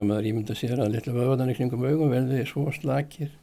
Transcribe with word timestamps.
maður 0.00 0.30
ímynda 0.30 0.54
sér 0.56 0.80
að 0.80 0.94
litlu 0.94 1.12
vöðvarnar 1.12 1.50
í 1.52 1.54
kringum 1.58 1.82
augum 1.84 2.08
verði 2.08 2.44
svo 2.48 2.70
slakir 2.72 3.34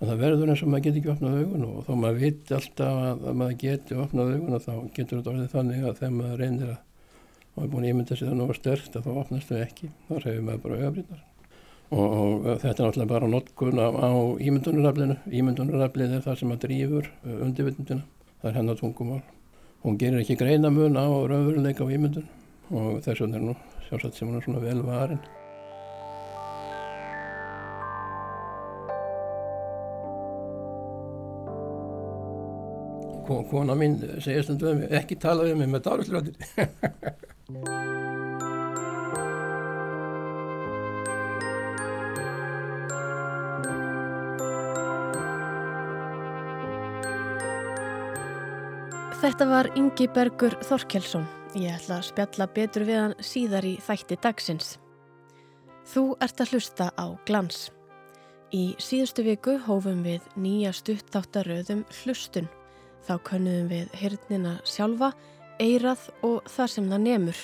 að 0.00 0.08
það 0.08 0.22
verður 0.22 0.52
eins 0.52 0.62
og 0.64 0.70
maður 0.72 0.84
getur 0.86 1.00
ekki 1.02 1.10
opnað 1.12 1.34
augun. 1.42 1.66
Og 1.68 1.82
þó 1.84 1.90
maður 2.00 2.22
viti 2.22 2.54
alltaf 2.56 3.00
að, 3.02 3.26
að 3.28 3.34
maður 3.42 3.58
geti 3.60 3.98
opnað 4.00 4.30
augun 4.32 4.56
og 4.56 4.62
þá 4.64 4.72
getur 4.96 5.18
þetta 5.18 5.32
orðið 5.34 5.50
þannig 5.52 5.82
að 5.84 5.98
þegar 5.98 6.14
maður 6.16 6.40
reynir 6.40 6.70
að 6.72 6.78
maður 7.52 7.66
er 7.66 7.74
búin 7.74 7.84
að 7.84 7.90
ímynda 7.90 8.16
sér 8.16 8.30
það 8.30 8.40
nú 8.40 8.46
stert 8.56 8.96
að 8.96 9.04
þá 9.04 9.10
opnast 9.22 9.52
þau 9.52 9.58
ekki, 9.60 9.90
þá 10.08 10.14
reyður 10.14 10.46
maður 10.46 10.62
bara 10.62 10.78
augabrýtnar 10.80 11.20
og, 11.92 12.06
og 12.08 12.48
þetta 12.62 12.72
er 12.72 12.88
náttúrulega 12.88 13.10
bara 13.10 13.28
notkun 13.34 13.82
á, 13.84 13.88
á 13.92 14.10
ímyndunaraflinu. 14.48 15.18
Ímyndunaraflið 15.28 16.16
er 16.16 16.24
það 16.24 16.40
sem 16.40 16.54
að 16.56 16.62
drýfur 16.64 17.10
undirvitundina, 17.34 18.06
það 18.40 18.48
er 18.48 18.58
hennar 18.62 18.80
tungumál. 18.80 19.20
Hún 19.84 20.00
gerir 20.00 20.24
ekki 20.24 20.38
greinamun 20.40 20.96
á 20.96 21.04
raunveruleika 21.04 21.84
á 21.84 21.92
ímyndun. 21.92 22.24
Og 22.72 23.04
þess 23.04 23.26
vegna 23.26 23.42
er 23.42 23.46
nú 23.50 23.58
sjálfsagt 23.90 24.16
sem 24.16 24.32
hún 24.32 24.40
er 24.40 24.48
svona 24.48 24.64
vel 24.64 24.80
varin 33.32 33.50
kona 33.50 33.74
mín 33.78 33.98
segja 34.20 34.42
stundu 34.46 34.70
við 34.70 34.80
mig 34.82 34.96
ekki 35.02 35.20
tala 35.20 35.48
við 35.48 35.56
mig 35.62 35.68
með 35.72 35.84
dárufljóðir 35.88 36.36
Þetta 49.22 49.46
var 49.46 49.68
Ingi 49.78 50.08
Bergur 50.10 50.56
Þorkelsson. 50.66 51.28
Ég 51.54 51.76
ætla 51.76 52.00
að 52.00 52.08
spjalla 52.08 52.46
betur 52.56 52.82
við 52.88 52.96
hann 52.98 53.12
síðar 53.22 53.68
í 53.68 53.76
þætti 53.78 54.16
dagsins. 54.24 54.72
Þú 55.92 56.02
ert 56.26 56.42
að 56.42 56.56
hlusta 56.56 56.88
á 56.98 57.06
glans. 57.28 57.68
Í 58.50 58.74
síðustu 58.82 59.22
viku 59.28 59.54
hófum 59.68 60.02
við 60.02 60.26
nýja 60.34 60.72
stuttáttaröðum 60.74 61.84
hlustun. 62.00 62.50
Þá 63.02 63.14
könnum 63.26 63.70
við 63.70 63.90
hirtnina 63.98 64.58
sjálfa, 64.68 65.12
eirað 65.62 66.06
og 66.22 66.46
það 66.50 66.72
sem 66.74 66.90
það 66.92 67.04
nemur, 67.08 67.40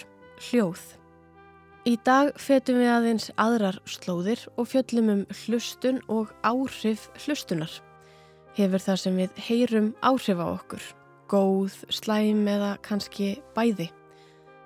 hljóð. 0.49 0.85
Í 1.89 1.95
dag 2.05 2.31
fetum 2.39 2.79
við 2.83 2.93
aðeins 2.93 3.31
aðrar 3.41 3.81
slóðir 3.89 4.45
og 4.57 4.69
fjöllum 4.71 5.11
um 5.15 5.27
hlustun 5.45 6.03
og 6.13 6.31
áhrif 6.47 7.09
hlustunar. 7.25 7.73
Hefur 8.59 8.83
það 8.83 9.03
sem 9.03 9.21
við 9.23 9.43
heyrum 9.49 9.93
áhrif 10.05 10.43
á 10.43 10.47
okkur 10.47 10.89
góð, 11.29 11.75
slæm 11.93 12.47
eða 12.49 12.77
kannski 12.85 13.37
bæði. 13.57 13.91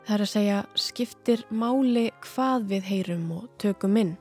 Það 0.06 0.14
er 0.14 0.24
að 0.24 0.32
segja 0.32 0.58
skiptir 0.78 1.44
máli 1.50 2.08
hvað 2.24 2.66
við 2.72 2.88
heyrum 2.90 3.28
og 3.36 3.46
tökum 3.62 3.98
inn. 3.98 4.16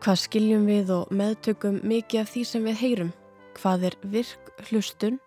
Hvað 0.00 0.22
skiljum 0.24 0.66
við 0.68 0.92
og 0.96 1.12
meðtökum 1.12 1.80
mikið 1.84 2.22
af 2.22 2.32
því 2.32 2.44
sem 2.48 2.68
við 2.68 2.80
heyrum? 2.80 3.12
Hvað 3.60 3.90
er 3.90 3.96
virk 4.14 4.52
hlustun 4.68 5.18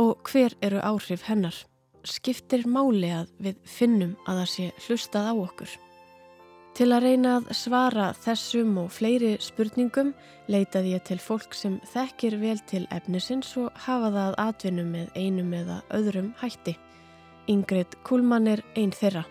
og 0.00 0.28
hver 0.28 0.54
eru 0.62 0.80
áhrif 0.80 1.26
hennar? 1.28 1.56
Skiptir 2.04 2.66
máli 2.66 3.12
að 3.14 3.30
við 3.38 3.58
finnum 3.68 4.14
að 4.26 4.42
það 4.42 4.52
sé 4.52 4.68
hlustað 4.86 5.28
á 5.30 5.34
okkur? 5.34 5.72
Til 6.72 6.88
að 6.88 7.04
reyna 7.04 7.32
að 7.36 7.50
svara 7.52 8.06
þessum 8.16 8.78
og 8.80 8.92
fleiri 8.96 9.34
spurningum 9.44 10.14
leitaði 10.48 10.94
ég 10.94 11.04
til 11.04 11.18
fólk 11.20 11.52
sem 11.54 11.76
þekkir 11.92 12.38
vel 12.40 12.56
til 12.70 12.86
efnisins 12.96 13.50
og 13.60 13.68
hafa 13.84 14.08
það 14.14 14.38
atvinnu 14.46 14.86
með 14.88 15.12
einum 15.20 15.52
eða 15.52 15.82
öðrum 15.92 16.32
hætti. 16.40 16.78
Ingrid 17.52 17.98
Kuhlmann 18.08 18.48
er 18.48 18.64
einn 18.72 18.94
þeirra. 18.96 19.26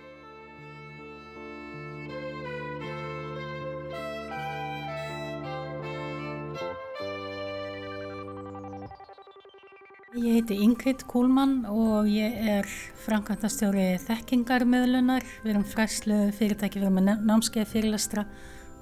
Ég 10.22 10.36
heiti 10.38 10.54
Ingrid 10.62 11.02
Kúlmann 11.10 11.64
og 11.66 12.06
ég 12.06 12.36
er 12.46 12.68
framkvæmtastjóri 13.08 13.96
þekkingarmiðlunar. 14.04 15.24
Við 15.42 15.50
erum 15.56 15.64
fræslu 15.66 16.18
fyrirtæki, 16.38 16.78
við 16.78 16.86
erum 16.86 17.00
með 17.00 17.24
námskeið 17.26 17.72
fyrirlestra 17.72 18.28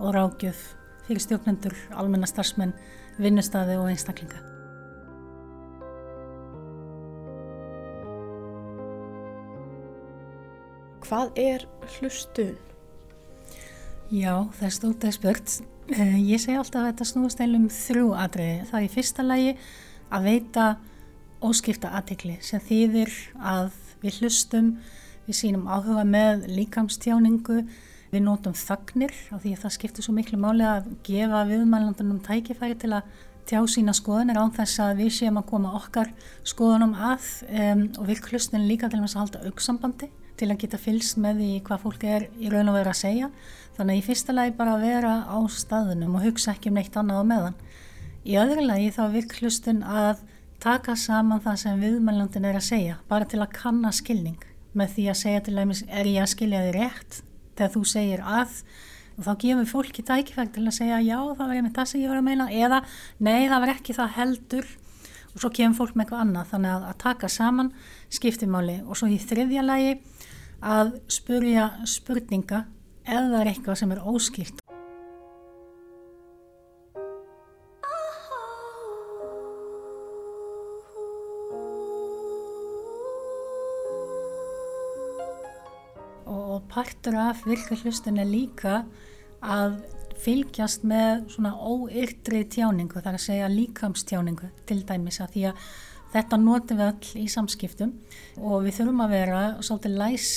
og 0.04 0.12
rákjöf 0.18 0.60
fyrir 1.08 1.24
stjórnendur, 1.24 1.78
almenna 1.96 2.28
starfsmenn, 2.28 2.74
vinnustadi 3.24 3.78
og 3.80 3.88
einstaklinga. 3.88 4.42
Hvað 11.08 11.40
er 11.40 11.66
hlustun? 11.96 12.60
Já, 14.12 14.44
það 14.60 14.68
er 14.68 14.76
stórt 14.82 15.08
að 15.08 15.18
spurt. 15.22 15.58
Eh, 15.88 16.20
ég 16.20 16.44
segi 16.44 16.60
alltaf 16.60 16.84
að 16.84 16.92
þetta 16.92 17.10
snúast 17.14 17.48
eilum 17.48 17.72
þrjú 17.72 18.12
atriði. 18.28 18.62
Það 18.68 18.80
er 18.84 18.92
í 18.92 18.94
fyrsta 19.00 19.30
lagi 19.32 19.58
að 20.12 20.32
veita 20.34 20.70
óskipta 21.46 21.92
aðtikli 21.98 22.38
sem 22.44 22.62
þýðir 22.64 23.14
að 23.40 23.72
við 24.04 24.20
hlustum, 24.20 24.74
við 25.28 25.40
sínum 25.40 25.70
áhuga 25.70 26.04
með 26.08 26.48
líkamstjáningu, 26.52 27.64
við 28.10 28.24
nótum 28.26 28.56
þagnir 28.58 29.14
af 29.30 29.44
því 29.44 29.56
að 29.56 29.64
það 29.64 29.76
skiptir 29.76 30.06
svo 30.06 30.16
miklu 30.18 30.40
máli 30.42 30.66
að 30.66 30.88
gefa 31.06 31.44
viðmælandunum 31.50 32.22
tækifæri 32.26 32.78
til 32.82 32.96
að 32.98 33.12
tjá 33.50 33.60
sína 33.70 33.94
skoðanir 33.98 34.38
án 34.38 34.54
þess 34.54 34.82
að 34.84 35.04
við 35.04 35.12
séum 35.16 35.40
að 35.42 35.48
koma 35.50 35.74
okkar 35.78 36.10
skoðunum 36.48 36.96
að 36.96 37.28
um, 37.50 37.84
og 37.98 38.10
við 38.10 38.24
hlustum 38.30 38.66
líka 38.70 38.90
til 38.90 39.02
að 39.02 39.16
halda 39.18 39.44
auksambandi 39.50 40.10
til 40.40 40.50
að 40.50 40.62
geta 40.62 40.80
fylst 40.80 41.18
með 41.20 41.42
því 41.42 41.54
hvað 41.68 41.82
fólk 41.84 42.04
er 42.08 42.28
í 42.40 42.52
raun 42.52 42.70
og 42.72 42.78
veru 42.78 42.94
að 42.94 43.00
segja. 43.02 43.30
Þannig 43.76 43.96
að 43.96 44.00
í 44.00 44.06
fyrsta 44.06 44.36
lagi 44.36 44.54
bara 44.56 44.76
að 44.76 44.86
vera 44.86 45.14
á 45.28 45.38
staðunum 45.52 46.16
og 46.16 46.28
hugsa 46.28 46.54
ekki 46.54 46.72
um 46.72 46.80
neitt 46.80 46.96
annað 47.00 47.24
á 47.24 47.26
meðan. 47.32 47.58
Í 48.24 48.38
öðru 48.40 48.66
lagi 48.68 48.92
þá 48.96 49.04
virk 49.16 49.36
hlustun 49.40 49.82
að 49.84 50.22
taka 50.64 50.96
saman 51.00 51.42
það 51.44 51.58
sem 51.62 51.82
viðmælandin 51.84 52.48
er 52.50 52.60
að 52.60 52.68
segja 52.68 53.00
bara 53.10 53.28
til 53.30 53.40
að 53.44 53.54
kanna 53.56 53.92
skilning. 53.96 54.40
Með 54.78 54.96
því 54.96 55.06
að 55.12 55.20
segja 55.22 55.44
til 55.46 55.56
dæmis 55.58 55.82
er 55.88 56.10
ég 56.10 56.24
að 56.24 56.32
skilja 56.34 56.62
þig 56.68 56.76
rétt? 56.76 57.20
Þegar 57.58 57.74
þú 57.76 57.84
segir 57.94 58.24
að 58.24 58.62
og 59.20 59.26
þá 59.26 59.32
gefur 59.44 59.68
fólki 59.68 60.06
tækifægt 60.08 60.54
til 60.56 60.66
að 60.66 60.78
segja 60.78 61.00
já 61.04 61.18
það 61.18 61.42
var 61.44 61.58
einmitt 61.58 61.76
það 61.76 61.90
sem 61.92 62.04
ég 62.04 62.12
var 62.12 62.22
að 62.22 62.28
meina 62.30 62.46
eða 62.56 62.78
nei 63.20 63.50
það 63.50 63.64
var 63.66 63.74
ekki 63.74 63.98
það 63.98 64.16
heldur. 64.20 64.70
Og 65.30 65.44
svo 65.44 65.52
kemur 65.54 65.78
fólk 65.78 65.98
með 65.98 66.06
eitthvað 66.06 66.24
annað. 66.26 66.48
Þannig 66.54 66.72
að, 66.76 66.88
að 66.90 67.02
taka 67.04 67.30
saman 67.30 67.74
skiptimáli 68.20 68.80
og 68.86 69.00
svo 69.00 69.12
í 69.12 69.20
þriðja 69.22 69.66
lagi 69.66 70.00
að 70.60 70.96
spurja 71.12 71.70
spurninga 71.88 72.66
eða 73.10 73.46
eitthvað 73.46 73.80
sem 73.80 73.96
er 73.96 74.04
óskilt 74.04 74.69
partur 86.80 87.18
af 87.20 87.42
virka 87.44 87.76
hlustun 87.76 88.20
er 88.22 88.28
líka 88.30 88.84
að 89.44 89.82
fylgjast 90.20 90.86
með 90.88 91.26
svona 91.34 91.52
óyrtri 91.56 92.46
tjáningu, 92.52 93.02
þar 93.04 93.18
að 93.18 93.26
segja 93.26 93.50
líkamstjáningu 93.52 94.48
til 94.68 94.80
dæmis 94.88 95.20
að 95.24 95.34
því 95.36 95.44
að 95.50 95.66
þetta 96.14 96.40
notum 96.40 96.80
við 96.80 96.88
all 96.88 97.12
í 97.20 97.26
samskiptum 97.32 97.92
og 98.40 98.64
við 98.66 98.80
þurfum 98.80 99.04
að 99.04 99.14
vera 99.16 99.44
svolítið 99.60 100.00
læs 100.00 100.30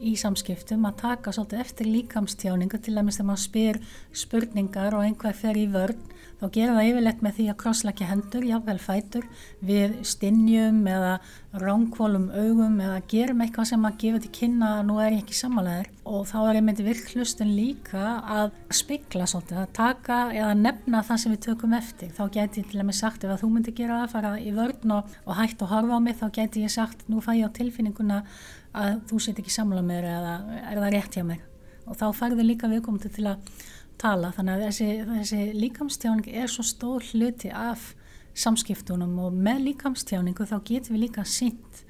í 0.00 0.14
samskiptum 0.16 0.86
að 0.88 0.98
taka 1.02 1.34
svolítið 1.36 1.64
eftir 1.66 1.90
líkamstjáningu 1.90 2.80
til 2.80 2.96
dæmis 2.96 3.20
þegar 3.20 3.30
maður 3.30 3.44
spyr 3.44 3.80
spurningar 4.22 4.96
og 4.96 5.04
einhver 5.04 5.36
fer 5.36 5.60
í 5.60 5.66
vörn 5.72 6.00
þá 6.40 6.46
gerum 6.54 6.80
við 6.80 6.90
yfirleitt 6.94 7.24
með 7.24 7.36
því 7.36 7.46
að 7.52 7.58
krosslækja 7.60 8.08
hendur, 8.08 8.46
jáfnvel 8.48 8.78
fætur, 8.80 9.26
við 9.60 9.98
stinnjum 10.08 10.80
eða 10.88 11.18
ránkvólum 11.50 12.28
augum 12.30 12.76
eða 12.78 13.00
gerum 13.10 13.40
eitthvað 13.42 13.66
sem 13.72 13.86
að 13.88 13.96
gefa 13.98 14.20
til 14.22 14.30
kynna 14.36 14.68
að 14.76 14.84
nú 14.86 14.98
er 15.02 15.16
ég 15.16 15.24
ekki 15.24 15.34
samanlegaður 15.34 15.88
og 16.12 16.28
þá 16.30 16.36
er 16.44 16.58
einmitt 16.60 16.82
virklustin 16.86 17.50
líka 17.56 18.04
að 18.22 18.52
spikla 18.78 19.26
svolítið, 19.26 19.58
að 19.64 19.72
taka 19.74 20.18
eða 20.30 20.52
nefna 20.60 21.02
það 21.08 21.20
sem 21.22 21.34
við 21.34 21.42
tökum 21.48 21.74
eftir. 21.74 22.12
Þá 22.14 22.22
geti 22.36 22.62
ég 22.62 22.70
til 22.70 22.78
dæmis 22.78 23.02
sagt 23.02 23.26
ef 23.26 23.34
að 23.34 23.42
þú 23.42 23.50
myndi 23.56 23.74
gera 23.74 23.98
það, 24.04 24.14
fara 24.14 24.32
í 24.38 24.54
vörn 24.54 24.94
og, 24.94 25.18
og 25.26 25.38
hægt 25.40 25.66
að 25.66 25.72
horfa 25.74 25.98
á 25.98 26.00
mig, 26.06 26.18
þá 26.22 26.26
geti 26.38 26.62
ég 26.62 26.74
sagt 26.76 27.02
nú 27.10 27.22
fæ 27.24 27.32
ég 27.34 27.50
á 27.50 27.56
tilfinninguna 27.58 28.22
að 28.70 29.00
þú 29.10 29.22
set 29.26 29.42
ekki 29.42 29.54
samla 29.54 29.82
mér 29.82 30.06
eða 30.06 30.34
er 30.62 30.78
það 30.78 30.90
rétt 30.94 31.18
hjá 31.18 31.26
mér? 31.26 31.46
Og 31.90 31.98
þá 31.98 32.06
færðu 32.14 32.46
líka 32.46 32.70
viðkomandi 32.70 33.10
til 33.10 33.26
að 33.26 33.54
tala. 33.98 34.30
Þannig 34.36 34.54
að 34.54 34.68
þessi, 34.68 34.90
þessi 35.08 35.46
líkamstjáning 35.58 36.30
er 36.30 36.52
svo 36.52 36.62
stór 36.62 37.10
hluti 37.10 37.50
af 37.50 37.90
samskiptunum 38.36 39.18
og 39.24 39.36
með 39.36 39.64
líkamstjáningu 39.68 40.46
þá 40.48 40.56
getum 40.66 40.96
við 40.96 41.04
líka 41.06 41.24
sínt 41.26 41.84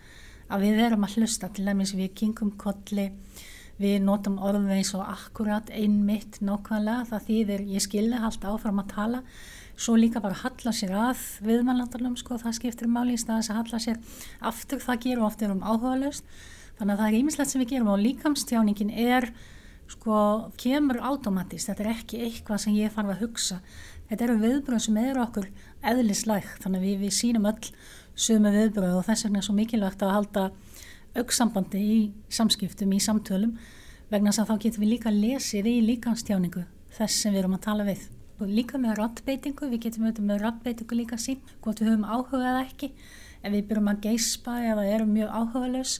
að 0.50 0.66
við 0.66 0.82
erum 0.86 1.06
að 1.06 1.16
hlusta 1.18 1.50
til 1.54 1.66
dæmis 1.68 1.94
við 1.94 2.12
kingum 2.22 2.52
kolli 2.60 3.10
við 3.80 4.00
notum 4.04 4.38
orðum 4.42 4.68
eins 4.74 4.92
og 4.96 5.06
akkurat 5.06 5.70
einmitt 5.72 6.40
nákvæmlega 6.44 7.06
það 7.12 7.26
þýðir 7.28 7.66
ég 7.74 7.84
skilja 7.84 8.22
allt 8.26 8.44
áfram 8.44 8.82
að 8.82 8.92
tala 8.94 9.22
svo 9.80 9.94
líka 9.96 10.20
bara 10.20 10.36
halla 10.42 10.74
sér 10.76 10.92
að 11.06 11.22
viðmannlandalum 11.46 12.18
sko 12.20 12.36
það 12.40 12.58
skiptir 12.58 12.90
máli 12.92 13.16
í 13.16 13.20
staðis 13.20 13.48
að 13.52 13.62
halla 13.62 13.80
sér 13.80 14.18
aftur 14.50 14.82
það 14.84 15.06
gerur 15.06 15.28
ofta 15.30 15.48
um 15.48 15.62
áhuga 15.64 15.96
löst 16.02 16.28
þannig 16.80 16.92
að 16.92 17.00
það 17.00 17.08
er 17.08 17.18
ímislegt 17.20 17.52
sem 17.52 17.62
við 17.62 17.72
gerum 17.74 17.94
og 17.94 18.04
líkamstjáningin 18.04 18.92
er 18.92 19.30
sko 19.90 20.16
kemur 20.60 21.00
automatist, 21.02 21.70
þetta 21.70 21.84
er 21.84 21.92
ekki 21.94 22.20
eitthvað 22.26 22.62
sem 22.64 22.76
ég 22.78 22.92
þarf 22.94 23.14
að 23.14 23.24
hugsa. 23.24 23.58
Þetta 24.10 24.26
eru 24.26 24.38
viðbröð 24.40 24.80
sem 24.82 24.96
eru 24.98 25.20
okkur 25.22 25.44
eðlislæg, 25.86 26.46
þannig 26.64 26.80
að 26.80 26.86
við, 26.88 26.94
við 27.04 27.12
sínum 27.14 27.44
öll 27.46 27.68
sömu 28.18 28.50
viðbröð 28.50 28.96
og 28.98 29.04
þess 29.06 29.26
vegna 29.26 29.38
er 29.38 29.46
svo 29.46 29.54
mikilvægt 29.54 30.02
að 30.02 30.14
halda 30.16 30.46
auksambandi 31.14 31.80
í 31.80 31.98
samskiptum, 32.32 32.90
í 32.90 32.98
samtölum, 33.04 33.54
vegna 34.10 34.32
þess 34.32 34.42
að 34.42 34.50
þá 34.50 34.64
getum 34.64 34.84
við 34.84 34.92
líka 34.96 35.14
lesið 35.14 35.70
í 35.70 35.76
líkanstjáningu 35.86 36.64
þess 36.96 37.22
sem 37.22 37.34
við 37.34 37.44
erum 37.44 37.54
að 37.54 37.64
tala 37.68 37.86
við. 37.86 38.02
Og 38.40 38.50
líka 38.50 38.80
með 38.82 38.98
rattbeitingu, 38.98 39.70
við 39.70 39.84
getum 39.86 40.08
auðvitað 40.08 40.26
með 40.26 40.42
rattbeitingu 40.42 40.98
líka 40.98 41.18
sín, 41.20 41.38
hvort 41.62 41.78
við 41.78 41.92
höfum 41.92 42.06
áhugað 42.08 42.62
ekki, 42.64 42.90
ef 43.44 43.54
við 43.54 43.66
byrjum 43.70 43.90
að 43.92 44.04
geispa 44.08 44.56
eða 44.72 44.86
erum 44.90 45.12
mjög 45.14 45.34
áhugaðlaus, 45.38 45.98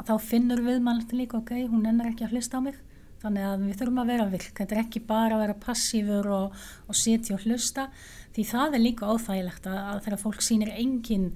þá 0.00 0.14
finnur 0.24 0.62
við 0.64 0.80
mann 0.86 1.04
líka, 1.12 1.42
ok, 1.42 1.52
hún 1.68 1.84
ennur 1.90 2.08
ekki 2.08 2.24
að 2.24 2.38
hlusta 2.38 2.56
á 2.56 2.64
mig, 2.64 2.78
Þannig 3.20 3.46
að 3.46 3.64
við 3.66 3.78
þurfum 3.80 4.00
að 4.00 4.10
vera 4.14 4.26
virk, 4.32 4.52
þetta 4.56 4.76
er 4.76 4.82
ekki 4.82 5.00
bara 5.04 5.36
að 5.36 5.42
vera 5.44 5.56
passífur 5.60 6.28
og, 6.32 6.60
og 6.88 6.96
sitja 6.96 7.36
og 7.36 7.42
hlusta 7.44 7.88
því 8.34 8.44
það 8.48 8.76
er 8.76 8.84
líka 8.84 9.10
óþægilegt 9.10 9.66
að, 9.68 9.80
að 9.90 9.98
þegar 10.06 10.22
fólk 10.22 10.44
sýnir 10.46 10.70
engin 10.72 11.26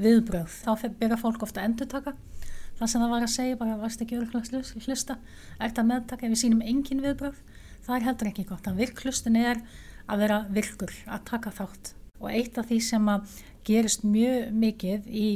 viðbröð 0.00 0.54
þá 0.62 0.86
byrja 1.00 1.18
fólk 1.20 1.44
ofta 1.44 1.60
að 1.60 1.68
endurtaka. 1.70 2.14
Það 2.78 2.90
sem 2.90 3.04
það 3.04 3.12
var 3.12 3.24
að 3.26 3.34
segja, 3.34 3.58
bara 3.58 3.76
varst 3.78 4.00
ekki 4.02 4.16
öruglega 4.18 4.86
hlusta, 4.88 5.18
er 5.60 5.68
þetta 5.68 5.84
meðtaka 5.90 6.26
ef 6.26 6.32
við 6.32 6.40
sýnum 6.40 6.64
engin 6.66 7.02
viðbröð, 7.04 7.36
það 7.86 7.96
er 7.96 8.06
heldur 8.08 8.30
ekki 8.32 8.46
gott. 8.48 8.66
Að 8.66 8.80
virklustin 8.82 9.38
er 9.38 9.60
að 10.10 10.24
vera 10.24 10.40
virkur, 10.56 10.96
að 11.06 11.28
taka 11.28 11.52
þátt 11.54 11.92
og 12.24 12.30
eitt 12.32 12.58
af 12.58 12.68
því 12.70 12.80
sem 12.82 13.08
að 13.10 13.36
gerist 13.66 14.04
mjög 14.06 14.50
mikið 14.64 15.06
í 15.10 15.28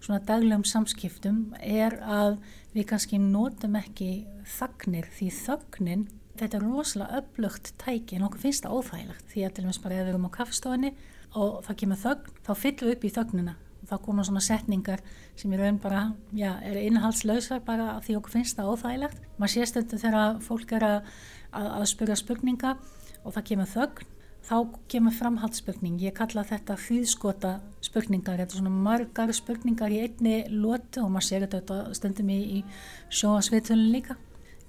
svona 0.00 0.20
daglegum 0.24 0.64
samskiptum 0.68 1.54
er 1.58 1.98
að 2.04 2.38
við 2.74 2.88
kannski 2.92 3.20
notum 3.22 3.76
ekki 3.80 4.10
þagnir 4.58 5.08
því 5.18 5.28
þögnin, 5.42 6.08
þetta 6.38 6.58
er 6.58 6.66
rosalega 6.66 7.22
öflugt 7.22 7.72
tæki 7.82 8.18
en 8.18 8.26
okkur 8.28 8.44
finnst 8.46 8.66
það 8.66 8.76
óþægilegt 8.78 9.32
því 9.32 9.46
að 9.46 9.54
til 9.54 9.64
og 9.64 9.70
meins 9.70 9.80
bara 9.84 9.96
ef 9.96 10.04
við 10.04 10.12
erum 10.12 10.28
á 10.28 10.36
kaffstofinni 10.36 10.92
og 11.38 11.56
það 11.66 11.80
kemur 11.82 12.02
þögn, 12.04 12.36
þá 12.46 12.52
fyllum 12.56 12.88
við 12.88 12.94
upp 12.96 13.08
í 13.08 13.14
þögnina 13.16 13.54
og 13.78 13.88
þá 13.90 13.96
koma 14.04 14.26
svona 14.26 14.42
setningar 14.42 15.02
sem 15.38 15.52
í 15.54 15.58
raun 15.58 15.80
bara, 15.82 16.04
já, 16.34 16.52
er 16.66 16.78
innhalslausar 16.82 17.62
bara 17.66 17.98
því 18.04 18.18
okkur 18.18 18.34
finnst 18.38 18.58
það 18.58 18.70
óþægilegt. 18.74 19.26
Maður 19.38 19.54
sést 19.54 19.78
þetta 19.78 20.00
þegar 20.02 20.40
fólk 20.42 20.72
er 20.78 20.86
að, 20.86 21.10
að, 21.52 21.68
að 21.78 21.84
spyrja 21.92 22.16
spurninga 22.18 22.74
og 23.22 23.34
það 23.36 23.46
kemur 23.52 23.70
þögn 23.74 24.14
þá 24.48 24.78
kemur 24.88 25.16
framhaldsspurning. 25.16 25.98
Ég 26.00 26.14
kalla 26.16 26.44
þetta 26.46 26.78
hýðskota 26.80 27.58
spurningar. 27.84 28.40
Þetta 28.40 28.56
er 28.56 28.62
svona 28.62 28.72
margar 28.72 29.34
spurningar 29.36 29.92
í 29.92 30.00
einni 30.06 30.38
lótu 30.52 31.04
og 31.04 31.12
maður 31.12 31.28
sér 31.28 31.44
þetta 31.48 31.82
stundum 31.96 32.32
í, 32.32 32.40
í 32.58 32.64
sjóasviðtölun 33.12 33.92
líka. 33.92 34.16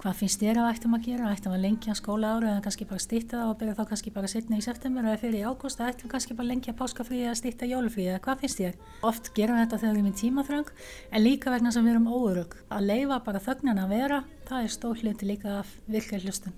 Hvað 0.00 0.14
finnst 0.16 0.40
þér 0.40 0.62
að 0.62 0.68
ættum 0.70 0.94
að 0.96 1.02
gera? 1.10 1.30
Ættum 1.34 1.52
að 1.52 1.64
lengja 1.66 1.94
skóla 1.96 2.30
ára 2.32 2.54
eða 2.54 2.62
kannski 2.64 2.86
bara 2.88 3.02
stýtta 3.04 3.36
það 3.36 3.50
og 3.50 3.58
byrja 3.60 3.74
þá 3.76 3.82
kannski 3.90 4.12
bara 4.14 4.30
setna 4.32 4.56
í 4.56 4.62
september 4.64 5.04
eða 5.04 5.20
fyrir 5.20 5.42
í 5.42 5.42
ágúst 5.44 5.82
eða 5.82 5.90
ættum 5.92 6.12
kannski 6.14 6.36
bara 6.38 6.48
lengja 6.48 6.72
páskafríði 6.78 7.26
eða 7.26 7.36
stýtta 7.36 7.68
jólufríði 7.68 8.14
eða 8.14 8.22
hvað 8.24 8.40
finnst 8.40 8.62
þér? 8.62 8.78
Oft 9.10 9.28
gerum 9.36 9.60
þetta 9.60 9.80
þegar 9.82 9.92
við 9.92 10.00
erum 10.00 10.08
í 10.08 10.22
tímaþröng 10.22 10.72
en 11.10 11.24
líka 11.26 11.52
vegna 11.52 11.74
sem 11.76 11.84
við 11.84 11.98
erum 11.98 12.08
óurug. 12.08 12.56
Að 12.72 12.88
leifa 12.88 13.20
bara 13.28 13.44
þögnan 13.44 13.82
að 13.84 13.92
vera, 13.92 14.22
það 14.48 14.64
er 14.64 14.74
stór 14.78 15.04
hluti 15.04 15.28
líka 15.28 15.58
af 15.58 15.76
virkar 15.84 16.24
hlustun. 16.24 16.56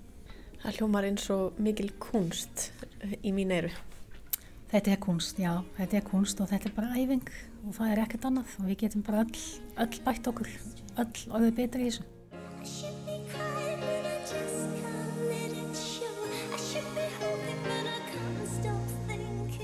Það 0.63 0.79
hljómar 0.79 1.09
eins 1.11 1.27
og 1.35 1.59
mikil 1.59 1.91
kunst 1.99 2.69
í 3.23 3.33
mín 3.35 3.51
eru. 3.53 3.71
Þetta 4.73 4.93
er 4.95 4.99
kunst, 5.03 5.37
já, 5.37 5.51
þetta 5.77 5.97
er 5.99 6.05
kunst 6.07 6.39
og 6.41 6.49
þetta 6.49 6.69
er 6.69 6.73
bara 6.73 6.95
æfing 6.97 7.27
og 7.67 7.75
það 7.77 7.91
er 7.91 7.99
ekkert 8.03 8.23
annað 8.29 8.55
og 8.57 8.69
við 8.71 8.79
getum 8.81 9.03
bara 9.05 9.21
öll, 9.21 9.41
öll 9.83 9.99
bætt 10.05 10.29
okkur, 10.31 10.49
öll 11.03 11.19
orðið 11.29 11.57
betra 11.59 11.83
í 11.83 11.91
þessu. 11.91 12.05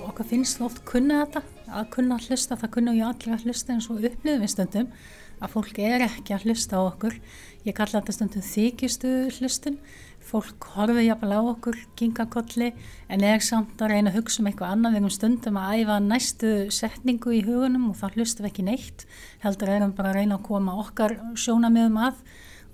Okkur 0.06 0.30
finnst 0.30 0.62
oft 0.62 0.84
kunna 0.86 1.24
þetta, 1.24 1.42
að 1.80 1.90
kunna 1.96 2.20
að 2.20 2.30
hlusta, 2.30 2.60
það 2.60 2.74
kunna 2.78 2.94
ju 2.98 3.08
allir 3.08 3.34
að 3.34 3.48
hlusta 3.48 3.74
eins 3.74 3.90
og 3.90 4.04
upplifum 4.04 4.44
við 4.44 4.54
stundum 4.54 4.94
að 5.40 5.54
fólk 5.56 5.80
er 5.82 6.06
ekki 6.06 6.36
að 6.36 6.46
hlusta 6.50 6.78
á 6.78 6.82
okkur. 6.84 7.18
Ég 7.66 7.76
kalla 7.78 8.02
þetta 8.02 8.16
stundum 8.20 8.46
þykistu 8.46 9.16
hlustun 9.40 9.82
fólk 10.30 10.68
horfið 10.76 11.08
jafnvel 11.08 11.32
á 11.34 11.42
okkur, 11.42 11.78
kingakolli 12.00 12.70
en 13.10 13.24
er 13.26 13.42
samt 13.44 13.82
að 13.82 13.94
reyna 13.94 14.12
að 14.12 14.20
hugsa 14.20 14.44
um 14.44 14.50
eitthvað 14.50 14.74
annað. 14.76 14.94
Við 14.94 15.02
erum 15.02 15.16
stundum 15.16 15.60
að 15.60 15.74
æfa 15.80 15.98
næstu 16.06 16.52
setningu 16.74 17.34
í 17.36 17.42
hugunum 17.48 17.90
og 17.90 17.98
þá 18.00 18.06
hlustum 18.14 18.46
við 18.46 18.52
ekki 18.52 18.68
neitt 18.68 19.06
heldur 19.44 19.74
erum 19.74 19.96
bara 19.98 20.14
að 20.14 20.20
reyna 20.22 20.38
að 20.38 20.48
koma 20.50 20.78
okkar 20.84 21.18
sjónamiðum 21.40 22.00
að. 22.10 22.24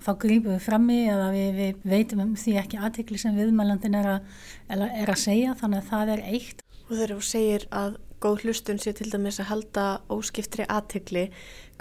Þá 0.06 0.10
grýpum 0.22 0.52
við 0.52 0.64
frammi 0.66 0.98
eða 1.08 1.28
við, 1.32 1.48
við 1.56 1.86
veitum 1.90 2.24
um 2.26 2.34
því 2.38 2.58
ekki 2.60 2.80
aðtikli 2.84 3.18
sem 3.18 3.36
viðmælandin 3.38 3.96
er, 3.96 4.10
er 4.68 5.12
að 5.12 5.22
segja 5.22 5.56
þannig 5.56 5.82
að 5.82 5.92
það 5.94 6.12
er 6.14 6.26
eitt. 6.34 6.60
Og 6.86 6.92
þegar 6.92 7.14
þú 7.16 7.24
segir 7.26 7.64
að 7.74 7.96
góð 8.22 8.46
hlustun 8.46 8.80
sé 8.80 8.94
til 8.96 9.10
dæmis 9.12 9.40
að 9.42 9.50
halda 9.50 9.84
óskiftri 10.12 10.64
aðtegli. 10.72 11.26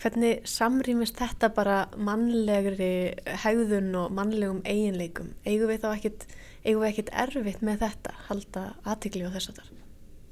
Hvernig 0.01 0.43
samrýmist 0.49 1.19
þetta 1.21 1.51
bara 1.55 1.77
mannlegri 1.95 3.15
hegðun 3.45 3.93
og 4.01 4.11
mannlegum 4.17 4.61
eiginleikum? 4.67 5.31
Eigum 5.47 5.71
við 5.71 5.85
þá 5.85 5.89
ekkit, 5.93 6.27
eigum 6.65 6.83
við 6.83 6.91
ekkit 6.91 7.15
erfitt 7.25 7.65
með 7.65 7.81
þetta, 7.87 8.19
halda 8.27 8.67
aðtegli 8.83 9.25
og 9.29 9.35
þess 9.37 9.53
að 9.53 9.61
það? 9.61 9.84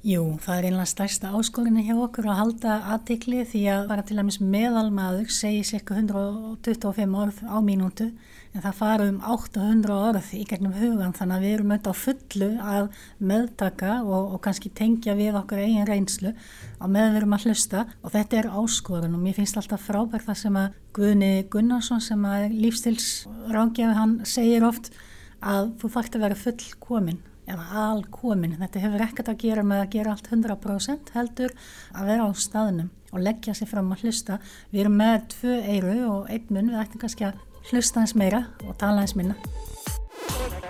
Jú, 0.04 0.34
það 0.36 0.58
er 0.58 0.66
einlega 0.68 0.84
stærsta 0.90 1.30
áskorinu 1.32 1.80
hjá 1.80 1.94
okkur 1.96 2.26
að 2.28 2.36
halda 2.36 2.72
aðtikli 2.92 3.38
því 3.48 3.62
að 3.72 3.86
bara 3.88 4.02
til 4.04 4.18
dæmis 4.18 4.36
meðalmaður 4.36 5.30
segir 5.32 5.64
cirka 5.64 5.96
125 5.96 7.16
orð 7.22 7.38
á 7.48 7.56
mínútu 7.64 8.10
en 8.52 8.60
það 8.66 8.76
fara 8.82 9.08
um 9.08 9.16
800 9.24 9.96
orð 9.96 10.28
í 10.36 10.42
gegnum 10.50 10.76
hugan 10.76 11.16
þannig 11.16 11.38
að 11.38 11.46
við 11.46 11.56
erum 11.56 11.72
auðvitað 11.72 11.96
á 11.96 12.02
fullu 12.02 12.50
að 12.74 12.92
meðtaka 13.32 13.96
og, 14.04 14.28
og 14.36 14.44
kannski 14.44 14.76
tengja 14.76 15.16
við 15.16 15.40
okkur 15.40 15.64
eigin 15.64 15.88
reynslu 15.88 16.36
á 16.36 16.84
meðan 16.84 17.16
við 17.16 17.20
erum 17.22 17.36
að 17.40 17.48
hlusta. 17.48 17.88
Og 18.04 18.12
þetta 18.12 18.42
er 18.42 18.52
áskorun 18.60 19.16
og 19.16 19.24
mér 19.24 19.40
finnst 19.40 19.56
alltaf 19.56 19.88
frábært 19.88 20.28
það 20.28 20.42
sem 20.44 20.64
að 20.66 20.80
Guðni 21.00 21.34
Gunnarsson 21.48 22.04
sem 22.04 22.28
að 22.28 22.50
lífstilsrángjafi 22.60 24.02
hann 24.04 24.18
segir 24.28 24.68
oft 24.68 24.92
að 25.40 25.78
þú 25.80 25.96
þarfst 25.96 26.18
að 26.20 26.28
vera 26.28 26.44
full 26.44 26.74
komin 26.84 27.24
eða 27.50 27.84
alkomin. 27.90 28.56
Þetta 28.60 28.82
hefur 28.84 29.04
ekkert 29.06 29.30
að 29.32 29.40
gera 29.44 29.64
með 29.66 29.82
að 29.84 29.92
gera 29.94 30.14
allt 30.14 30.30
100% 30.30 31.14
heldur 31.14 31.54
að 31.94 32.10
vera 32.10 32.28
á 32.28 32.30
staðnum 32.34 32.90
og 33.14 33.22
leggja 33.22 33.54
sér 33.54 33.70
fram 33.70 33.92
að 33.94 34.04
hlusta. 34.04 34.38
Við 34.72 34.84
erum 34.84 34.98
með 35.00 35.18
tvö 35.36 35.58
eiru 35.62 35.96
og 36.08 36.32
einn 36.32 36.50
munn, 36.50 36.72
við 36.72 36.82
ættum 36.82 37.04
kannski 37.04 37.28
að 37.28 37.40
hlusta 37.70 38.02
eins 38.02 38.16
meira 38.18 38.44
og 38.66 38.76
tala 38.80 39.04
eins 39.04 39.16
minna. 39.18 39.36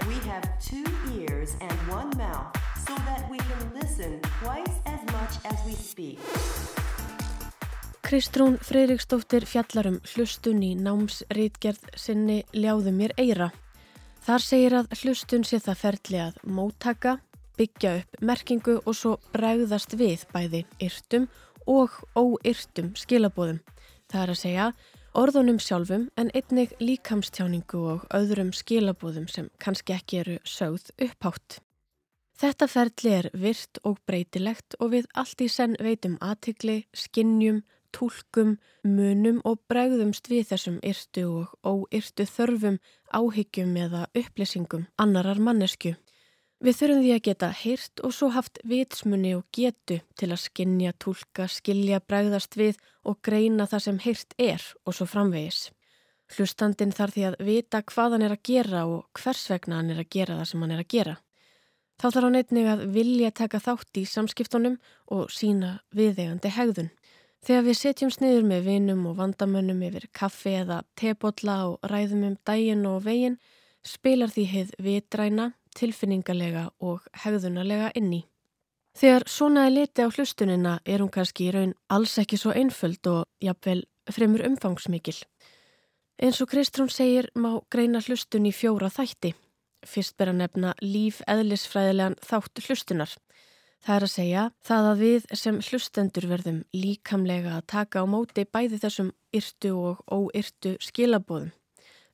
We 0.09 0.19
have 0.29 0.45
two 0.61 0.85
ears 1.17 1.57
and 1.61 1.77
one 1.89 2.11
mouth 2.19 2.53
so 2.87 2.95
that 3.09 3.25
we 3.31 3.39
can 3.39 3.63
listen 3.81 4.21
twice 4.43 4.77
as 4.87 5.01
much 5.15 5.41
as 5.49 5.59
we 5.67 5.73
speak. 5.73 6.19
Kristrún 8.05 8.59
Freiriksdóttir 8.61 9.47
fjallarum 9.49 9.97
hlustun 10.13 10.61
í 10.63 10.75
námsrítgerð 10.77 11.89
sinni 11.97 12.43
Ljáðu 12.53 12.93
mér 12.93 13.15
eira 13.17 13.49
Þar 14.25 14.41
segir 14.41 14.73
að 14.73 14.93
hlustun 15.03 15.43
sé 15.45 15.59
það 15.61 15.81
ferli 15.83 16.21
að 16.25 16.37
móttaka, 16.49 17.19
byggja 17.59 17.91
upp 17.99 18.23
merkingu 18.25 18.79
og 18.81 18.95
svo 18.97 19.19
bræðast 19.35 19.93
við 20.01 20.23
bæði 20.33 20.63
yrtum 20.81 21.27
og 21.69 21.99
óyrtum 22.17 22.95
skilabóðum. 22.97 23.59
Það 24.09 24.23
er 24.23 24.33
að 24.33 24.41
segja 24.41 24.71
orðunum 25.13 25.61
sjálfum 25.61 26.07
en 26.17 26.33
einnig 26.33 26.73
líkamstjáningu 26.81 27.83
og 27.93 28.09
öðrum 28.17 28.55
skilabóðum 28.57 29.29
sem 29.29 29.53
kannski 29.61 29.93
ekki 29.99 30.23
eru 30.23 30.39
sögð 30.49 30.89
upphátt. 31.05 31.61
Þetta 32.41 32.71
ferli 32.73 33.13
er 33.19 33.29
virt 33.37 33.83
og 33.85 34.01
breytilegt 34.09 34.81
og 34.81 34.95
við 34.97 35.11
allt 35.13 35.45
í 35.45 35.51
senn 35.53 35.77
veitum 35.85 36.17
aðtikli, 36.25 36.87
skinnjum, 36.97 37.61
tólkum, 37.95 38.57
munum 38.83 39.41
og 39.49 39.61
bregðumst 39.71 40.29
við 40.31 40.49
þessum 40.51 40.81
yrtu 40.85 41.25
og 41.31 41.55
óyrtu 41.63 42.27
þörfum, 42.29 42.81
áhyggjum 43.15 43.77
eða 43.87 44.09
upplýsingum 44.19 44.89
annarar 44.99 45.39
mannesku. 45.39 45.95
Við 46.65 46.79
þurfum 46.79 47.01
því 47.05 47.13
að 47.13 47.25
geta 47.27 47.49
heyrt 47.61 48.01
og 48.07 48.13
svo 48.17 48.31
haft 48.33 48.61
vitsmunni 48.65 49.35
og 49.37 49.45
getu 49.53 49.99
til 50.17 50.31
að 50.31 50.45
skinja, 50.47 50.95
tólka, 50.97 51.49
skilja, 51.51 51.99
bregðast 52.01 52.57
við 52.57 52.79
og 53.05 53.19
greina 53.27 53.67
það 53.69 53.85
sem 53.87 53.99
heyrt 54.05 54.37
er 54.41 54.65
og 54.85 54.97
svo 54.97 55.07
framvegis. 55.11 55.67
Hlustandin 56.33 56.95
þarf 56.97 57.15
því 57.19 57.27
að 57.29 57.37
vita 57.45 57.83
hvað 57.85 58.17
hann 58.17 58.25
er 58.25 58.35
að 58.37 58.45
gera 58.49 58.87
og 58.89 59.21
hvers 59.21 59.45
vegna 59.53 59.83
hann 59.83 59.93
er 59.93 60.01
að 60.01 60.11
gera 60.17 60.39
það 60.41 60.51
sem 60.51 60.65
hann 60.65 60.75
er 60.75 60.83
að 60.85 60.93
gera. 60.95 61.17
Þá 62.01 62.07
þarf 62.07 62.25
hann 62.25 62.39
einnig 62.41 62.71
að 62.71 62.87
vilja 62.95 63.31
taka 63.31 63.61
þátt 63.63 64.01
í 64.01 64.05
samskiptunum 64.09 64.79
og 65.15 65.29
sína 65.31 65.77
viðegandi 65.95 66.51
hegðun. 66.57 66.91
Þegar 67.45 67.65
við 67.67 67.77
setjum 67.77 68.11
sniður 68.13 68.47
með 68.49 68.69
vinum 68.71 69.03
og 69.11 69.19
vandamönnum 69.19 69.83
yfir 69.85 70.07
kaffi 70.17 70.55
eða 70.63 70.79
tebotla 70.97 71.57
og 71.69 71.91
ræðum 71.91 72.23
um 72.31 72.37
dægin 72.49 72.87
og 72.89 73.03
vegin 73.05 73.37
spilar 73.85 74.33
því 74.33 74.45
heið 74.49 74.71
vitræna, 74.87 75.51
tilfinningalega 75.77 76.71
og 76.81 77.05
hegðunalega 77.21 77.91
inni. 78.01 78.23
Þegar 78.97 79.27
svona 79.29 79.67
er 79.67 79.75
liti 79.75 80.07
á 80.07 80.09
hlustunina 80.09 80.79
er 80.87 81.03
hún 81.03 81.13
kannski 81.13 81.51
í 81.51 81.53
raun 81.53 81.75
alls 81.93 82.15
ekki 82.23 82.39
svo 82.41 82.55
einföld 82.57 83.05
og 83.13 83.27
jafnvel 83.45 83.83
fremur 84.09 84.47
umfangsmikil. 84.49 85.19
Eins 86.23 86.41
og 86.41 86.49
Kristrún 86.49 86.89
segir 86.89 87.29
má 87.35 87.59
greina 87.69 88.01
hlustun 88.01 88.47
í 88.49 88.55
fjóra 88.57 88.89
þætti. 88.89 89.35
Fyrst 89.85 90.17
ber 90.17 90.31
að 90.33 90.41
nefna 90.41 90.73
líf 90.81 91.21
eðlisfræðilegan 91.29 92.17
þátt 92.25 92.65
hlustunar. 92.65 93.11
Það 93.85 93.99
er 93.99 94.05
að 94.07 94.11
segja 94.15 94.43
það 94.65 94.87
að 94.89 95.01
við 95.03 95.25
sem 95.37 95.57
hlustendur 95.61 96.25
verðum 96.31 96.61
líkamlega 96.73 97.51
að 97.59 97.67
taka 97.69 98.01
á 98.01 98.05
móti 98.09 98.47
bæði 98.49 98.79
þessum 98.81 99.11
yrtu 99.37 99.73
og 99.77 99.99
óyrtu 100.09 100.73
skilabóðum, 100.81 101.51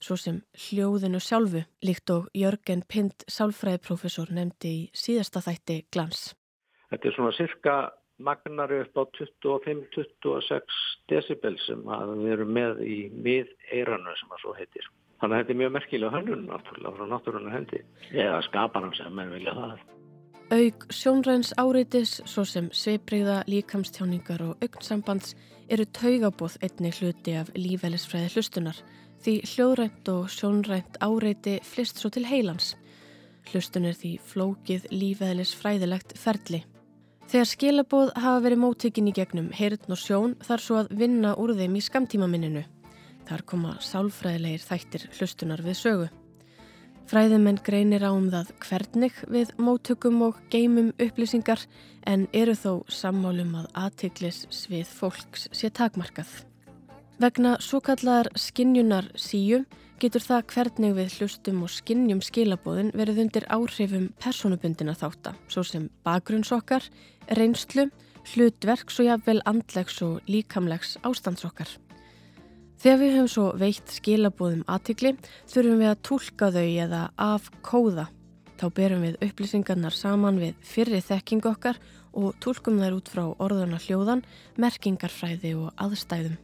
svo 0.02 0.16
sem 0.18 0.40
hljóðinu 0.64 1.20
sjálfu, 1.22 1.62
líkt 1.86 2.10
og 2.10 2.26
Jörgen 2.34 2.82
Pind, 2.90 3.22
sálfræðiprofessor, 3.30 4.32
nefndi 4.34 4.72
í 4.80 4.82
síðasta 4.98 5.44
þætti 5.46 5.76
glans. 5.94 6.32
Þetta 6.90 7.06
er 7.06 7.16
svona 7.20 7.36
cirka 7.38 7.76
magnar 8.18 8.74
upp 8.80 8.98
á 8.98 9.02
25-26 9.20 10.82
decibel 11.06 11.54
sem 11.68 11.86
við 11.86 12.34
erum 12.34 12.52
með 12.58 12.82
í 12.82 12.98
mið 13.14 13.54
eiranu 13.70 14.18
sem 14.18 14.34
það 14.34 14.42
svo 14.42 14.56
heitir. 14.58 14.90
Þannig 15.22 15.36
að 15.36 15.44
þetta 15.44 15.54
er 15.54 15.62
mjög 15.62 15.72
merkilega 15.78 16.18
hönnun 16.18 16.44
náttúrulega 16.50 16.96
frá 16.98 17.08
náttúrulega 17.14 17.56
hendi 17.60 17.82
eða 18.10 18.42
skaparan 18.50 18.94
sem 18.98 19.14
menn 19.14 19.30
vilja 19.38 19.54
það. 19.54 19.88
Aug 20.50 20.88
sjónræns 20.90 21.52
áreitis 21.62 22.16
svo 22.26 22.42
sem 22.42 22.72
sveibriða, 22.74 23.44
líkamstjáningar 23.46 24.42
og 24.42 24.64
augnsambands 24.64 25.36
eru 25.70 25.84
taugabóð 25.94 26.56
einni 26.66 26.90
hluti 26.90 27.36
af 27.38 27.52
lífælisfræði 27.54 28.32
hlustunar 28.34 28.80
því 29.22 29.34
hljóðrænt 29.46 30.10
og 30.10 30.26
sjónrænt 30.34 30.98
áreiti 31.06 31.60
flist 31.62 32.02
svo 32.02 32.10
til 32.10 32.26
heilans. 32.26 32.74
Hlustun 33.52 33.86
er 33.86 33.94
því 33.94 34.16
flókið 34.26 34.90
lífælisfræðilegt 34.90 36.16
ferli. 36.18 36.64
Þegar 37.30 37.50
skilabóð 37.52 38.10
hafa 38.18 38.42
verið 38.42 38.62
móttökin 38.64 39.10
í 39.12 39.14
gegnum 39.14 39.52
heyrðn 39.54 39.94
og 39.94 40.02
sjón 40.02 40.34
þar 40.42 40.64
svo 40.64 40.80
að 40.80 40.90
vinna 40.98 41.36
úr 41.38 41.54
þeim 41.54 41.78
í 41.78 41.84
skamtímaminninu. 41.86 42.64
Þar 43.30 43.46
koma 43.46 43.76
sálfræðilegir 43.78 44.66
þættir 44.66 45.06
hlustunar 45.14 45.62
við 45.62 45.78
sögu. 45.78 46.10
Fræðimenn 47.10 47.56
greinir 47.66 48.04
á 48.06 48.14
um 48.14 48.28
það 48.30 48.52
hvernig 48.62 49.16
við 49.26 49.48
móttökum 49.58 50.20
og 50.28 50.36
geimum 50.52 50.92
upplýsingar 50.94 51.64
en 52.06 52.28
eru 52.30 52.54
þó 52.54 52.84
sammálum 52.86 53.56
að 53.58 53.66
aðtiklis 53.82 54.44
svið 54.54 54.92
fólks 54.94 55.48
sé 55.50 55.72
takmarkað. 55.74 56.30
Vegna 57.18 57.56
svo 57.58 57.80
kallar 57.82 58.30
skinnjunar 58.38 59.10
síu 59.18 59.64
getur 59.98 60.22
það 60.22 60.46
hvernig 60.54 60.96
við 61.00 61.18
hlustum 61.18 61.66
og 61.66 61.74
skinnjum 61.74 62.22
skilabóðin 62.22 62.94
verið 62.94 63.24
undir 63.26 63.50
áhrifum 63.50 64.06
personubundina 64.22 64.94
þáttar, 64.94 65.34
svo 65.50 65.66
sem 65.66 65.90
bakgrunnsokkar, 66.06 66.86
reynslu, 67.34 67.90
hlutverks 68.36 69.02
og 69.02 69.10
jáfnvel 69.10 69.42
andlegs 69.50 69.98
og 70.06 70.20
líkamlegs 70.30 70.94
ástandsokkar. 71.02 71.74
Þegar 72.80 72.96
við 72.96 73.10
höfum 73.12 73.26
svo 73.28 73.42
veitt 73.60 73.90
skilabóðum 73.92 74.62
aðtikli 74.64 75.10
þurfum 75.50 75.82
við 75.82 75.88
að 75.90 75.98
tólka 76.08 76.46
þau 76.54 76.64
eða 76.64 77.00
afkóða. 77.20 78.06
Þá 78.56 78.64
berum 78.76 79.02
við 79.04 79.18
upplýsingarnar 79.26 79.96
saman 79.96 80.38
við 80.40 80.54
fyrri 80.64 81.00
þekking 81.04 81.44
okkar 81.50 81.80
og 82.16 82.38
tólkum 82.40 82.80
þær 82.80 82.96
út 82.96 83.10
frá 83.12 83.22
orðuna 83.36 83.80
hljóðan, 83.84 84.24
merkingarfræði 84.56 85.52
og 85.60 85.74
aðstæðum. 85.76 86.38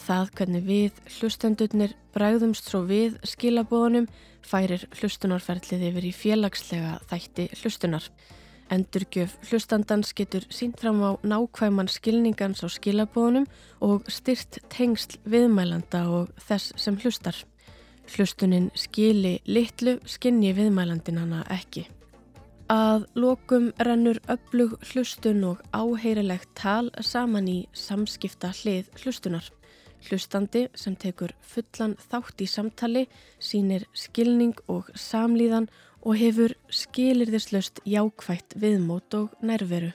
Það 0.00 0.32
hvernig 0.38 0.64
við 0.64 1.02
hlustendurnir 1.18 1.92
bræðumst 2.16 2.72
svo 2.72 2.80
við 2.88 3.20
skilabóðunum 3.28 4.08
færir 4.46 4.88
hlustunarferðlið 4.96 5.88
yfir 5.90 6.08
í 6.08 6.16
félagslega 6.16 6.96
þætti 7.12 7.50
hlustunar. 7.60 8.08
Endurgjöf 8.70 9.36
hlustandans 9.46 10.10
getur 10.18 10.42
sínt 10.50 10.80
fram 10.82 10.98
á 10.98 11.14
nákvæman 11.22 11.86
skilningans 11.86 12.64
á 12.66 12.68
skilabóðunum 12.68 13.46
og 13.80 14.08
styrt 14.10 14.58
tengsl 14.74 15.20
viðmælanda 15.22 16.00
og 16.10 16.32
þess 16.48 16.72
sem 16.74 16.98
hlustar. 16.98 17.36
Hlustunin 18.10 18.72
skili 18.74 19.38
litlu 19.46 20.00
skinni 20.06 20.50
viðmælandin 20.56 21.22
hana 21.22 21.44
ekki. 21.50 21.86
Að 22.66 23.06
lokum 23.14 23.70
rennur 23.78 24.18
öflug 24.26 24.74
hlustun 24.90 25.44
og 25.46 25.62
áheirilegt 25.70 26.50
tal 26.58 26.90
saman 26.98 27.46
í 27.46 27.58
samskipta 27.70 28.50
hlið 28.50 28.90
hlustunar. 29.02 29.46
Hlustandi 30.06 30.66
sem 30.74 30.94
tekur 30.98 31.32
fullan 31.40 31.94
þátt 32.10 32.42
í 32.42 32.46
samtali, 32.50 33.06
sínir 33.38 33.86
skilning 33.94 34.58
og 34.66 34.90
samlíðan 34.94 35.70
og 35.70 35.85
hefur 36.14 36.52
skilirðislaust 36.70 37.80
jákvægt 37.82 38.54
viðmót 38.62 39.14
og 39.18 39.32
nærveru. 39.42 39.90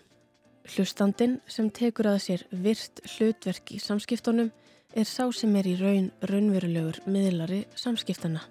Hlustandin 0.73 1.37
sem 1.47 1.69
tekur 1.71 2.09
að 2.11 2.19
sér 2.25 2.43
virt 2.51 2.99
hlutverk 3.13 3.71
í 3.71 3.79
samskiptunum 3.79 4.51
er 4.91 5.07
sá 5.07 5.23
sem 5.31 5.55
er 5.55 5.71
í 5.71 5.77
raun 5.79 6.11
raunverulegur 6.27 6.99
miðlari 7.07 7.63
samskiptana. 7.79 8.43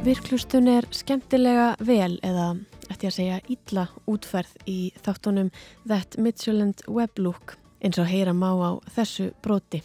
Virklustun 0.00 0.68
er 0.68 0.86
skemmtilega 0.96 1.74
vel 1.84 2.14
eða, 2.24 2.54
ætti 3.00 3.08
að 3.08 3.16
segja, 3.16 3.36
ítla 3.48 3.82
útferð 4.10 4.56
í 4.68 4.92
þáttunum 5.00 5.48
That 5.88 6.18
Midtjylland 6.20 6.82
Weblook 6.84 7.56
eins 7.80 7.96
og 7.96 8.10
heyra 8.10 8.34
má 8.36 8.52
á 8.60 8.76
þessu 8.92 9.30
broti. 9.40 9.80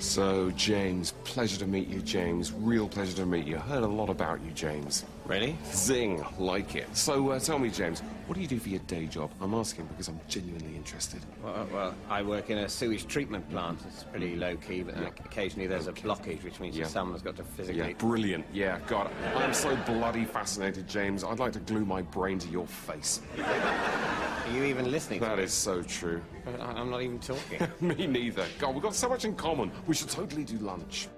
So, 0.00 0.50
James, 0.56 1.12
pleasure 1.24 1.58
to 1.58 1.66
meet 1.66 1.88
you, 1.88 2.00
James. 2.00 2.50
Real 2.52 2.88
pleasure 2.88 3.16
to 3.16 3.26
meet 3.26 3.46
you. 3.46 3.58
Heard 3.58 3.84
a 3.84 3.86
lot 3.86 4.08
about 4.08 4.40
you, 4.40 4.52
James. 4.56 5.04
Really? 5.26 5.56
Zing, 5.72 6.24
like 6.38 6.76
it. 6.76 6.94
So, 6.94 7.30
uh, 7.30 7.38
tell 7.38 7.58
me, 7.58 7.70
James, 7.70 8.00
what 8.26 8.34
do 8.34 8.42
you 8.42 8.46
do 8.46 8.58
for 8.58 8.68
your 8.68 8.80
day 8.80 9.06
job? 9.06 9.30
I'm 9.40 9.54
asking 9.54 9.86
because 9.86 10.08
I'm 10.08 10.20
genuinely 10.28 10.76
interested. 10.76 11.20
Well, 11.42 11.66
well 11.72 11.94
I 12.10 12.22
work 12.22 12.50
in 12.50 12.58
a 12.58 12.68
sewage 12.68 13.06
treatment 13.06 13.48
plant. 13.50 13.80
It's 13.86 14.04
pretty 14.04 14.36
low 14.36 14.56
key, 14.56 14.82
but 14.82 14.96
yeah. 14.96 15.08
occasionally 15.24 15.66
there's 15.66 15.88
okay. 15.88 16.06
a 16.06 16.12
blockage, 16.12 16.44
which 16.44 16.60
means 16.60 16.76
yeah. 16.76 16.86
someone's 16.86 17.22
got 17.22 17.36
to 17.36 17.44
physically. 17.44 17.80
Yeah, 17.80 17.92
brilliant. 17.94 18.44
Yeah, 18.52 18.80
God, 18.86 19.10
I'm 19.34 19.54
so 19.54 19.74
bloody 19.86 20.26
fascinated, 20.26 20.86
James. 20.86 21.24
I'd 21.24 21.38
like 21.38 21.52
to 21.52 21.60
glue 21.60 21.86
my 21.86 22.02
brain 22.02 22.38
to 22.40 22.48
your 22.48 22.66
face. 22.66 23.22
Are 23.38 24.52
you 24.52 24.64
even 24.64 24.90
listening? 24.90 25.20
That 25.20 25.38
is 25.38 25.54
so 25.54 25.82
true. 25.82 26.22
I'm 26.60 26.90
not 26.90 27.00
even 27.00 27.18
talking. 27.18 27.66
Me 27.80 28.06
neither. 28.06 28.44
God, 28.58 28.74
we've 28.74 28.82
got 28.82 28.94
so 28.94 29.08
much 29.08 29.24
in 29.24 29.34
common. 29.34 29.70
We 29.86 29.94
should 29.94 30.10
totally 30.10 30.44
do 30.44 30.58
lunch. 30.58 31.08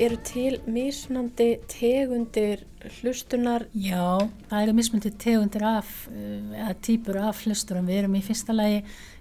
Eru 0.00 0.16
til 0.24 0.54
mismunandi 0.64 1.58
tegundir 1.68 2.62
hlustunar? 3.02 3.66
Já, 3.76 4.16
það 4.48 4.62
eru 4.62 4.74
mismunandi 4.78 5.10
tegundir 5.20 5.64
af, 5.68 5.90
eh, 6.08 6.40
eða 6.56 6.74
týpur 6.80 7.18
af 7.20 7.42
hlusturum. 7.44 7.84
Við 7.84 7.98
erum 7.98 8.14
í 8.16 8.22
fyrsta 8.24 8.54
lagi 8.56 8.78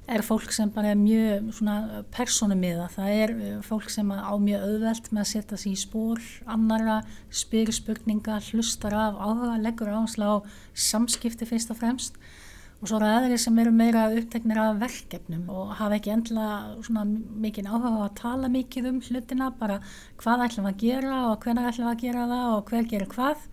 er 0.08 0.22
fólk 0.24 0.54
sem 0.54 0.70
bara 0.70 0.92
er 0.92 0.96
mjög 0.96 1.52
svona 1.52 2.06
personumiða. 2.16 2.88
Það 2.96 3.10
er 3.12 3.30
eh, 3.30 3.62
fólk 3.62 3.90
sem 3.90 4.08
á 4.08 4.32
mjög 4.40 4.64
auðvelt 4.70 5.12
með 5.12 5.20
að 5.20 5.32
setja 5.34 5.58
sér 5.58 5.74
í 5.74 5.76
spór, 5.84 6.20
annara, 6.48 7.04
spyrir 7.30 7.76
spurninga, 7.76 8.40
hlustar 8.40 8.96
af, 8.96 9.20
áhuga, 9.20 9.60
leggur 9.60 9.92
áherslu 9.92 10.24
á 10.32 10.36
samskipti 10.74 11.44
fyrst 11.46 11.72
og 11.72 11.82
fremst. 11.84 12.16
Og 12.80 12.88
svo 12.88 12.96
eru 12.96 13.08
aðri 13.12 13.38
sem 13.44 13.58
eru 13.60 13.74
meira 13.76 14.06
uppteknir 14.16 14.60
af 14.64 14.78
verkefnum 14.80 15.50
og 15.52 15.74
hafa 15.76 15.98
ekki 15.98 16.14
endla 16.14 16.46
mikið 16.80 17.68
áhuga 17.68 17.90
á 17.92 18.00
að 18.06 18.14
tala 18.22 18.52
mikið 18.54 18.88
um 18.94 19.02
hlutina, 19.04 19.50
bara 19.52 19.82
hvað 20.22 20.46
ætlum 20.46 20.70
að 20.70 20.80
gera 20.86 21.18
og 21.28 21.44
hvernig 21.44 21.68
ætlum 21.74 21.92
að 21.92 22.06
gera 22.06 22.30
það 22.32 22.54
og 22.54 22.72
hver 22.72 22.88
gerir 22.94 23.12
hvað. 23.12 23.44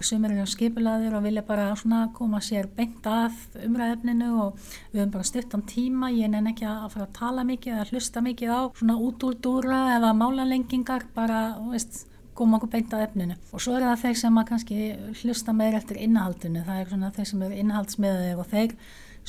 Sem 0.00 0.24
eru 0.24 0.46
skipulaðir 0.48 1.12
og 1.12 1.26
vilja 1.26 1.42
bara 1.44 1.74
koma 2.16 2.40
sér 2.40 2.70
beint 2.72 3.04
að 3.04 3.36
umræðefninu 3.66 4.30
og 4.46 4.56
við 4.94 5.02
höfum 5.02 5.12
bara 5.12 5.28
stuttan 5.28 5.66
tíma, 5.68 6.08
ég 6.08 6.32
nenn 6.32 6.48
ekki 6.48 6.64
að 6.64 6.94
fara 6.94 7.04
að 7.04 7.18
tala 7.18 7.44
mikið 7.44 7.74
eða 7.74 7.88
hlusta 7.90 8.22
mikið 8.24 8.48
á 8.48 8.60
svona 8.80 8.96
útúldúra 8.96 9.82
eða 9.98 10.14
málalengingar 10.16 11.04
bara, 11.12 11.58
veist, 11.68 12.06
koma 12.40 12.58
okkur 12.58 12.72
beint 12.72 12.96
að 12.96 13.04
efninu. 13.06 13.36
Og 13.52 13.62
svo 13.62 13.76
eru 13.76 13.90
það 13.90 14.02
þeir 14.06 14.18
sem 14.22 14.40
að 14.40 14.48
kannski 14.50 14.80
hlusta 15.20 15.54
meir 15.56 15.78
eftir 15.78 16.00
innhaldinu, 16.00 16.64
það 16.66 16.82
er 16.82 16.90
svona 16.90 17.14
þeir 17.16 17.30
sem 17.30 17.46
eru 17.46 17.62
innhaldsmiðið 17.62 18.42
og 18.42 18.50
þeir 18.50 18.76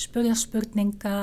spurja 0.02 0.36
spurninga, 0.40 1.16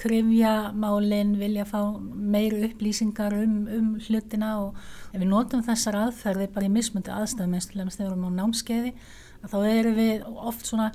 krifja 0.00 0.52
málinn, 0.78 1.34
vilja 1.40 1.64
fá 1.68 1.80
meir 1.98 2.54
upplýsingar 2.68 3.34
um, 3.36 3.56
um 3.66 3.90
hlutina 4.06 4.54
og 4.62 4.78
ef 5.10 5.18
við 5.18 5.28
notum 5.28 5.64
þessar 5.66 5.98
aðferði 6.04 6.48
bara 6.54 6.68
í 6.68 6.72
mismundi 6.72 7.12
aðstæðum 7.12 7.58
eins 7.58 7.68
og 7.68 7.74
þegar 7.74 7.98
við 7.98 8.06
erum 8.06 8.24
á 8.30 8.38
námskeiði 8.38 8.94
þá 9.42 9.58
erum 9.72 9.98
við 9.98 10.24
oft 10.30 10.70
svona 10.70 10.88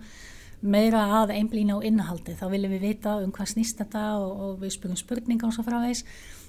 meira 0.62 1.04
að 1.20 1.36
einblýna 1.36 1.77
á 1.77 1.86
innhaldi, 1.86 2.34
þá 2.39 2.48
viljum 2.50 2.74
við 2.74 2.88
vita 2.88 3.18
um 3.22 3.34
hvað 3.36 3.51
snýst 3.54 3.84
þetta 3.84 4.06
og, 4.18 4.32
og 4.42 4.54
við 4.63 4.74
spurjum 4.74 5.00
spurninga 5.04 5.50
og 5.50 5.54
svo 5.54 5.68
frá 5.68 5.77
þess 5.84 6.08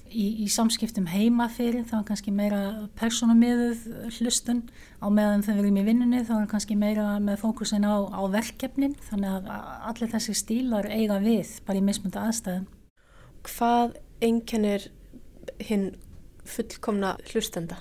í, 0.09 0.25
í 0.43 0.47
samskiptum 0.51 1.07
heima 1.09 1.47
fyrir 1.53 1.85
þá 1.87 1.99
er 1.99 2.05
kannski 2.09 2.33
meira 2.35 2.61
personumiðuð 2.99 3.85
hlustun 4.17 4.63
á 5.01 5.07
meðan 5.13 5.45
þau 5.45 5.53
verðum 5.53 5.79
í 5.81 5.85
vinnunni 5.87 6.23
þá 6.27 6.33
er 6.39 6.49
kannski 6.51 6.77
meira 6.79 7.07
með 7.23 7.41
fókusin 7.43 7.87
á, 7.87 7.95
á 8.09 8.21
verkefnin 8.33 8.95
þannig 9.09 9.37
að 9.37 9.51
allir 9.91 10.13
þessi 10.13 10.37
stílar 10.37 10.89
eiga 10.89 11.19
við 11.23 11.59
bara 11.67 11.81
í 11.81 11.85
mismunda 11.85 12.25
aðstæðum. 12.27 12.65
Hvað 13.47 13.99
einkennir 14.25 14.89
hinn 15.63 15.93
fullkomna 16.49 17.15
hlustenda? 17.29 17.79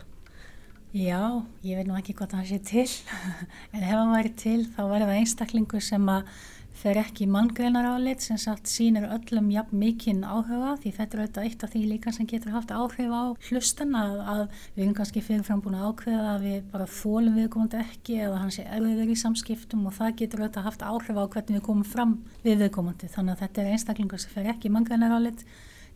Já, 0.96 1.44
ég 1.60 1.76
veit 1.76 1.88
nú 1.88 1.98
ekki 1.98 2.14
hvað 2.16 2.32
það 2.32 2.46
sé 2.48 2.58
til, 2.64 2.86
en 3.74 3.82
ef 3.82 3.90
hann 3.92 4.14
væri 4.14 4.30
til 4.40 4.60
þá 4.72 4.80
væri 4.88 5.08
það 5.10 5.18
einstaklingu 5.20 5.80
sem 5.84 6.06
að 6.08 6.30
fer 6.78 6.98
ekki 7.00 7.26
manngreinar 7.26 7.86
álit 7.96 8.22
sem 8.22 8.38
sagt 8.38 8.68
sínir 8.70 9.08
öllum 9.10 9.48
jafn 9.50 9.78
mikinn 9.80 10.20
áhuga 10.22 10.76
því 10.82 10.92
þetta 10.98 11.16
er 11.16 11.22
auðvitað 11.24 11.48
eitt 11.48 11.64
af 11.66 11.72
því 11.72 11.82
líka 11.90 12.12
sem 12.14 12.28
getur 12.30 12.54
haft 12.54 12.70
áhrif 12.70 13.10
á 13.10 13.24
hlustan 13.48 13.96
að, 13.98 14.14
að 14.34 14.42
við 14.76 14.84
erum 14.84 14.94
kannski 14.98 15.22
fyrirfram 15.26 15.62
búin 15.64 15.78
að 15.78 15.88
ákveða 15.88 16.28
að 16.34 16.46
við 16.46 16.60
bara 16.72 16.86
þólum 16.98 17.40
viðkomandi 17.40 17.80
ekki 17.82 18.20
eða 18.28 18.42
hans 18.44 18.60
er 18.62 18.70
erfiður 18.76 19.10
í 19.10 19.18
samskiptum 19.24 19.88
og 19.90 19.96
það 19.98 20.14
getur 20.22 20.44
auðvitað 20.44 20.68
haft 20.68 20.86
áhrif 20.86 21.18
á 21.18 21.24
hvernig 21.34 21.58
við 21.58 21.66
komum 21.66 21.88
fram 21.96 22.14
við 22.44 22.62
viðkomandi. 22.62 23.10
Þannig 23.16 23.34
að 23.34 23.42
þetta 23.42 23.64
er 23.64 23.72
einstaklingur 23.74 24.22
sem 24.22 24.36
fer 24.36 24.52
ekki 24.54 24.70
manngreinar 24.70 25.16
álit 25.18 25.44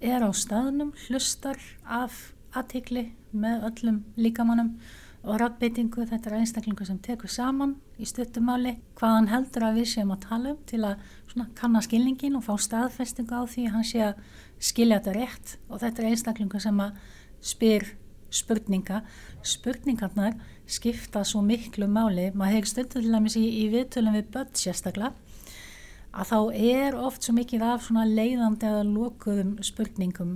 er 0.02 0.26
á 0.26 0.30
staðnum, 0.34 0.90
hlustar 1.06 1.62
af 1.86 2.32
aðtikli 2.58 3.12
með 3.30 3.68
öllum 3.70 4.02
líkamannum 4.18 4.74
og 5.22 5.38
ráttbeitingu, 5.38 6.02
þetta 6.10 6.30
er 6.30 6.40
einstaklingu 6.40 6.84
sem 6.86 6.98
tekur 6.98 7.30
saman 7.30 7.76
í 8.02 8.06
stuttumáli 8.08 8.74
hvað 8.98 9.16
hann 9.16 9.28
heldur 9.30 9.66
að 9.68 9.76
við 9.78 9.90
séum 9.92 10.10
að 10.14 10.24
tala 10.26 10.54
um 10.54 10.62
til 10.66 10.80
að 10.88 11.04
kanna 11.58 11.82
skilningin 11.84 12.38
og 12.38 12.46
fá 12.48 12.56
staðfestingu 12.58 13.38
á 13.38 13.46
því 13.46 13.66
hann 13.70 13.86
sé 13.86 14.02
að 14.08 14.22
skilja 14.58 14.98
þetta 14.98 15.14
rétt. 15.16 15.56
Og 15.70 15.82
þetta 15.82 16.02
er 16.02 16.08
einstaklingu 16.10 16.60
sem 16.62 16.80
að 16.82 16.98
spyr 17.42 17.86
spurninga. 18.32 19.02
Spurningarnar 19.46 20.38
skipta 20.66 21.22
svo 21.28 21.42
miklu 21.46 21.86
máli, 21.86 22.30
maður 22.34 22.58
hefur 22.58 22.72
stundu 22.72 22.98
til 22.98 23.12
dæmis 23.12 23.38
í, 23.38 23.44
í 23.62 23.68
viðtölum 23.72 24.18
við 24.18 24.30
börn 24.34 24.56
sérstaklega 24.58 25.14
að 26.12 26.28
þá 26.28 26.38
er 26.52 26.96
oft 27.00 27.24
svo 27.24 27.32
mikið 27.36 27.62
af 27.64 27.86
svona 27.86 28.02
leiðandi 28.04 28.68
eða 28.68 28.82
lokuðum 28.84 29.54
spurningum. 29.64 30.34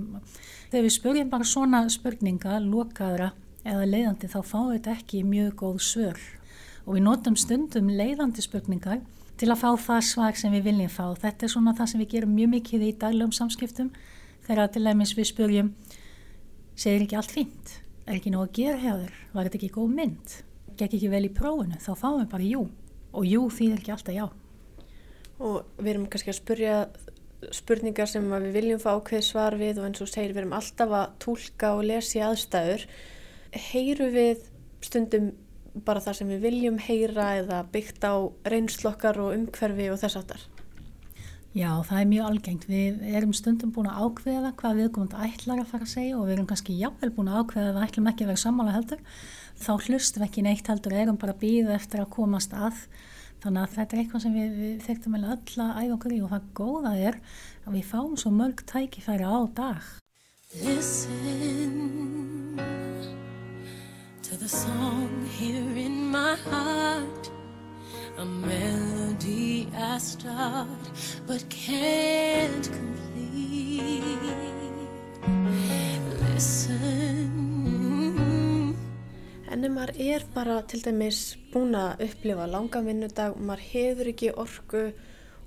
Þegar 0.71 0.85
við 0.87 0.95
spurjum 0.95 1.29
bara 1.29 1.45
svona 1.45 1.83
spurninga 1.93 2.57
lokaðra 2.63 3.29
eða 3.67 3.87
leiðandi 3.91 4.29
þá 4.31 4.39
fáum 4.47 4.71
við 4.71 4.77
þetta 4.77 4.95
ekki 4.95 5.23
mjög 5.27 5.53
góð 5.61 5.77
svör 5.83 6.25
og 6.87 6.95
við 6.95 7.03
notum 7.03 7.35
stundum 7.35 7.91
leiðandi 7.91 8.43
spurningar 8.45 9.01
til 9.37 9.51
að 9.51 9.61
fá 9.61 9.69
það 9.83 10.01
svar 10.07 10.37
sem 10.39 10.53
við 10.55 10.69
viljum 10.69 10.89
fá. 10.91 11.05
Þetta 11.19 11.45
er 11.45 11.51
svona 11.51 11.75
það 11.77 11.91
sem 11.91 12.01
við 12.01 12.13
gerum 12.15 12.33
mjög 12.33 12.53
mikið 12.55 12.85
í 12.87 12.93
daglegum 13.01 13.35
samskiptum 13.35 13.91
þegar 14.47 14.71
til 14.73 14.83
dæmis 14.87 15.13
við 15.17 15.29
spurjum 15.31 15.73
segir 16.79 17.05
ekki 17.05 17.19
allt 17.19 17.35
fínt? 17.35 17.75
Er 18.07 18.17
ekki 18.17 18.31
nóg 18.33 18.47
að 18.47 18.55
gera 18.61 18.81
hefur? 18.81 19.13
Var 19.33 19.49
þetta 19.49 19.59
ekki 19.59 19.73
góð 19.75 19.93
mynd? 19.97 20.37
Gekk 20.79 20.95
ekki 20.97 21.11
vel 21.11 21.25
í 21.27 21.33
prófunu? 21.33 21.77
Þá 21.83 21.91
fáum 21.99 22.21
við 22.21 22.31
bara 22.31 22.47
jú 22.47 22.63
og 23.17 23.27
jú 23.27 23.43
þýðir 23.51 23.81
ekki 23.81 23.93
alltaf 23.93 24.15
já. 24.15 24.25
Og 25.37 25.59
við 25.77 25.91
erum 25.93 26.07
kannski 26.09 26.31
að 26.31 26.39
spurja 26.39 26.77
spurningar 27.53 28.09
sem 28.09 28.25
við 28.31 28.55
viljum 28.55 28.81
fá 28.81 28.95
ákveð 28.95 29.25
svar 29.27 29.57
við 29.59 29.81
og 29.81 29.89
eins 29.89 30.01
og 30.01 30.09
segir 30.09 30.33
við 30.33 30.45
erum 30.45 30.55
alltaf 30.57 30.93
að 30.97 31.13
tólka 31.21 31.75
og 31.77 31.85
lesi 31.85 32.23
aðstæður 32.25 32.87
heyru 33.71 34.11
við 34.13 34.45
stundum 34.85 35.31
bara 35.85 36.01
það 36.01 36.19
sem 36.19 36.29
við 36.33 36.45
viljum 36.47 36.77
heyra 36.81 37.31
eða 37.41 37.63
byggt 37.73 38.05
á 38.05 38.15
reynslokkar 38.49 39.19
og 39.21 39.33
umhverfi 39.35 39.89
og 39.93 39.99
þess 40.01 40.19
aftar? 40.21 40.45
Já, 41.57 41.71
það 41.87 41.99
er 41.99 42.09
mjög 42.11 42.25
algengt. 42.27 42.65
Við 42.69 43.01
erum 43.17 43.33
stundum 43.33 43.71
búin 43.73 43.89
að 43.89 44.01
ákveða 44.05 44.51
hvað 44.59 44.79
við 44.81 44.89
komum 44.93 45.09
til 45.09 45.23
ætlar 45.25 45.61
að 45.63 45.69
fara 45.71 45.87
að 45.87 45.93
segja 45.93 46.17
og 46.17 46.25
við 46.27 46.33
erum 46.35 46.49
kannski 46.51 46.75
jável 46.77 47.11
búin 47.15 47.31
að 47.31 47.39
ákveða 47.41 47.67
að 47.71 47.77
við 47.77 47.85
ætlum 47.87 48.09
ekki 48.11 48.25
að 48.25 48.31
vera 48.31 48.43
sammála 48.43 48.75
heldur. 48.75 49.01
Þá 49.57 49.71
hlustum 49.87 50.21
við 50.21 50.27
ekki 50.27 50.45
neitt 50.45 50.69
heldur, 50.69 50.93
erum 50.93 51.17
bara 51.21 51.39
býð 51.41 51.71
eftir 51.73 52.03
að 52.03 52.13
komast 52.13 52.51
að. 52.53 52.77
Þannig 53.41 53.61
að 53.63 53.73
þetta 53.77 53.95
er 53.95 54.01
eitthvað 54.03 54.23
sem 54.25 54.35
við, 54.37 54.49
við 54.61 54.77
þekktum 54.85 55.17
öll 55.17 55.25
að 55.33 55.41
æfa 55.81 55.95
okkur 55.97 56.13
í 56.13 56.21
og 56.25 56.31
það 56.33 56.43
góða 56.57 56.93
er 57.09 57.15
að 57.65 57.71
við 57.77 57.85
fáum 57.89 58.15
svo 58.17 58.29
mörg 58.33 58.59
tækifæri 58.69 59.25
á 59.25 59.37
dag. 59.57 59.81
Listen 60.61 62.17
to 64.27 64.35
the 64.35 64.49
song 64.49 65.25
here 65.39 65.77
in 65.77 66.11
my 66.11 66.35
heart. 66.35 67.29
A 68.17 68.25
melody 68.25 69.69
I 69.73 69.97
start 69.99 70.83
but 71.25 71.45
can't 71.49 72.67
complete. 72.77 74.03
Listen. 76.33 77.29
En 79.47 79.63
ef 79.63 79.71
maður 79.71 79.95
er 79.95 80.25
bara 80.35 80.57
til 80.67 80.83
dæmis 80.83 81.37
búin 81.53 81.77
að 81.79 82.03
upplifa 82.09 82.49
langa 82.51 82.81
vinnudag 82.83 83.37
og 83.37 83.45
maður 83.47 83.63
hefur 83.69 84.11
ekki 84.11 84.33
orku 84.43 84.83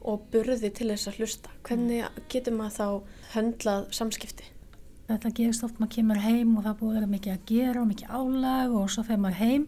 og 0.00 0.24
burði 0.32 0.72
til 0.72 0.88
þess 0.94 1.10
að 1.12 1.20
hlusta, 1.20 1.52
hvernig 1.68 2.08
getur 2.32 2.56
maður 2.56 2.78
þá 2.78 2.88
höndlað 3.34 3.92
samskipti? 4.00 4.48
Þetta 5.10 5.30
gerist 5.34 5.64
oft, 5.66 5.78
maður 5.82 5.90
kemur 5.96 6.18
heim 6.22 6.50
og 6.54 6.62
það 6.62 6.74
búið 6.78 6.90
að 6.90 6.96
vera 7.00 7.06
mikið 7.10 7.32
að 7.32 7.46
gera 7.48 7.80
og 7.80 7.86
mikið 7.90 8.10
álag 8.14 8.74
og 8.78 8.90
svo 8.94 9.02
fer 9.08 9.16
maður 9.18 9.40
heim 9.40 9.64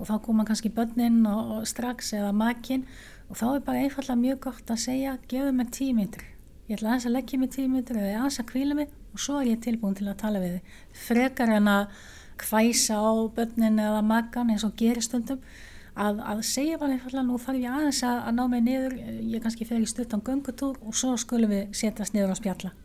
og 0.00 0.08
þá 0.08 0.14
koma 0.24 0.46
kannski 0.48 0.70
börnin 0.72 1.18
og, 1.28 1.50
og 1.58 1.66
strax 1.68 2.14
eða 2.16 2.30
makinn 2.32 2.86
og 3.28 3.36
þá 3.36 3.44
er 3.50 3.66
bara 3.66 3.82
einfallega 3.84 4.16
mjög 4.22 4.40
gott 4.46 4.72
að 4.72 4.80
segja 4.86 5.18
gefðu 5.28 5.52
mig 5.58 5.68
tímitur, 5.76 6.24
ég 6.70 6.78
ætla 6.78 6.94
aðeins 6.94 7.08
að 7.10 7.16
leggja 7.18 7.42
mig 7.42 7.52
tímitur 7.58 8.00
eða 8.00 8.16
aðeins 8.22 8.40
að 8.40 8.50
kvíla 8.54 8.80
mig 8.80 8.96
og 9.12 9.20
svo 9.26 9.38
er 9.42 9.52
ég 9.52 9.62
tilbúin 9.68 10.00
til 10.00 10.08
að 10.08 10.20
tala 10.24 10.40
við 10.40 10.56
þið. 10.56 10.74
Frekar 11.04 11.56
en 11.58 11.72
að 11.76 12.02
hvæsa 12.40 12.96
á 13.04 13.12
börnin 13.36 13.80
eða 13.84 14.02
makan 14.06 14.54
eins 14.54 14.64
og 14.64 14.76
gerir 14.80 15.04
stundum 15.04 15.44
að, 15.92 16.24
að 16.24 16.46
segja 16.48 16.80
bara 16.80 16.96
einfallega 16.96 17.28
nú 17.28 17.36
þarf 17.36 17.60
ég 17.60 17.80
aðeins 17.82 18.00
að, 18.08 18.22
að 18.30 18.38
ná 18.38 18.46
mig 18.48 18.64
niður, 18.64 19.00
ég 19.36 19.44
kannski 19.44 19.68
fer 19.68 19.84
í 19.84 19.90
stuttan 19.90 20.24
göngutúr 20.24 20.80
og 20.80 20.96
svo 20.96 21.18
skulum 21.20 21.52
við 21.52 21.74
setjast 21.76 22.16
niður 22.16 22.32
á 22.32 22.40
spjalla 22.40 22.78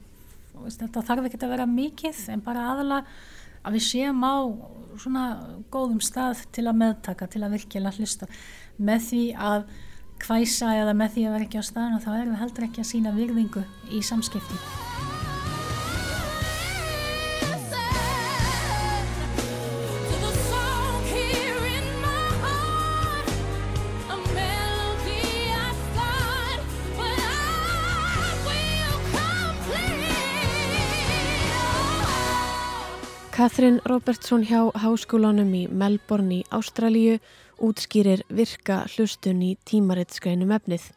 þetta 0.77 1.05
þarf 1.09 1.29
ekki 1.29 1.41
að 1.41 1.55
vera 1.55 1.67
mikið 1.69 2.21
en 2.33 2.45
bara 2.45 2.69
aðalega 2.73 3.17
að 3.65 3.77
við 3.77 3.85
séum 3.87 4.21
á 4.25 4.35
svona 5.01 5.25
góðum 5.73 6.01
stað 6.03 6.45
til 6.55 6.67
að 6.69 6.79
meðtaka, 6.81 7.27
til 7.27 7.43
að 7.43 7.57
virkilega 7.57 7.97
hlusta. 7.97 8.29
Með 8.77 9.07
því 9.09 9.23
að 9.51 9.69
hvæsa 10.25 10.75
eða 10.79 10.97
með 10.97 11.15
því 11.15 11.25
að 11.27 11.37
vera 11.37 11.47
ekki 11.49 11.63
á 11.63 11.69
staðinu 11.69 12.03
þá 12.03 12.11
erum 12.15 12.35
við 12.35 12.43
heldur 12.45 12.69
ekki 12.69 12.83
að 12.85 12.91
sína 12.93 13.15
virðingu 13.17 13.65
í 13.91 14.03
samskipti 14.05 14.94
Katrin 33.45 33.77
Robertsson 33.85 34.41
hjá 34.41 34.71
Háskólanum 34.73 35.51
í 35.53 35.59
Melbourne 35.69 36.39
í 36.39 36.45
Ástralíu 36.49 37.19
útskýrir 37.61 38.23
virka 38.33 38.79
hlustun 38.89 39.43
í 39.45 39.51
tímaritskænum 39.69 40.49
efnið. 40.55 40.87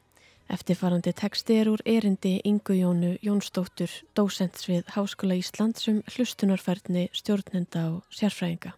Eftirfarandi 0.56 1.12
teksti 1.12 1.58
er 1.60 1.68
úr 1.68 1.82
erindi 1.84 2.38
Ingu 2.48 2.72
Jónu 2.72 3.10
Jónsdóttur, 3.20 3.92
dósents 4.16 4.64
við 4.64 4.88
Háskóla 4.94 5.36
Íslandsum 5.36 5.98
hlustunarferðni 6.08 7.10
stjórnenda 7.12 7.82
og 7.90 8.16
sérfræðinga. 8.16 8.72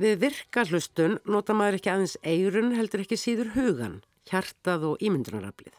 Við 0.00 0.22
virka 0.22 0.64
hlustun 0.64 1.18
nota 1.28 1.52
maður 1.52 1.76
ekki 1.82 1.92
aðeins 1.92 2.16
eirun 2.24 2.72
heldur 2.78 3.04
ekki 3.04 3.18
síður 3.20 3.50
hugan, 3.58 3.98
hjartað 4.32 4.88
og 4.94 5.04
ímyndunaraflið. 5.04 5.76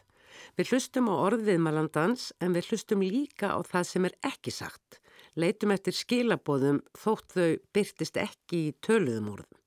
Við 0.54 0.70
hlustum 0.70 1.10
á 1.10 1.14
orðviðmalandans 1.26 2.30
en 2.38 2.54
við 2.54 2.70
hlustum 2.70 3.02
líka 3.02 3.50
á 3.50 3.58
það 3.66 3.90
sem 3.90 4.06
er 4.12 4.16
ekki 4.30 4.54
sagt 4.54 5.00
leitum 5.36 5.72
eftir 5.74 5.96
skilabóðum 5.96 6.80
þótt 6.96 7.36
þau 7.36 7.48
byrtist 7.76 8.18
ekki 8.20 8.60
í 8.68 8.74
töluðum 8.84 9.32
úrðum. 9.34 9.62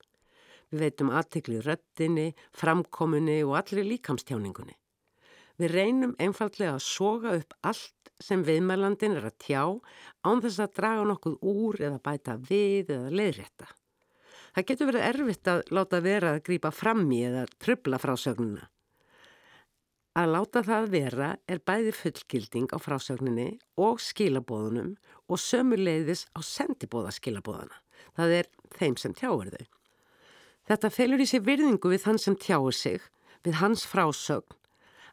Við 0.69 0.83
veitum 0.85 1.09
aðtekli 1.17 1.61
röttinni, 1.65 2.27
framkominni 2.53 3.39
og 3.45 3.55
allir 3.61 3.87
líkamstjáningunni. 3.89 4.75
Við 5.59 5.73
reynum 5.73 6.13
einfallega 6.21 6.77
að 6.77 6.85
soga 6.85 7.33
upp 7.39 7.55
allt 7.67 8.11
sem 8.23 8.43
viðmælandin 8.47 9.17
er 9.19 9.29
að 9.29 9.37
tjá 9.43 9.63
án 10.23 10.43
þess 10.43 10.61
að 10.63 10.75
draga 10.77 11.07
nokkuð 11.09 11.37
úr 11.51 11.81
eða 11.89 12.01
bæta 12.03 12.37
við 12.49 12.93
eða 12.95 13.13
leiðrétta. 13.15 13.69
Það 14.55 14.67
getur 14.69 14.89
verið 14.89 15.07
erfitt 15.09 15.49
að 15.51 15.63
láta 15.75 16.01
vera 16.03 16.35
að 16.35 16.43
grýpa 16.47 16.71
fram 16.73 17.03
í 17.13 17.21
eða 17.27 17.45
trubla 17.61 17.99
frásögnuna. 18.01 18.69
Að 20.19 20.31
láta 20.33 20.61
það 20.65 20.87
vera 20.91 21.27
er 21.47 21.61
bæði 21.63 21.91
fullgilding 21.95 22.73
á 22.75 22.77
frásögninni 22.81 23.49
og 23.79 24.01
skilabóðunum 24.03 24.95
og 25.31 25.39
sömuleiðis 25.39 26.25
á 26.35 26.43
sendibóðaskilabóðana. 26.43 27.77
Það 28.17 28.33
er 28.39 28.49
þeim 28.75 28.97
sem 28.99 29.13
tjáir 29.15 29.53
þau. 29.53 29.65
Þetta 30.67 30.91
felur 30.91 31.23
í 31.23 31.27
sig 31.29 31.45
virðingu 31.45 31.93
við 31.93 32.03
þann 32.03 32.19
sem 32.19 32.35
tjáir 32.35 32.75
sig, 32.75 32.99
við 33.47 33.61
hans 33.61 33.85
frásögn, 33.87 34.57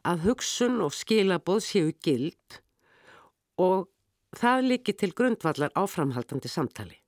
að 0.03 0.27
hugsun 0.27 0.81
og 0.83 0.91
skilabóð 0.97 1.63
séu 1.63 1.93
gild 2.03 2.59
og 3.55 3.87
það 4.35 4.67
líki 4.73 4.97
til 4.97 5.13
grundvallar 5.15 5.71
áframhaldandi 5.71 6.51
samtali. 6.51 6.99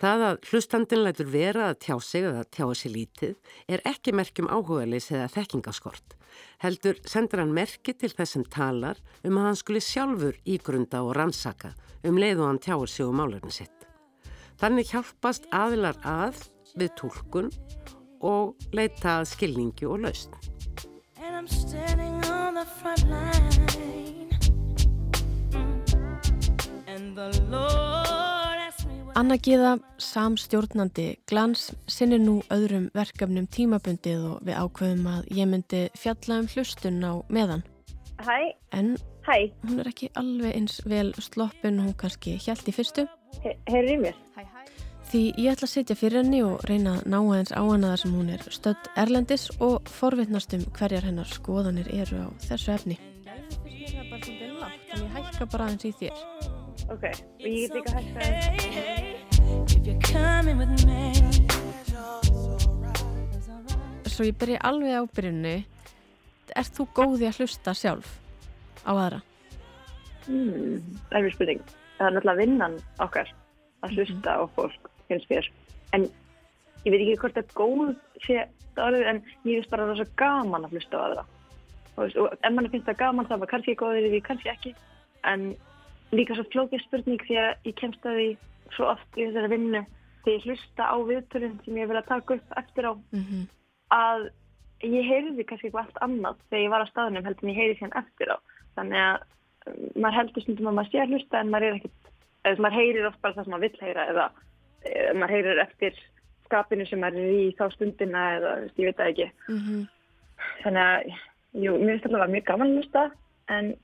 Það 0.00 0.24
að 0.26 0.38
hlustandin 0.48 1.02
lætur 1.04 1.28
vera 1.30 1.68
að 1.70 1.78
tjá 1.84 1.94
sig 2.02 2.24
eða 2.26 2.42
tjá 2.50 2.64
sig 2.74 2.92
lítið 2.94 3.52
er 3.68 3.84
ekki 3.86 4.14
merkjum 4.16 4.50
áhugaðleis 4.50 5.10
eða 5.12 5.28
þekkingaskort. 5.36 6.16
Heldur 6.64 6.98
sendur 7.06 7.42
hann 7.42 7.54
merki 7.54 7.94
til 7.94 8.10
þess 8.10 8.34
sem 8.36 8.44
talar 8.50 8.98
um 9.22 9.38
að 9.38 9.48
hann 9.48 9.60
skuli 9.60 9.82
sjálfur 9.84 10.38
ígrunda 10.48 11.04
og 11.06 11.14
rannsaka 11.18 11.74
um 12.08 12.18
leið 12.18 12.42
og 12.42 12.50
hann 12.50 12.62
tjáur 12.62 12.90
sig 12.90 13.06
um 13.06 13.22
álefni 13.22 13.52
sitt. 13.54 13.88
Þannig 14.58 14.92
hjálpast 14.92 15.48
aðilar 15.54 15.98
að 16.06 16.38
við 16.78 16.94
tólkun 16.98 17.50
og 18.22 18.54
leita 18.74 19.20
að 19.20 19.32
skilningi 19.34 19.88
og 19.90 20.06
lausn. 20.06 20.32
Anna 29.22 29.36
Gíða, 29.38 29.76
samstjórnandi 30.02 31.04
glans, 31.30 31.68
sinni 31.86 32.16
nú 32.18 32.40
öðrum 32.50 32.88
verkefnum 32.90 33.44
tímabundið 33.54 34.24
og 34.26 34.40
við 34.48 34.56
ákveðum 34.58 35.04
að 35.12 35.28
ég 35.38 35.46
myndi 35.46 35.82
fjalla 35.94 36.40
um 36.42 36.48
hlustun 36.50 36.96
á 37.06 37.22
meðan. 37.30 37.62
Hæ. 38.18 38.50
En 38.74 38.96
Hæ. 39.22 39.52
hún 39.62 39.78
er 39.78 39.90
ekki 39.92 40.08
alveg 40.18 40.56
eins 40.58 40.80
vel 40.90 41.12
sloppin 41.22 41.78
hún 41.78 41.94
kannski 41.94 42.34
hjælt 42.34 42.66
í 42.66 42.74
fyrstu. 42.74 43.04
Heyrðu 43.70 43.94
í 43.94 44.00
mér? 44.08 44.18
Hæ, 44.34 44.42
hæ. 44.42 44.66
Því 45.12 45.22
ég 45.38 45.54
ætla 45.54 45.70
að 45.70 45.74
setja 45.76 45.98
fyrir 46.02 46.24
henni 46.24 46.42
og 46.42 46.66
reyna 46.66 46.96
að 46.98 47.06
ná 47.14 47.18
aðeins 47.20 47.54
á 47.54 47.62
hana 47.62 47.92
þar 47.92 48.02
sem 48.02 48.18
hún 48.18 48.34
er 48.34 48.42
stödd 48.50 48.90
erlendis 49.04 49.46
og 49.60 49.86
forvittnast 50.00 50.58
um 50.58 50.66
hverjar 50.74 51.06
hennar 51.06 51.30
skoðanir 51.30 51.94
eru 51.94 52.26
á 52.26 52.28
þessu 52.48 52.74
efni. 52.74 52.98
Ég 53.70 53.94
er 53.94 54.10
bara 54.10 54.18
svolítið 54.18 54.58
lágt, 54.58 54.82
þannig 54.90 55.06
ég 55.06 55.14
hækka 55.14 55.50
bara 55.54 55.70
aðeins 55.70 55.86
í 55.86 55.94
þér. 56.02 56.26
Ok, 56.90 57.04
og 57.06 57.46
ég 57.46 57.70
get 57.70 57.78
líka 57.78 58.00
að... 58.02 59.11
Svo 64.12 64.26
ég 64.28 64.36
byrja 64.38 64.60
alveg 64.62 64.94
á 64.94 65.02
byrjunni. 65.10 65.54
Er 66.54 66.68
þú 66.70 66.86
góði 66.94 67.26
að 67.26 67.40
hlusta 67.40 67.74
sjálf 67.74 68.12
á 68.86 68.94
aðra? 68.94 69.18
Hmm, 70.28 70.78
það 71.08 71.16
er 71.18 71.24
mjög 71.24 71.34
spurning. 71.34 71.62
Það 71.96 72.06
er 72.06 72.14
náttúrulega 72.14 72.40
vinnan 72.42 72.76
okkar 73.02 73.32
að 73.82 73.96
hlusta 73.96 74.36
á 74.38 74.42
fólk, 74.54 74.86
finnst 75.08 75.26
mér. 75.32 75.48
En 75.98 76.06
ég 76.84 76.94
veit 76.94 77.00
ekki 77.00 77.18
hvort 77.24 77.40
þetta 77.40 77.50
er 77.50 77.58
góð 77.58 77.90
sé 78.22 78.38
orðið, 78.78 79.08
en 79.10 79.20
ég 79.48 79.58
finnst 79.58 79.74
bara 79.74 79.88
rosa 79.90 80.06
gaman 80.22 80.68
að 80.68 80.76
hlusta 80.76 80.94
á 80.94 81.04
aðra. 81.08 81.26
Og, 81.96 82.00
veist, 82.04 82.22
og 82.22 82.38
ef 82.38 82.54
mann 82.54 82.70
finnst 82.70 82.86
það 82.92 83.02
gaman 83.02 83.26
þá 83.26 83.34
er 83.34 83.42
maður 83.42 83.54
kannski 83.56 83.78
góðir 83.82 84.06
í 84.06 84.14
því, 84.14 84.22
kannski 84.30 84.54
ekki. 84.54 84.74
En 85.26 85.50
líka 86.14 86.38
svo 86.38 86.46
flókið 86.54 86.86
spurning 86.86 87.26
því 87.26 87.42
að 87.42 87.70
ég 87.72 87.78
kemst 87.82 88.06
að 88.06 88.20
því 88.20 88.30
svo 88.76 88.92
oft 88.92 89.18
í 89.18 89.26
þessari 89.26 89.52
vinnu 89.54 89.82
þegar 90.22 90.36
ég 90.36 90.46
hlusta 90.46 90.86
á 90.86 90.96
viðtölinn 91.08 91.58
sem 91.64 91.80
ég 91.80 91.90
vil 91.90 91.98
að 91.98 92.08
taka 92.10 92.38
upp 92.38 92.56
eftir 92.60 92.88
á 92.88 92.92
mm 92.94 93.24
-hmm. 93.24 93.42
að 93.96 94.30
ég 94.82 95.10
heyrði 95.10 95.44
kannski 95.46 95.68
eitthvað 95.68 95.84
allt 95.84 96.02
annað 96.06 96.38
þegar 96.50 96.64
ég 96.64 96.72
var 96.74 96.84
á 96.84 96.92
staðunum 96.92 97.26
heldur 97.26 97.44
en 97.44 97.52
ég 97.54 97.60
heyrði 97.60 97.78
síðan 97.78 97.98
eftir 98.02 98.28
á 98.34 98.36
þannig 98.76 99.00
að 99.08 99.18
um, 99.66 99.84
maður 100.02 100.18
heldur 100.18 100.42
stundum 100.42 100.70
að 100.70 100.76
maður 100.78 100.90
sé 100.90 101.02
að 101.02 101.12
hlusta 101.12 101.40
en 101.40 101.52
maður 101.52 101.66
er 101.66 101.76
ekkert 101.78 102.02
eða 102.42 102.62
maður 102.64 102.78
heyrir 102.78 103.08
oft 103.08 103.20
bara 103.22 103.34
það 103.34 103.44
sem 103.44 103.52
maður 103.54 103.66
vill 103.66 103.86
heyra 103.86 104.06
eða 104.12 104.26
eða 104.82 105.18
maður 105.18 105.34
heyrir 105.36 105.62
eftir 105.62 106.00
skapinu 106.46 106.86
sem 106.86 107.02
maður 107.02 107.26
er 107.26 107.34
í 107.38 107.44
þá 107.58 107.64
stundina 107.74 108.22
eða 108.38 108.54
ég 108.66 108.88
veit 108.88 108.96
það 108.96 109.12
ekki 109.12 109.28
mm 109.48 109.60
-hmm. 109.66 109.84
þannig 110.62 110.82
að 110.82 110.98
jú, 111.64 111.76
mér 111.78 111.92
finnst 111.92 112.06
alltaf 112.06 112.34
mjög 112.34 112.48
gaman 112.50 112.72
að 112.72 112.76
hlusta 112.80 113.04
en 113.48 113.74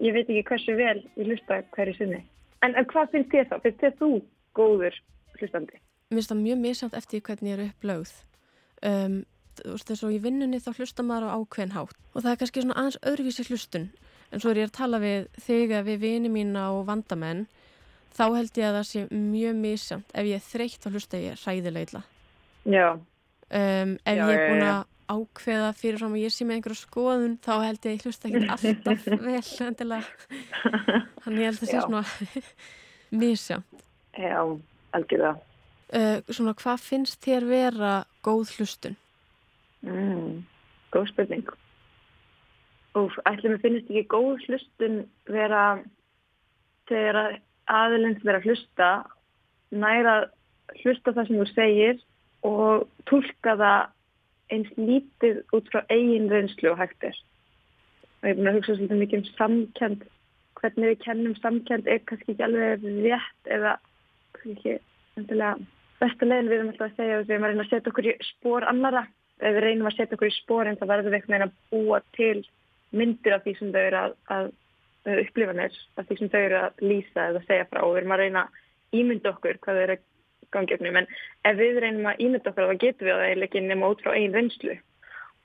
ég 0.00 0.12
veit 0.16 0.26
ekki 0.26 0.48
hversu 0.50 0.74
vel 0.78 0.98
ég 1.16 1.30
hlusta 1.30 1.62
hverju 1.76 1.94
sinni 1.94 2.20
en, 2.62 2.74
en 2.74 2.86
hvað 2.90 3.10
finnst 3.14 3.30
þér 3.32 3.48
þá? 3.50 3.56
Finnst 3.62 3.82
þér 3.84 3.96
þú 4.00 4.10
góður 4.58 4.98
hlustandi? 5.38 5.80
Mér 6.08 6.20
finnst 6.20 6.32
það 6.32 6.42
mjög 6.44 6.60
misjátt 6.64 6.98
eftir 6.98 7.24
hvernig 7.24 7.52
ég 7.52 7.58
er 7.58 7.64
upplögð. 7.68 8.12
Um, 8.88 9.16
þú 9.58 9.72
veist 9.74 9.90
þess 9.90 10.06
að 10.06 10.16
í 10.16 10.20
vinnunni 10.24 10.60
þá 10.62 10.70
hlusta 10.74 11.04
maður 11.04 11.30
á 11.30 11.36
ákveðin 11.38 11.74
hátt. 11.76 11.96
Og 12.14 12.22
það 12.22 12.30
er 12.32 12.42
kannski 12.42 12.64
svona 12.64 12.78
aðeins 12.80 13.00
öðruvísi 13.10 13.48
hlustun. 13.48 13.88
En 14.28 14.42
svo 14.42 14.52
er 14.52 14.62
ég 14.62 14.68
að 14.68 14.76
tala 14.78 15.00
við 15.02 15.28
þig 15.44 15.72
að 15.74 15.88
við 15.88 16.04
vini 16.04 16.30
mína 16.32 16.68
og 16.76 16.84
vandamenn 16.88 17.46
þá 18.18 18.24
held 18.34 18.58
ég 18.58 18.68
að 18.68 18.76
það 18.78 18.86
sé 18.88 19.02
mjög 19.14 19.58
misjátt 19.62 20.14
ef 20.14 20.28
ég 20.28 20.38
er 20.38 20.44
þreytt 20.44 20.84
þá 20.84 20.88
hlusta 20.92 21.20
ég 21.22 21.42
ræðilegla 21.44 22.02
Já. 22.68 22.88
Um, 23.48 23.96
Ef 24.04 24.18
Já, 24.18 24.24
ég 24.28 24.34
er 24.34 24.50
búin 24.50 24.64
að 24.66 24.80
ákveða 25.08 25.68
fyrir 25.72 26.00
fram 26.02 26.16
að 26.18 26.24
ég 26.26 26.34
sé 26.34 26.44
með 26.44 26.58
einhverju 26.58 26.80
skoðun 26.82 27.36
þá 27.44 27.52
held 27.64 27.78
ég 27.78 27.86
að 27.86 27.94
ég 27.94 28.04
hlusta 28.04 28.28
ekki 28.28 28.48
alltaf 28.54 29.06
vel 29.08 29.68
endilega. 29.68 30.08
Þannig 31.24 31.40
ég 31.40 31.48
held 31.48 31.54
að 31.54 31.62
það 31.62 31.70
sé 31.70 31.84
svona 31.86 32.02
misjátt 33.22 33.86
Já, 34.18 34.40
algjörða 34.96 35.36
uh, 35.38 36.18
Svona 36.28 36.56
hvað 36.58 36.84
finnst 36.84 37.22
þér 37.24 37.48
vera 37.48 37.92
góð 38.26 38.56
hlustun? 38.58 38.98
mm, 39.86 40.42
Góð 40.94 41.12
spurning 41.12 41.52
Úf, 42.98 43.14
ætlum 43.28 43.54
við 43.54 43.62
finnist 43.62 43.90
ekki 43.92 44.08
góð 44.10 44.46
hlustun 44.48 45.02
vera 45.28 45.62
þegar 46.88 47.20
að 47.20 47.36
aðilins 47.68 48.24
vera 48.24 48.40
að 48.40 48.48
hlusta 48.48 48.88
næra 49.70 50.14
að 50.18 50.28
hlusta 50.82 51.12
það 51.12 51.28
sem 51.28 51.38
þú 51.38 51.46
segir 51.52 52.00
og 52.48 52.86
tólka 53.10 53.54
það 53.60 53.90
eins 54.54 54.70
lítið 54.80 55.42
út 55.56 55.68
frá 55.72 55.82
eigin 55.92 56.30
reynslu 56.32 56.72
og 56.72 56.80
hægt 56.80 57.04
er. 57.04 57.18
Og 58.22 58.30
ég 58.30 58.32
er 58.32 58.38
búin 58.38 58.50
að 58.50 58.58
hugsa 58.58 58.76
svolítið 58.78 59.02
mikið 59.02 59.18
um 59.20 59.28
samkend, 59.36 60.06
hvernig 60.58 60.92
við 60.92 61.02
kennum 61.04 61.36
samkend 61.42 61.90
er 61.92 62.00
kannski 62.08 62.34
ekki 62.34 62.46
alveg 62.46 62.86
rétt 63.04 63.52
eða 63.58 63.76
ekki 64.36 64.78
endilega 65.18 65.56
besta 65.98 66.28
leiðin 66.28 66.50
við 66.50 66.58
erum 66.58 66.70
alltaf 66.72 66.86
að 66.88 66.98
segja 66.98 67.16
að 67.18 67.24
við 67.24 67.34
erum 67.34 67.46
að 67.46 67.52
reyna 67.52 67.64
að 67.64 67.72
setja 67.72 67.92
okkur 67.92 68.08
í 68.08 68.14
spór 68.28 68.66
annara. 68.70 69.02
Ef 69.38 69.54
við 69.54 69.64
reynum 69.64 69.90
að 69.90 69.96
setja 69.96 70.16
okkur 70.18 70.30
í 70.30 70.36
spór 70.36 70.68
en 70.68 70.78
það 70.78 70.90
verður 70.92 71.12
við 71.12 71.18
einhvern 71.18 71.34
veginn 71.34 71.46
að 71.46 71.58
búa 71.72 72.00
til 72.16 72.38
myndir 72.98 73.36
af 73.36 73.44
því 73.44 73.54
sem 73.58 73.72
þau 73.74 73.80
eru 73.82 74.00
að, 74.00 74.14
að, 74.34 74.48
að 75.06 75.22
upplifanir, 75.24 75.80
af 75.98 76.08
því 76.08 76.18
sem 76.18 76.30
þau 76.32 76.40
eru 76.40 76.60
að 76.62 76.82
lýsa 76.84 77.26
eða 77.32 77.44
segja 77.46 77.68
frá. 77.70 77.82
Og 77.84 77.92
við 77.92 78.00
erum 78.02 78.14
að 78.16 78.22
reyna 78.22 78.44
að 78.44 78.98
ímynda 79.02 79.34
okkur 79.34 79.60
hvað 79.62 79.78
þau 79.78 79.84
eru 79.84 79.98
að 79.98 80.06
gangi 80.54 80.74
öfnum 80.78 80.96
en 80.96 81.10
ef 81.44 81.58
við 81.58 81.80
reynum 81.84 82.08
að 82.08 82.22
ímynda 82.24 82.52
okkur 82.52 82.70
þá 82.70 82.82
getum 82.84 83.08
við 83.08 83.14
það 83.18 83.26
eiginlega 83.28 83.64
nema 83.66 83.92
út 83.92 84.04
frá 84.04 84.14
einn 84.14 84.36
reynslu. 84.38 84.78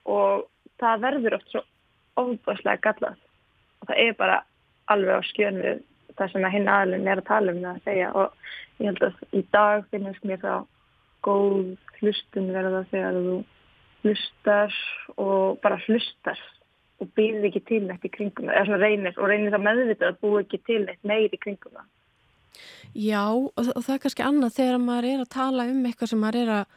Og 0.10 0.46
það 0.82 1.06
verður 1.08 1.38
oft 1.40 1.52
svo 1.52 1.64
ofbáslega 2.24 2.84
gallað. 2.86 3.18
Og 3.82 3.90
það 3.90 4.04
er 4.06 4.18
bara 4.20 4.40
alveg 4.94 5.20
á 5.20 5.22
skjön 5.28 5.60
við 5.64 5.82
það 6.20 6.34
sem 6.34 6.48
að 6.48 6.56
hinn 6.56 6.70
aðlun 6.72 7.10
er 7.10 7.22
að 7.22 7.30
tala 7.30 7.54
um 7.54 7.62
það 7.64 7.74
að 7.74 7.88
segja 7.88 8.12
og 8.20 8.38
ég 8.80 8.90
held 8.90 9.04
að 9.08 9.40
í 9.40 9.44
dag 9.56 9.86
finnast 9.92 10.28
mér 10.28 10.42
þá 10.44 10.54
góð 11.24 11.76
hlustun 12.00 12.52
verða 12.54 12.84
þegar 12.92 13.20
þú 13.28 13.38
hlustar 14.04 14.78
og 15.18 15.60
bara 15.64 15.80
hlustar 15.86 16.40
og 17.02 17.10
býðir 17.18 17.50
ekki 17.50 17.64
til 17.68 17.82
neitt 17.88 18.06
í 18.06 18.12
kringum 18.12 18.48
það, 18.48 18.56
eða 18.56 18.68
svona 18.70 18.82
reynir 18.84 19.20
og 19.20 19.30
reynir 19.32 19.54
það 19.54 19.66
meðvitað 19.68 20.10
að 20.10 20.20
búa 20.24 20.42
ekki 20.44 20.60
til 20.68 20.82
neitt 20.86 21.08
meir 21.08 21.32
í 21.34 21.40
kringum 21.40 21.78
það. 21.78 21.88
Já, 22.94 23.24
og 23.34 23.82
það 23.82 23.94
er 23.96 24.02
kannski 24.04 24.26
annað 24.26 24.58
þegar 24.60 24.84
maður 24.84 25.10
er 25.10 25.24
að 25.24 25.32
tala 25.34 25.66
um 25.72 25.86
eitthvað 25.88 26.12
sem 26.12 26.22
maður 26.22 26.42
er 26.44 26.52
að, 26.60 26.76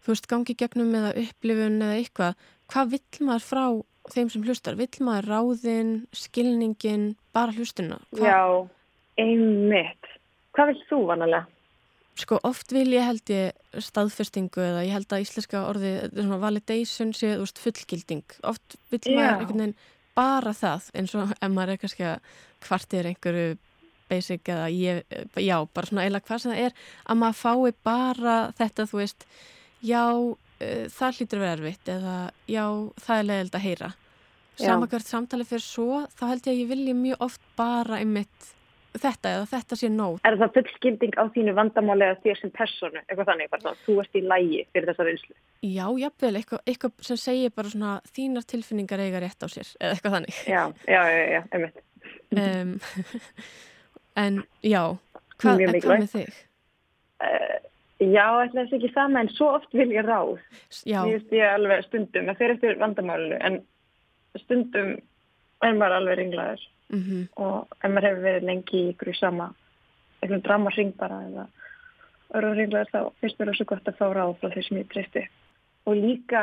þú 0.00 0.12
veist, 0.12 0.28
gangi 0.32 0.56
gegnum 0.58 0.96
eða 0.98 1.12
upplifun 1.22 1.78
eða 1.86 1.98
eitthvað. 2.00 2.48
Hvað 2.70 2.92
vill 2.96 3.28
maður 3.28 3.46
frá 3.46 3.64
þeim 4.10 4.32
sem 4.32 4.44
hlustar? 4.46 4.78
Vill 4.80 5.06
maður 5.06 5.30
ráðin, 5.34 5.94
skilningin, 6.16 7.14
bara 7.36 7.54
hlustuna? 7.56 8.00
Hva? 8.16 8.26
Já, 8.26 8.40
einmitt. 9.20 10.12
Hvað 10.56 10.72
vill 10.72 10.84
þú 10.88 11.00
vanalega? 11.12 11.46
Sko, 12.20 12.40
oft 12.44 12.72
vil 12.74 12.88
ég 12.92 13.06
held 13.06 13.30
ég 13.32 13.80
staðfestingu 13.80 14.60
eða 14.60 14.82
ég 14.84 14.92
held 14.92 15.12
að 15.14 15.22
íslenska 15.24 15.62
orði, 15.68 15.92
validation 16.42 17.14
sé, 17.16 17.36
veist, 17.40 17.60
fullgilding. 17.62 18.24
Oft 18.50 18.76
vill 18.92 19.04
Já. 19.06 19.14
maður 19.14 19.44
einhvern 19.44 19.62
veginn 19.64 19.76
bara 20.18 20.52
það, 20.56 20.90
eins 20.98 21.14
og 21.16 21.32
ef 21.32 21.52
maður 21.54 21.74
er 21.74 21.80
kannski 21.80 22.06
að 22.10 22.30
kvartir 22.66 23.08
einhverju 23.08 23.56
basic 24.10 24.50
eða 24.50 24.66
ég, 24.74 25.02
já, 25.38 25.56
bara 25.70 25.88
svona 25.88 26.04
eila 26.04 26.20
hvað 26.20 26.42
sem 26.42 26.52
það 26.52 26.62
er, 26.66 26.78
að 27.06 27.20
maður 27.22 27.40
fái 27.40 27.74
bara 27.86 28.36
þetta, 28.58 28.86
þú 28.90 29.00
veist, 29.00 29.26
já, 29.86 30.02
uh, 30.60 30.86
það 30.92 31.18
hlýtur 31.18 31.40
að 31.40 31.44
vera 31.46 31.56
erfitt 31.58 31.90
eða 31.96 32.14
já, 32.46 32.64
það 33.00 33.18
er 33.18 33.28
leiðild 33.30 33.58
að 33.58 33.66
heyra. 33.66 33.90
Já. 34.60 34.64
Sama 34.66 34.88
hvert 34.92 35.08
samtali 35.08 35.46
fyrir 35.48 35.64
svo, 35.64 36.00
þá 36.18 36.24
held 36.34 36.48
ég 36.48 36.52
að 36.52 36.62
ég 36.62 36.72
vilji 36.74 36.96
mjög 36.96 37.22
oft 37.24 37.44
bara 37.56 38.00
einmitt 38.02 38.50
þetta 38.98 39.32
eða 39.36 39.46
þetta 39.50 39.78
sé 39.78 39.90
nót. 39.92 40.20
Er 40.26 40.36
það 40.40 40.54
fullskilding 40.56 41.14
á 41.14 41.24
þínu 41.34 41.54
vandamáli 41.56 42.06
eða 42.08 42.18
þér 42.24 42.40
sem 42.40 42.52
personu, 42.54 43.02
eitthvað 43.04 43.30
þannig, 43.30 43.50
bara 43.52 43.74
þú 43.84 43.96
ert 44.02 44.18
í 44.18 44.22
lægi 44.24 44.62
fyrir 44.74 44.90
þessa 44.90 45.06
reynslu? 45.06 45.36
Já, 45.62 45.84
jafnvel, 46.02 46.32
eitthvað, 46.40 46.62
eitthvað 46.72 47.06
sem 47.06 47.20
segir 47.20 47.54
bara 47.54 47.72
svona 47.72 47.94
þínar 48.10 48.48
tilfinningar 48.50 49.04
eiga 49.04 49.22
rétt 49.22 49.46
á 49.46 49.48
sér 49.52 49.72
eða 49.78 49.94
eitthvað 49.94 50.16
þannig. 50.18 50.42
Já, 50.50 50.62
já, 50.90 51.02
já, 51.14 51.24
já, 51.36 51.40
einmitt. 51.54 51.82
Um, 52.34 52.74
en 54.24 54.42
já, 54.66 54.82
hvað, 55.38 55.66
hvað 55.78 56.04
með 56.04 56.14
þig? 56.16 56.40
Uh, 57.20 57.58
já, 58.00 58.26
ætla 58.44 58.64
þess 58.64 58.76
ekki 58.78 58.92
sama 58.94 59.22
en 59.24 59.30
svo 59.34 59.52
oft 59.58 59.74
vil 59.76 59.90
ég 59.92 60.06
ráð. 60.06 60.38
Já, 60.88 61.02
Ég 61.04 61.18
veist 61.18 61.32
ég 61.36 61.54
alveg 61.54 61.86
stundum, 61.86 62.28
það 62.30 62.42
fer 62.42 62.54
eftir 62.56 62.78
vandamálinu, 62.80 63.38
en 63.40 63.60
stundum 64.44 64.92
er 65.60 65.76
maður 65.76 65.96
alveg 65.98 66.20
ringlaður 66.20 66.66
mhm, 66.94 67.24
og 67.36 67.74
ef 67.80 67.88
maður 67.90 68.08
hefur 68.08 68.26
verið 68.28 68.46
lengi 68.48 68.78
í 68.78 68.92
ykkur 68.94 69.12
sama, 69.18 69.50
eitthvað 70.20 70.46
drama 70.46 70.72
ring 70.76 70.94
bara 70.96 71.20
eða 71.28 71.48
örðurringlar 72.38 72.90
þá 72.92 73.00
finnst 73.20 73.38
mér 73.38 73.50
það 73.50 73.58
svo 73.58 73.68
gott 73.72 73.90
að 73.90 73.98
fá 73.98 74.06
ráð 74.14 74.34
frá 74.40 74.54
þeir 74.54 74.66
sem 74.66 74.80
ég 74.80 74.90
treysti. 74.92 75.26
Og 75.88 75.98
líka 75.98 76.42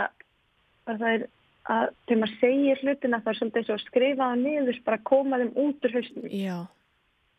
að 0.87 1.01
það 1.01 1.11
er 1.13 1.25
að 1.67 1.87
þegar 2.07 2.19
maður 2.21 2.35
segir 2.41 2.81
hlutina 2.83 3.21
það 3.23 3.31
er 3.31 3.39
svolítið 3.39 3.65
svo 3.67 3.77
að 3.77 3.85
skrifa 3.85 4.27
það 4.29 4.43
niður 4.43 4.81
bara 4.87 5.05
koma 5.09 5.39
þeim 5.41 5.53
út 5.63 5.87
úr 5.87 5.95
haustum. 5.97 6.27
Já. 6.31 6.57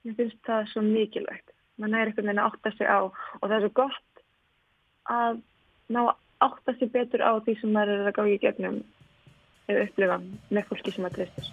Mér 0.04 0.18
finnst 0.18 0.40
það 0.48 0.68
svo 0.72 0.84
mikilvægt. 0.86 1.54
Man 1.78 1.94
er 1.94 2.08
einhvern 2.08 2.26
veginn 2.26 2.42
að 2.42 2.50
átta 2.50 2.72
sig 2.74 2.88
á 2.90 3.00
og 3.06 3.44
það 3.44 3.56
er 3.56 3.64
svo 3.64 3.72
gott 3.78 4.07
að 5.08 5.40
ná 5.88 6.00
að 6.04 6.16
átta 6.44 6.74
sig 6.78 6.92
betur 6.92 7.24
á 7.24 7.32
því 7.42 7.56
sem 7.60 7.72
maður 7.74 8.02
er 8.02 8.10
að 8.10 8.16
gáði 8.18 8.36
í 8.36 8.42
gegnum 8.42 8.78
eða 9.68 9.84
upplifa 9.88 10.18
með 10.54 10.68
fólki 10.68 10.94
sem 10.94 11.04
maður 11.04 11.16
treystir. 11.18 11.48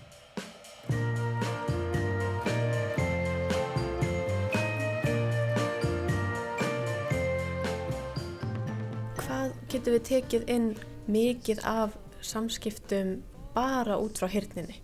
Hvað 9.24 9.56
getur 9.72 9.98
við 9.98 10.04
tekið 10.12 10.52
inn 10.56 10.70
mikið 11.10 11.64
af 11.70 11.98
samskiptum 12.26 13.18
bara 13.56 13.98
út 14.02 14.20
frá 14.20 14.30
hirninni? 14.30 14.82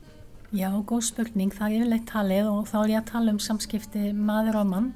Já, 0.52 0.68
góð 0.84 1.06
spurning. 1.08 1.54
Það 1.56 1.68
er 1.68 1.78
yfirleitt 1.78 2.10
talið 2.10 2.50
og 2.52 2.66
þá 2.68 2.76
er 2.82 2.92
ég 2.92 3.00
að 3.00 3.12
tala 3.14 3.32
um 3.32 3.40
samskipti 3.40 4.10
maður 4.16 4.60
og 4.64 4.68
mann 4.74 4.90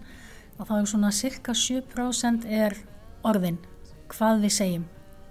og 0.60 0.68
þá 0.68 0.76
er 0.80 0.90
svona 0.92 1.12
cirka 1.16 1.56
7% 1.56 2.48
er 2.52 2.76
orðin, 3.26 3.60
hvað 4.14 4.44
við 4.46 4.54
segjum, 4.56 4.88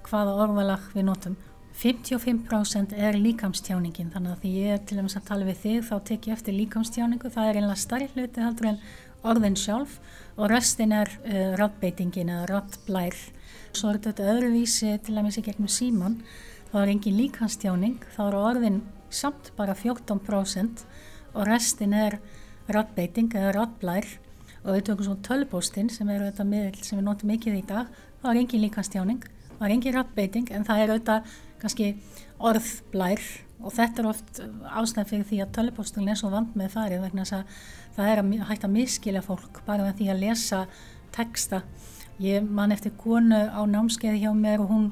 hvaða 0.09 0.37
orðalag 0.45 0.87
við 0.95 1.07
notum. 1.09 1.37
55% 1.75 2.95
er 2.95 3.17
líkamstjáningin 3.19 4.13
þannig 4.15 4.35
að 4.35 4.43
því 4.45 4.51
ég 4.61 4.75
er 4.77 4.83
til 4.87 4.99
dæmis 5.01 5.17
að 5.19 5.27
tala 5.31 5.49
við 5.49 5.57
þig 5.65 5.81
þá 5.89 5.95
tek 6.11 6.29
ég 6.29 6.37
eftir 6.37 6.55
líkamstjáningu, 6.55 7.31
það 7.35 7.49
er 7.49 7.59
einlega 7.59 7.83
starri 7.83 8.07
hluti 8.13 8.45
heldur 8.45 8.69
en 8.71 8.81
orðin 9.27 9.59
sjálf 9.59 9.97
og 10.37 10.51
restin 10.53 10.95
er 10.95 11.11
uh, 11.25 11.55
rattbeitingin 11.59 12.31
eða 12.31 12.47
rattblær. 12.53 13.19
Svo 13.75 13.91
er 13.91 13.99
þetta 14.05 14.29
öðruvísi 14.37 14.93
til 15.03 15.17
dæmis 15.19 15.41
í 15.41 15.45
gegnum 15.47 15.71
síman, 15.71 16.21
þá 16.71 16.77
er 16.85 16.95
engin 16.95 17.19
líkamstjáning, 17.19 17.99
þá 18.15 18.21
eru 18.29 18.45
orðin 18.53 18.81
samt 19.15 19.51
bara 19.59 19.75
14% 19.79 20.85
og 21.35 21.49
restin 21.49 21.95
er 21.99 22.21
rattbeiting 22.71 23.35
eða 23.35 23.55
rattblær 23.59 24.07
og 24.65 24.73
við 24.73 24.85
tökum 24.89 25.07
svo 25.07 25.17
tölbóstinn 25.25 25.91
sem 25.93 26.09
eru 26.09 26.29
þetta 26.31 26.47
miðl 26.49 26.83
sem 26.83 26.99
við 26.99 27.07
notum 27.07 27.33
mikið 27.35 27.59
í 27.61 27.65
dag, 27.69 27.89
þá 28.23 28.29
er 28.31 28.41
engin 28.41 28.65
líkamstjáning, 28.65 29.25
það 29.59 29.67
er 29.67 29.75
engin 29.77 29.97
rattbeiting 29.99 30.53
en 30.57 30.65
það 30.67 30.83
er 30.83 30.93
auðvitað 30.95 31.35
kannski 31.61 31.91
orðblær 32.45 33.25
og 33.65 33.73
þetta 33.73 34.03
er 34.03 34.09
oft 34.11 34.41
ástæð 34.81 35.11
fyrir 35.11 35.27
því 35.29 35.41
að 35.45 35.53
tölupóstunum 35.59 36.11
er 36.13 36.21
svo 36.21 36.31
vand 36.33 36.57
með 36.59 36.75
farið 36.75 37.05
vegna 37.05 37.25
þess 37.25 37.37
að 37.39 37.59
það 37.97 38.11
er 38.11 38.23
að 38.23 38.49
hægt 38.51 38.67
að 38.67 38.75
miskilja 38.75 39.25
fólk 39.25 39.61
bara 39.67 39.87
með 39.87 40.01
því 40.01 40.09
að 40.13 40.25
lesa 40.25 40.63
texta. 41.15 41.63
Ég 42.23 42.45
man 42.47 42.73
eftir 42.75 42.95
konu 42.99 43.41
á 43.51 43.61
námskeiði 43.67 44.23
hjá 44.23 44.33
mér 44.37 44.63
og 44.63 44.71
hún, 44.71 44.85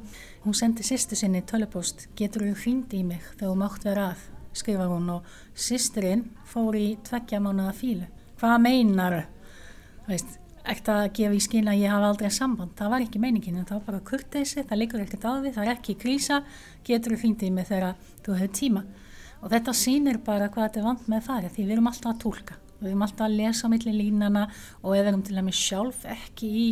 hún 0.42 0.56
sendi 0.58 0.86
sýstu 0.86 1.18
sinni 1.18 1.42
tölupóst, 1.46 2.08
getur 2.18 2.48
þú 2.48 2.54
hrind 2.64 2.94
í 2.98 3.02
mig 3.06 3.22
þegar 3.36 3.52
þú 3.52 3.58
mátt 3.60 3.86
vera 3.86 4.08
að, 4.12 4.24
skrifa 4.52 4.88
hún 4.90 5.12
og 5.14 5.28
sýsturinn 5.54 6.26
fór 6.50 6.76
í 6.76 6.88
tveggja 7.06 7.40
mánuða 7.40 7.76
fílu. 7.76 8.08
Hvað 8.40 8.58
meinar 8.66 9.18
þau? 9.20 9.41
Ekkert 10.08 10.90
að 10.92 11.04
gefa 11.18 11.36
í 11.36 11.42
skil 11.42 11.64
að 11.66 11.80
ég 11.82 11.92
hafa 11.92 12.08
aldrei 12.12 12.30
samband, 12.32 12.74
það 12.78 12.92
var 12.94 13.04
ekki 13.04 13.22
meiningin 13.22 13.58
en 13.58 13.68
það 13.68 13.78
var 13.80 13.86
bara 13.88 14.02
kurteysi, 14.06 14.62
það 14.62 14.80
liggur 14.80 15.04
ekkert 15.04 15.26
á 15.26 15.32
því 15.34 15.54
það 15.56 15.64
er 15.68 15.72
ekki 15.74 15.96
krísa, 15.98 16.42
getur 16.86 17.14
þú 17.14 17.22
hringtið 17.22 17.54
með 17.56 17.70
þegar 17.72 18.10
þú 18.22 18.36
hefur 18.38 18.52
tíma? 18.58 18.82
Og 19.42 19.50
þetta 19.50 19.74
sýnir 19.74 20.20
bara 20.22 20.50
hvað 20.52 20.68
þetta 20.68 20.80
er 20.82 20.86
vant 20.86 21.08
með 21.10 21.24
það 21.26 21.48
því 21.50 21.64
við 21.64 21.74
erum 21.76 21.88
alltaf 21.90 22.12
að 22.12 22.20
tólka, 22.22 22.58
við 22.78 22.92
erum 22.92 23.06
alltaf 23.08 23.26
að 23.26 23.38
lesa 23.40 23.70
millir 23.72 23.98
línana 23.98 24.44
og 24.82 24.94
ef 24.94 25.00
við 25.02 25.10
erum 25.12 25.24
til 25.26 25.38
dæmis 25.38 25.62
sjálf 25.62 26.04
ekki 26.14 26.52
í 26.62 26.68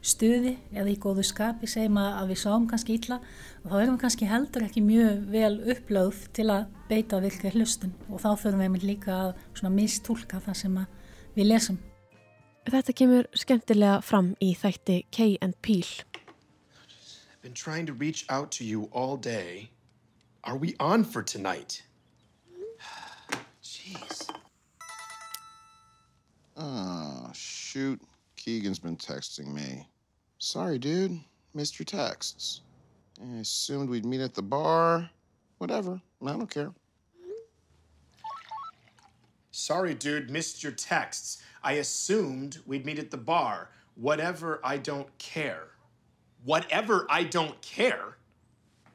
stuði 0.00 0.54
eða 0.72 0.88
í 0.90 0.96
góðu 1.00 1.24
skapi 1.28 1.68
segjum 1.68 1.98
að 2.00 2.32
við 2.32 2.40
sáum 2.40 2.66
kannski 2.70 2.96
illa 2.96 3.20
og 3.20 3.68
þá 3.68 3.76
erum 3.82 3.98
við 3.98 4.02
kannski 4.06 4.30
heldur 4.30 4.64
ekki 4.64 4.84
mjög 4.86 5.20
vel 5.34 5.52
upplöð 5.74 6.24
til 6.38 6.48
að 6.54 6.72
beita 6.88 7.20
virkri 7.20 7.52
hlustun. 7.52 7.92
Og 8.08 8.24
þá 8.24 8.32
þurfum 8.32 8.78
við 8.78 8.88
líka 8.94 9.20
að 9.28 9.70
mistúlka 9.76 10.40
það 10.40 10.60
sem 10.64 10.82
við 11.36 11.50
lesum 11.52 11.80
Þetta 12.68 12.92
kemur 12.92 13.26
skemmtilega 13.32 14.02
fram 14.04 14.34
í 14.44 14.52
þætti 14.54 15.06
Kay 15.10 15.38
and 15.40 15.56
Peel. 15.62 15.88
I've 16.12 17.42
been 17.42 17.54
trying 17.54 17.86
to 17.86 17.94
reach 17.94 18.26
out 18.28 18.50
to 18.52 18.64
you 18.64 18.90
all 18.92 19.16
day. 19.16 19.70
Are 20.44 20.56
we 20.56 20.74
on 20.78 21.04
for 21.04 21.22
tonight? 21.22 21.82
Jeez. 23.64 24.28
Oh, 26.56 27.30
shoot. 27.32 28.00
Keegan's 28.36 28.78
been 28.78 28.96
texting 28.96 29.54
me. 29.54 29.88
Sorry, 30.38 30.78
dude. 30.78 31.18
Missed 31.54 31.78
your 31.78 31.86
texts. 31.86 32.60
I 33.22 33.38
assumed 33.38 33.88
we'd 33.88 34.04
meet 34.04 34.20
at 34.20 34.34
the 34.34 34.42
bar. 34.42 35.08
Whatever. 35.58 36.00
I 36.22 36.32
don't 36.32 36.50
care. 36.50 36.72
Sorry, 39.50 39.94
dude. 39.94 40.30
Missed 40.30 40.62
your 40.62 40.72
texts. 40.72 41.42
I 41.62 41.74
assumed 41.74 42.58
we'd 42.66 42.86
meet 42.86 42.98
at 42.98 43.10
the 43.10 43.16
bar. 43.16 43.70
Whatever, 43.96 44.60
I 44.64 44.78
don't 44.78 45.06
care. 45.18 45.68
Whatever, 46.44 47.06
I 47.10 47.24
don't 47.24 47.60
care? 47.60 48.16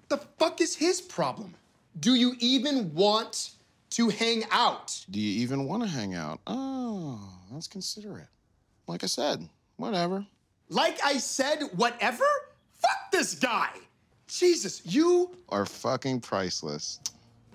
The 0.10 0.18
fuck 0.18 0.62
is 0.62 0.76
his 0.76 1.02
problem? 1.02 1.54
Do 2.00 2.16
you 2.16 2.36
even 2.40 2.94
want 2.94 3.52
to 3.92 4.10
hang 4.10 4.44
out? 4.52 5.06
Do 5.10 5.20
you 5.20 5.42
even 5.42 5.66
want 5.66 5.84
to 5.84 5.90
hang 5.90 6.16
out? 6.16 6.40
Oh, 6.48 7.20
that's 7.52 7.68
considerate. 7.68 8.28
Like 8.88 9.04
I 9.04 9.08
said, 9.08 9.48
whatever. 9.78 10.26
Like 10.70 11.00
I 11.04 11.18
said, 11.18 11.64
whatever? 11.76 12.26
Fuck 12.74 13.12
this 13.12 13.36
guy! 13.36 13.70
Jesus, 14.28 14.82
you 14.86 15.36
are 15.50 15.66
fucking 15.66 16.20
priceless. 16.22 17.00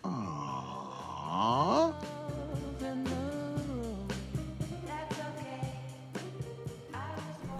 Aww. 0.04 1.94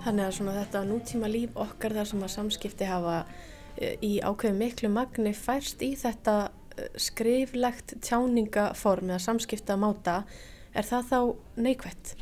Þannig 0.04 0.24
að 0.26 0.36
svona 0.38 0.56
þetta 0.56 0.84
nútíma 0.88 1.28
líf 1.30 1.58
okkar 1.60 1.94
þar 1.98 2.08
sem 2.08 2.24
að 2.24 2.32
samskipti 2.34 2.88
hafa 2.88 3.18
e, 3.76 3.92
í 4.00 4.12
ákveðu 4.24 4.56
miklu 4.56 4.90
magni 4.92 5.34
færst 5.36 5.82
í 5.84 5.90
þetta 6.00 6.36
e, 6.48 6.88
skriflegt 7.00 7.98
tjáningaform 8.06 9.12
eða 9.12 9.20
samskipta 9.26 9.76
máta, 9.80 10.22
er 10.72 10.88
það 10.88 11.10
þá 11.10 11.18
neikvægt? 11.66 12.14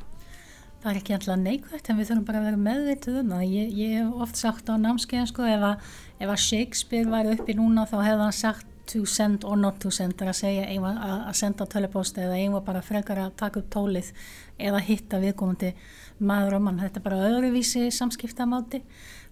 Það 0.79 0.91
er 0.91 0.99
ekki 1.01 1.15
alltaf 1.17 1.39
neikvægt 1.43 1.89
en 1.91 1.99
við 1.99 2.11
þurfum 2.11 2.27
bara 2.27 2.41
að 2.41 2.49
vera 2.49 2.65
meðvitið 2.65 3.21
um 3.23 3.33
það. 3.35 3.47
Ég, 3.51 3.95
hef 3.99 4.21
oft 4.27 4.39
sagt 4.39 4.69
á 4.71 4.75
námskeiðan 4.79 5.31
sko 5.31 5.47
ef 5.51 5.65
að, 5.73 5.89
ef 6.19 6.35
að 6.35 6.43
Shakespeare 6.45 7.11
væri 7.11 7.35
uppi 7.35 7.57
núna 7.59 7.87
þá 7.91 7.97
hefði 7.99 8.27
hann 8.27 8.37
sagt 8.39 8.75
to 8.89 9.05
send 9.07 9.45
or 9.45 9.57
not 9.57 9.79
to 9.83 9.91
send 9.95 10.21
er 10.23 10.31
að 10.33 10.39
segja 10.41 10.67
að, 10.69 10.99
að 11.29 11.37
senda 11.37 11.67
tölupósti 11.69 12.23
eða 12.25 12.39
einhvað 12.41 12.67
bara 12.67 12.83
frekar 12.85 13.21
að 13.23 13.35
taka 13.41 13.61
upp 13.63 13.71
tólið 13.75 14.13
eða 14.59 14.83
hitta 14.85 15.21
viðkomandi 15.23 15.73
maður 16.19 16.59
og 16.59 16.65
mann. 16.67 16.81
Þetta 16.83 17.01
er 17.01 17.07
bara 17.07 17.23
öðruvísi 17.29 17.89
samskiptamáti. 17.95 18.83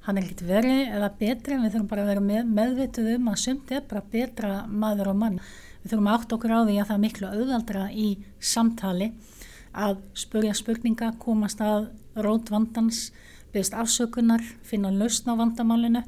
Hann 0.06 0.20
er 0.20 0.26
ekkert 0.26 0.44
verið 0.46 0.82
eða 0.94 1.12
betri 1.18 1.56
en 1.56 1.64
við 1.64 1.74
þurfum 1.74 1.88
bara 1.90 2.04
að 2.04 2.10
vera 2.12 2.26
með, 2.26 2.50
meðvituð 2.58 3.08
um 3.16 3.30
að 3.32 3.40
sumt 3.42 3.72
er 3.74 3.86
bara 3.90 4.04
betra 4.12 4.50
maður 4.68 5.10
og 5.12 5.18
mann. 5.22 5.40
Við 5.82 5.92
þurfum 5.92 6.10
að 6.10 6.18
átt 6.20 6.36
okkur 6.36 6.54
á 6.54 6.60
því 6.60 6.76
að 6.76 6.90
það 6.90 6.96
er 6.96 7.04
miklu 7.06 7.32
auðaldra 7.32 7.86
í 7.90 8.10
samtali 8.38 9.08
að 9.76 9.98
spurja 10.16 10.54
spurninga, 10.56 11.12
komast 11.20 11.60
að 11.60 11.90
rót 12.24 12.52
vandans, 12.52 13.10
byrjast 13.52 13.76
afsökunar, 13.76 14.44
finna 14.64 14.92
lausn 14.94 15.32
á 15.32 15.34
vandamálinu. 15.36 16.04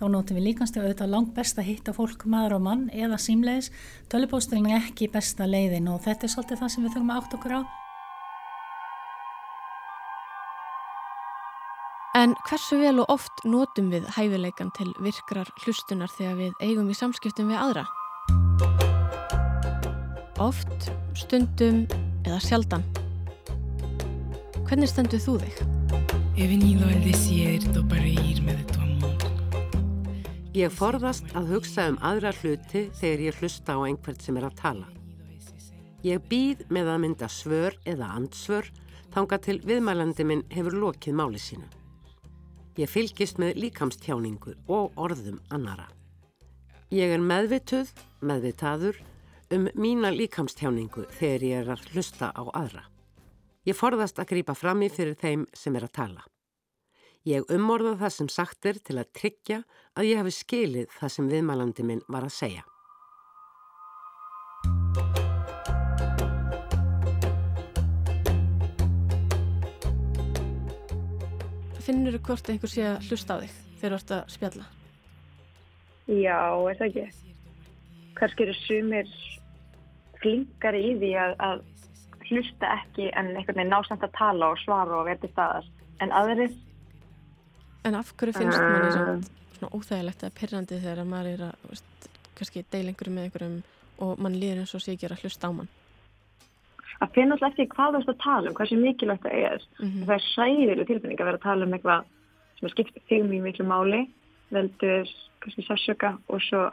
Þá 0.00 0.06
nótum 0.08 0.38
við 0.38 0.46
líkast 0.46 0.78
að 0.78 0.86
auðvitað 0.86 1.10
langt 1.12 1.32
best 1.36 1.58
að 1.60 1.66
hitta 1.68 1.92
fólk 1.92 2.22
maður 2.24 2.54
og 2.56 2.62
mann 2.64 2.86
eða 2.88 3.18
símleiðis. 3.20 3.66
Tölupóstilin 4.08 4.70
er 4.70 4.78
ekki 4.78 5.10
besta 5.12 5.44
leiðin 5.44 5.90
og 5.92 5.98
þetta 6.06 6.24
er 6.24 6.32
svolítið 6.32 6.62
það 6.62 6.70
sem 6.72 6.86
við 6.86 6.94
þurfum 6.94 7.10
að 7.12 7.18
átt 7.20 7.34
okkur 7.36 7.52
á. 7.52 7.60
En 12.16 12.32
hversu 12.48 12.78
vel 12.80 12.96
og 13.04 13.12
oft 13.12 13.44
notum 13.44 13.90
við 13.92 14.08
hæfileikan 14.16 14.72
til 14.78 14.88
virkrar 15.04 15.52
hlustunar 15.66 16.08
þegar 16.16 16.40
við 16.40 16.64
eigum 16.64 16.88
í 16.88 16.96
samskiptum 16.96 17.52
við 17.52 17.60
aðra? 17.60 17.84
Oft, 20.40 20.88
stundum 21.12 21.84
eða 22.24 22.40
sjaldan. 22.40 22.88
Hvernig 24.64 24.88
stendur 24.88 25.20
þú 25.20 25.36
þig? 25.44 25.60
Ég 30.50 30.72
forðast 30.74 31.28
að 31.38 31.52
hugsa 31.52 31.84
um 31.92 31.96
aðra 32.02 32.32
hluti 32.40 32.88
þegar 32.98 33.20
ég 33.22 33.36
hlusta 33.38 33.76
á 33.78 33.86
einhvert 33.86 34.24
sem 34.24 34.34
er 34.34 34.48
að 34.48 34.56
tala. 34.58 34.88
Ég 36.02 36.24
býð 36.26 36.64
með 36.74 36.88
að 36.90 36.98
mynda 37.04 37.28
svör 37.30 37.76
eða 37.86 38.08
andsvör 38.16 38.66
þanga 39.14 39.38
til 39.44 39.54
viðmælandi 39.62 40.26
minn 40.26 40.42
hefur 40.50 40.74
lokið 40.74 41.14
máli 41.20 41.38
sínu. 41.38 41.68
Ég 42.82 42.90
fylgist 42.90 43.38
með 43.38 43.60
líkamstjáningu 43.62 44.56
og 44.66 44.98
orðum 44.98 45.38
annara. 45.54 45.86
Ég 46.90 47.14
er 47.14 47.22
meðvituð, 47.22 47.94
meðvitaður 48.18 48.98
um 49.54 49.70
mína 49.78 50.10
líkamstjáningu 50.10 51.06
þegar 51.20 51.46
ég 51.46 51.62
er 51.62 51.72
að 51.76 51.86
hlusta 51.92 52.34
á 52.34 52.42
aðra. 52.50 52.88
Ég 53.70 53.78
forðast 53.78 54.18
að 54.18 54.32
grýpa 54.34 54.58
fram 54.58 54.82
í 54.82 54.90
fyrir 54.90 55.14
þeim 55.14 55.46
sem 55.54 55.78
er 55.78 55.86
að 55.86 55.94
tala. 56.02 56.26
Ég 57.28 57.44
umorða 57.52 57.98
það 58.00 58.12
sem 58.14 58.28
sagt 58.32 58.64
er 58.64 58.78
til 58.80 58.94
að 58.96 59.10
tryggja 59.12 59.56
að 59.92 60.06
ég 60.08 60.20
hafi 60.22 60.30
skilið 60.32 60.92
það 60.96 61.10
sem 61.12 61.26
viðmælandi 61.28 61.84
minn 61.84 61.98
var 62.08 62.24
að 62.24 62.32
segja. 62.32 62.62
Finnur 71.84 72.16
þú 72.16 72.22
hvort 72.30 72.48
einhver 72.48 72.72
sé 72.72 72.86
að 72.88 73.04
hlusta 73.10 73.36
á 73.36 73.42
þig 73.42 73.52
þegar 73.82 73.92
þú 73.92 73.98
ert 73.98 74.14
að 74.16 74.32
spjalla? 74.36 74.64
Já, 76.08 76.40
er 76.70 76.80
það 76.80 76.86
ekki? 76.88 77.06
Kannski 78.16 78.46
eru 78.46 78.56
sumir 78.62 79.12
flinkari 80.24 80.82
í 80.88 80.96
því 81.04 81.12
að, 81.20 81.36
að 81.50 81.62
hlusta 82.30 82.72
ekki 82.78 83.12
en 83.12 83.34
einhvern 83.34 83.60
veginn 83.60 83.76
násamt 83.76 84.08
að 84.08 84.16
tala 84.16 84.52
og 84.54 84.64
svara 84.64 85.02
og 85.02 85.08
verði 85.12 85.32
staðar. 85.34 85.70
En 86.00 86.16
aðrið? 86.16 86.56
En 87.88 87.96
af 87.96 88.12
hverju 88.16 88.36
finnst 88.36 88.58
uh, 88.58 88.64
manni 88.66 88.92
svona, 88.92 89.14
svona 89.56 89.72
óþægilegt 89.76 90.24
að 90.26 90.36
pyrrandi 90.40 90.80
þegar 90.82 91.08
maður 91.08 91.30
er 91.34 91.44
að 91.48 91.68
veist, 91.70 92.08
kannski 92.38 92.64
deila 92.72 92.92
einhverju 92.92 93.14
með 93.14 93.28
einhverjum 93.28 93.60
og 94.04 94.20
mann 94.24 94.38
líður 94.40 94.62
eins 94.62 94.74
og 94.76 94.84
sé 94.84 94.94
ekki 94.94 95.08
að 95.08 95.24
hlusta 95.24 95.48
á 95.48 95.52
mann? 95.56 95.70
Að 97.00 97.14
finna 97.16 97.36
alltaf 97.36 97.54
eftir 97.54 97.68
hvað 97.72 97.94
þú 97.94 98.00
ert 98.02 98.12
að 98.12 98.22
tala 98.24 98.50
um, 98.50 98.56
hvað 98.58 98.70
sem 98.70 98.82
mikilvægt 98.84 99.24
það 99.24 99.36
er. 99.48 99.66
Mm 99.80 99.88
-hmm. 99.88 100.04
Það 100.06 100.14
er 100.14 100.26
sæðileg 100.34 100.86
tilfinning 100.86 101.20
að 101.20 101.28
vera 101.30 101.40
að 101.40 101.48
tala 101.48 101.66
um 101.66 101.74
eitthvað 101.74 102.04
sem 102.60 102.68
skiptir 102.68 103.02
þig 103.08 103.24
mjög 103.24 103.42
miklu 103.42 103.64
máli, 103.64 104.00
veldur 104.50 105.08
kannski 105.40 105.62
sársöka 105.64 106.18
og 106.28 106.42
svo 106.42 106.70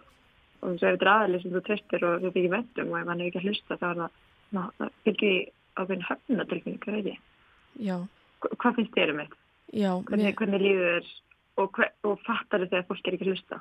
og 0.61 0.73
þess 0.73 0.83
að 0.83 0.91
þetta 0.91 1.05
er 1.05 1.13
aðalið 1.13 1.41
sem 1.41 1.51
þú 1.51 1.61
tristir 1.65 2.05
og 2.07 2.21
þú 2.21 2.31
byggir 2.35 2.53
vendum 2.55 2.91
og 2.91 2.99
ef 2.99 3.07
hann 3.07 3.21
er 3.21 3.27
ekki 3.29 3.41
að 3.41 3.47
hlusta 3.47 3.77
þá 3.77 3.87
er 3.89 3.99
það, 3.99 4.11
það 4.51 4.89
fylgir 5.05 5.35
ábyrgin 5.77 6.07
höfna 6.09 6.45
tilfinningar, 6.49 6.95
veit 6.97 7.09
ég. 7.11 7.19
Já. 7.87 7.97
Hvað 8.41 8.75
finnst 8.79 8.97
þér 8.97 9.13
um 9.13 9.21
þetta? 9.21 9.37
Já. 9.73 9.91
Hvernig, 10.07 10.29
mér... 10.29 10.37
hvernig 10.39 10.63
líður 10.63 11.09
og, 11.57 11.71
hver, 11.75 11.91
og 12.07 12.21
fattar 12.25 12.63
þið 12.63 12.73
þegar 12.73 12.87
fólk 12.91 13.09
er 13.09 13.17
ekki 13.17 13.27
að 13.27 13.33
hlusta? 13.33 13.59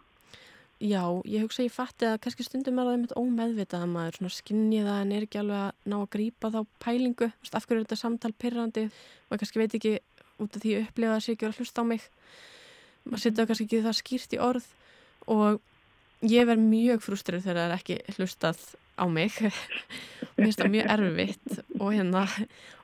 Já, 0.77 1.01
ég 1.25 1.41
hugsa 1.41 1.65
ég 1.65 1.73
fatti 1.73 2.05
að 2.05 2.19
kannski 2.27 2.45
stundum 2.45 2.77
er 2.77 2.85
það 2.85 2.97
einmitt 2.99 3.15
ómeðvitað 3.17 3.85
að 3.87 3.93
maður 3.95 4.19
svona 4.19 4.35
skinnið 4.37 4.89
það 4.91 4.99
en 5.01 5.15
er 5.17 5.25
ekki 5.25 5.39
alveg 5.41 5.63
að 5.63 5.71
ná 5.89 5.97
að 5.97 6.11
grýpa 6.13 6.51
þá 6.53 6.59
pælingu, 6.85 7.29
af 7.33 7.65
hverju 7.65 7.79
er 7.79 7.87
þetta 7.87 7.99
samtal 8.03 8.33
pyrrandi 8.37 8.85
ég 8.85 9.41
kannski 9.41 9.63
veit 9.63 9.77
ekki 9.79 9.95
út 10.37 10.59
af 10.59 10.61
því 10.67 10.75
upplifa 10.83 11.15
að 11.15 11.17
það 11.17 11.25
sé 11.25 11.37
ekki 11.37 11.49
að 11.49 11.63
hlusta 11.63 11.81
á 11.81 11.85
mig 11.89 12.05
maður 13.07 13.23
setja 13.25 13.47
kannski 13.49 13.67
ekki 13.71 13.83
það 13.87 13.97
skýrt 14.03 14.37
í 14.37 14.43
orð 14.51 14.69
og 15.33 15.65
ég 16.25 16.49
verð 16.49 16.65
mjög 16.65 17.05
frústrið 17.05 17.45
þegar 17.45 17.61
það 17.61 17.67
er 17.67 17.77
ekki 17.77 18.17
hlustað 18.17 18.63
á 18.97 19.05
mig 19.13 19.37
og 19.45 19.53
mér 20.37 20.47
finnst 20.47 20.63
það 20.63 20.73
mjög 20.73 20.91
erfitt 20.95 21.59
og 21.77 21.93
hérna 21.93 22.25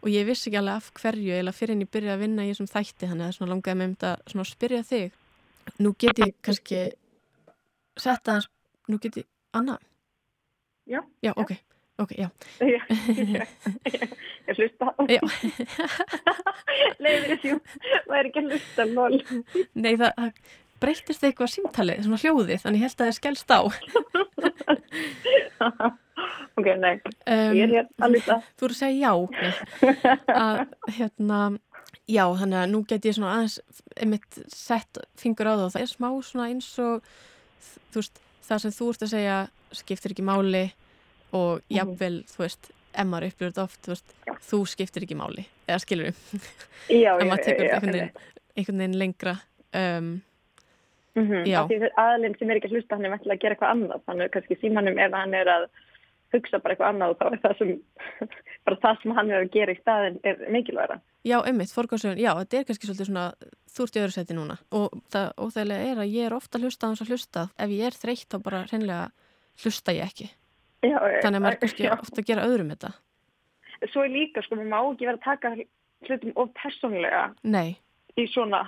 og 0.03 0.09
ég 0.12 0.29
vissi 0.29 0.51
ekki 0.51 0.61
alveg 0.61 0.81
af 0.81 0.90
hverju 1.01 1.37
eða 1.38 1.57
fyrir 1.57 1.77
en 1.77 1.85
ég 1.87 1.92
byrja 1.92 2.16
að 2.16 2.25
vinna 2.27 2.45
í 2.45 2.53
þessum 2.53 2.71
þætti 2.71 3.09
þannig 3.09 3.29
að 3.29 3.38
það 3.38 3.53
langaði 3.55 3.81
með 3.81 3.88
um 3.88 3.97
þetta 3.97 4.42
að 4.45 4.51
spyrja 4.53 4.83
þig 4.90 5.21
nú 5.83 5.95
get 5.99 6.23
ég 6.23 6.35
kannski 6.45 6.81
setta 8.01 8.38
hans, 8.38 8.49
nú 8.88 8.99
get 9.01 9.23
ég 9.23 9.29
Anna? 9.53 9.79
Já. 10.88 11.01
Já, 11.23 11.33
ok, 11.37 11.53
ok, 11.99 12.12
já. 12.18 12.29
Já, 12.59 12.66
já, 12.66 13.47
ég 14.49 14.57
hlusta. 14.57 14.95
Já. 15.09 15.21
Nei, 16.99 17.12
það 17.21 18.16
er 18.16 18.29
ekki 18.31 18.42
að 18.42 18.49
hlusta. 18.49 18.87
Nei, 19.75 19.92
það 20.01 20.33
breytist 20.83 21.27
eitthvað 21.27 21.53
símtalið, 21.53 22.05
svona 22.07 22.21
hljóðið, 22.23 22.62
þannig 22.64 22.85
held 22.85 22.95
að 22.95 23.03
það 23.03 23.11
er 23.11 23.18
skellst 23.18 23.55
á. 23.55 23.61
ok, 26.59 26.68
nei, 26.83 26.95
um, 27.01 27.53
ég 27.57 27.62
er 27.66 27.75
hér 27.77 27.87
að 28.03 28.16
hlusta. 28.16 28.38
Þú 28.59 28.68
eru 28.68 28.77
að 28.77 28.81
segja 28.81 28.99
já, 29.03 29.12
að 30.35 30.61
hérna, 30.99 31.40
já, 32.11 32.25
þannig 32.42 32.61
að 32.61 32.68
nú 32.75 32.83
get 32.90 33.09
ég 33.09 33.16
svona 33.16 33.38
aðeins, 33.38 33.57
einmitt 33.97 34.42
sett 34.53 35.03
fingur 35.21 35.51
á 35.51 35.55
það 35.55 35.66
og 35.68 35.75
það 35.77 35.87
er 35.87 35.92
smá 35.95 36.09
svona 36.27 36.51
eins 36.51 36.71
og 36.83 37.11
þú 37.92 38.03
veist, 38.03 38.23
það 38.42 38.62
sem 38.64 38.77
þú 38.77 38.92
ert 38.92 39.07
að 39.07 39.12
segja 39.14 39.40
skiptir 39.73 40.14
ekki 40.14 40.27
máli 40.27 40.66
og 41.33 41.62
mhm. 41.62 41.66
jafnvel, 41.79 42.14
mm. 42.21 42.33
þú 42.35 42.45
veist, 42.45 42.73
ef 42.92 43.09
maður 43.09 43.31
upplifur 43.31 43.55
þetta 43.55 43.64
oft, 43.64 43.81
þú 43.85 43.95
veist, 43.95 44.18
þú 44.51 44.61
skiptir 44.68 45.07
ekki 45.07 45.16
máli 45.16 45.47
eða 45.68 45.81
skilur 45.85 46.11
við 46.11 46.18
ef 46.99 47.25
maður 47.25 47.47
tekur 47.47 47.71
þetta 47.71 48.29
einhvern 48.53 48.83
veginn 48.83 48.99
lengra 49.01 49.38
um, 49.79 50.12
mm 51.18 51.25
-hmm. 51.29 51.46
já 51.46 51.61
aðlinn 51.96 52.37
sem 52.38 52.51
er 52.51 52.57
ekki 52.57 52.70
að 52.70 52.77
hlusta 52.77 52.96
hann 52.96 53.05
er 53.05 53.14
með 53.14 53.31
að 53.31 53.40
gera 53.42 53.55
eitthvað 53.55 53.75
annað, 53.75 54.05
þannig 54.07 54.25
að 54.27 54.35
kannski 54.37 54.61
símanum 54.61 54.98
ef 54.98 55.12
hann 55.12 55.35
er 55.35 55.48
að 55.48 55.64
hugsa 56.33 56.59
bara 56.59 56.72
eitthvað 56.72 56.88
annað 56.88 57.11
og 57.11 57.18
þá 57.18 57.27
er 57.33 57.40
það 57.44 57.59
sem 57.59 57.70
bara 58.64 58.83
það 58.85 59.03
sem 59.03 59.16
hann 59.16 59.31
er 59.31 59.40
að 59.42 59.53
gera 59.57 59.72
í 59.72 59.81
staðin 59.81 60.20
er 60.25 60.37
mikilværa 60.48 61.01
Já, 61.22 61.37
einmitt, 61.46 61.70
forgáðsögun, 61.70 62.18
já, 62.18 62.33
þetta 62.35 62.57
er 62.59 62.64
kannski 62.66 62.88
svolítið 62.88 63.07
svona 63.07 63.27
þú 63.70 63.85
ert 63.87 63.96
í 63.96 64.01
öðru 64.03 64.14
seti 64.16 64.35
núna. 64.35 64.57
Og 64.75 64.96
það 65.12 65.29
óþægilega 65.38 65.90
er 65.92 66.01
að 66.03 66.14
ég 66.16 66.27
er 66.27 66.35
ofta 66.35 66.59
að 66.59 66.64
hlusta 66.66 66.88
á 66.88 66.90
þess 66.90 67.05
að 67.05 67.12
hlusta 67.12 67.44
ef 67.62 67.75
ég 67.77 67.87
er 67.87 67.98
þreytt 67.98 68.27
þá 68.27 68.37
bara 68.42 68.62
hreinlega 68.66 69.05
hlusta 69.62 69.94
ég 69.94 70.11
ekki. 70.11 70.27
Já, 70.83 70.98
þannig 71.22 71.38
að 71.38 71.44
maður 71.44 71.59
kannski 71.62 71.88
ofta 71.94 72.18
að 72.18 72.29
gera 72.33 72.48
öðrum 72.48 72.72
þetta. 72.75 72.90
Svo 73.92 74.03
er 74.03 74.12
líka, 74.16 74.42
sko, 74.42 74.59
maður 74.59 74.72
má 74.72 74.81
ekki 74.81 75.09
vera 75.12 75.20
að 75.20 75.27
taka 75.29 75.55
hlutum 76.09 76.35
of 76.42 76.51
personlega 76.59 77.22
Nei. 77.46 77.79
í 78.18 78.27
svona 78.35 78.64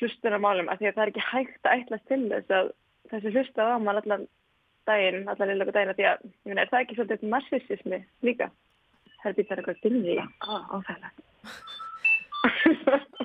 hlustunarmálum 0.00 0.68
af 0.70 0.80
því 0.80 0.90
að 0.90 0.96
það 0.96 1.04
er 1.04 1.12
ekki 1.12 1.28
hægt 1.30 1.68
að 1.68 1.76
ætla 1.80 1.98
til 2.10 2.22
þess 2.32 2.50
að 2.58 2.72
þessi 3.12 3.32
hlusta 3.34 3.60
á 3.66 3.76
maður 3.80 4.02
allan 4.02 4.26
daginn, 4.86 5.22
allan 5.30 5.50
lilla 5.52 5.68
daginn 5.70 5.92
að 5.92 5.98
því 6.00 6.08
að, 6.10 6.26
meina, 6.46 6.62
er 6.62 6.70
það 6.72 6.82
ekki 6.84 6.98
svolítið 6.98 7.30
marsisismi 7.34 7.98
líka? 8.26 8.50
Það 9.22 9.30
er 9.42 9.58
eitthvað 9.60 9.82
dynni, 9.82 10.18
áþægilegt 10.46 11.18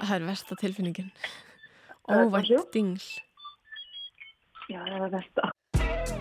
Það 0.01 0.15
er 0.15 0.23
versta 0.25 0.57
tilfinningin. 0.57 1.11
Óvægt 2.09 2.73
dingl. 2.73 3.05
Já, 4.71 4.81
það 4.81 5.05
er 5.05 5.13
versta 5.19 6.20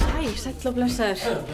Hæ, 0.00 0.22
sætla 0.34 0.70
og 0.70 0.74
blessaður 0.74 1.44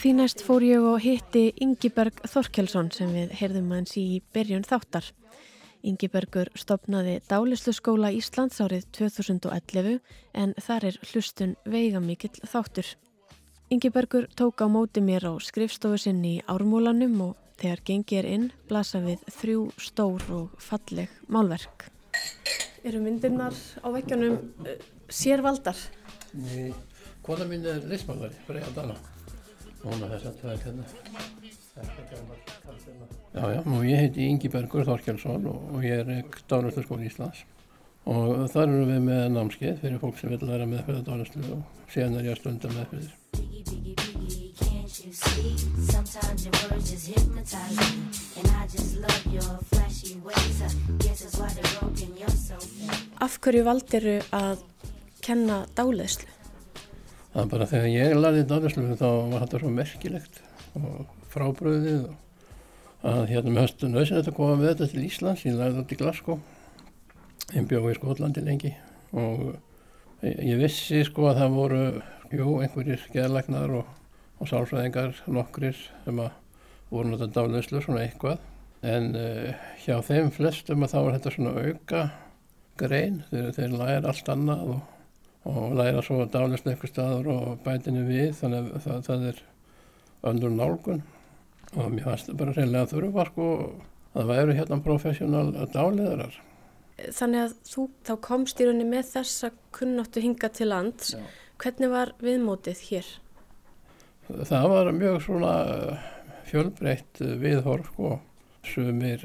Því 0.00 0.10
næst 0.18 0.42
fór 0.44 0.64
ég 0.64 0.84
og 0.84 0.98
hitti 1.00 1.46
Ingiberg 1.64 2.20
Þorkelsson 2.28 2.90
sem 2.92 3.08
við 3.14 3.32
heyrðum 3.38 3.72
hans 3.72 3.96
í 3.96 4.20
byrjun 4.34 4.66
þáttar 4.68 5.08
Ingibergur 5.80 6.50
stopnaði 6.52 7.14
Dálislu 7.30 7.72
skóla 7.72 8.10
Íslands 8.12 8.60
árið 8.60 8.84
2011 8.98 9.96
en 10.36 10.52
þar 10.60 10.86
er 10.90 10.98
hlustun 11.08 11.56
veigamikill 11.64 12.36
þáttur. 12.44 12.84
Ingibergur 13.72 14.28
tók 14.36 14.60
á 14.60 14.68
móti 14.68 15.00
mér 15.00 15.24
á 15.24 15.34
skrifstofu 15.40 15.96
sinn 16.04 16.20
í 16.28 16.42
ármúlanum 16.44 17.16
og 17.30 17.36
þegar 17.56 17.84
gengið 17.88 18.18
er 18.20 18.28
inn 18.34 18.46
blasa 18.68 19.00
við 19.00 19.24
þrjú 19.40 19.66
stór 19.80 20.28
og 20.28 20.60
falleg 20.60 21.08
málverk. 21.28 21.88
Eru 22.84 23.00
myndirnar 23.00 23.56
á 23.80 23.88
vekkjanum 23.96 24.36
uh, 25.10 25.14
sérvaldar? 25.14 25.76
Nei, 26.38 26.70
kona 27.26 27.44
mín 27.50 27.66
er 27.66 27.82
leysmálari, 27.90 28.38
Freyja 28.46 28.70
Dana. 28.76 28.96
Hún 29.82 30.02
er 30.04 30.14
þess 30.14 30.30
að 30.30 30.42
það 30.42 30.52
er 30.54 30.66
hérna. 30.68 30.84
Já, 33.30 33.44
já, 33.54 33.60
og 33.62 33.84
ég 33.86 34.02
heiti 34.02 34.26
Ingi 34.26 34.50
Bergur 34.52 34.84
Þorkjálsson 34.84 35.46
og 35.48 35.80
ég 35.86 36.02
er 36.02 36.26
dánasturskóli 36.50 37.06
Íslands 37.08 37.44
og 38.10 38.48
þar 38.52 38.66
eru 38.66 38.86
við 38.88 39.00
með 39.06 39.22
námskeið 39.36 39.80
fyrir 39.84 40.00
fólk 40.02 40.18
sem 40.18 40.32
vil 40.32 40.42
læra 40.48 40.66
meðferða 40.68 41.06
dánastur 41.06 41.46
og 41.54 41.60
síðan 41.92 42.18
er 42.18 42.28
ég 42.28 42.34
að 42.34 42.40
stunda 42.42 42.68
meðferðir. 42.74 43.14
Af 53.20 53.38
hverju 53.44 53.62
valdiru 53.66 54.16
að 54.36 54.58
kenna 55.24 55.62
dáleðslu? 55.78 56.28
Það 57.30 57.42
er 57.42 57.50
bara 57.52 57.68
þegar 57.70 57.90
ég 57.94 58.16
lærði 58.18 58.46
dáleðslu 58.50 58.98
þá 58.98 59.08
var 59.30 59.44
þetta 59.44 59.62
svo 59.62 59.72
merkilegt 59.74 60.40
og 60.78 61.16
frábröðið 61.30 62.08
að 63.10 63.20
hérna 63.30 63.54
með 63.54 63.64
höstu 63.64 63.88
nöðsinn 63.90 64.20
þetta 64.20 64.36
koma 64.36 64.56
með 64.60 64.72
þetta 64.72 64.88
til 64.92 65.04
Íslands, 65.06 65.44
ég 65.46 65.56
lagði 65.56 65.78
þetta 65.80 65.94
í 65.96 66.00
Glasgow 66.02 66.40
ég 67.54 67.68
bjóði 67.70 67.94
í 67.94 67.98
Skotlandi 67.98 68.44
lengi 68.44 68.72
og 69.16 69.46
ég 70.22 70.60
vissi 70.60 71.00
sko 71.06 71.30
að 71.30 71.40
það 71.40 71.56
voru 71.56 71.82
jú, 72.30 72.48
einhverjir 72.60 73.06
geðlæknar 73.14 73.72
og, 73.80 73.88
og 74.38 74.50
sálfræðingar 74.50 75.22
nokkrir 75.32 75.78
sem 76.04 76.20
að 76.22 76.34
voru 76.90 77.12
náttúrulega 77.12 77.34
dálæslu 77.38 77.82
svona 77.84 78.04
eitthvað 78.04 78.40
en 78.86 79.10
uh, 79.16 79.66
hjá 79.82 79.98
þeim 80.04 80.30
flestum 80.34 80.84
að 80.84 80.94
þá 80.94 80.98
er 81.00 81.16
þetta 81.16 81.34
svona 81.34 81.64
auka 81.64 82.04
grein 82.80 83.20
þegar 83.30 83.56
þeir 83.56 83.76
læra 83.76 84.12
allt 84.12 84.30
annað 84.32 84.62
og, 84.74 84.80
og 85.48 85.72
læra 85.78 86.02
svo 86.04 86.26
dálæslu 86.28 86.72
eitthvað 86.72 86.92
staður 86.92 87.30
og 87.32 87.62
bætinu 87.64 88.04
við 88.08 88.34
þannig 88.40 88.74
að 88.74 88.84
það, 88.84 89.00
það 89.06 89.26
er 89.30 89.40
öndur 90.30 90.52
nálgun 90.52 91.02
og 91.76 91.88
mér 91.94 92.06
fannst 92.08 92.28
það 92.28 92.38
bara 92.42 92.54
reynilega 92.56 92.90
þurfa 92.90 93.26
sko 93.30 93.48
að 94.10 94.20
það 94.20 94.30
væru 94.32 94.56
hérna 94.58 94.80
professional 94.84 95.44
dáliðarar. 95.72 96.38
Þannig 97.16 97.44
að 97.46 97.52
þú 97.70 97.84
þá 98.04 98.14
komst 98.26 98.60
í 98.60 98.66
rauninni 98.68 98.88
með 98.90 99.12
þessa 99.14 99.50
kunnáttu 99.76 100.22
hinga 100.24 100.50
til 100.52 100.68
lands. 100.68 101.14
Já. 101.14 101.22
Hvernig 101.60 101.92
var 101.92 102.12
viðmótið 102.24 102.82
hér? 102.88 103.12
Það 104.30 104.66
var 104.72 104.90
mjög 104.96 105.22
svona 105.24 105.54
fjölbreytt 106.50 107.22
viðhorf 107.40 107.90
sko. 107.92 108.18
Sumir 108.66 109.24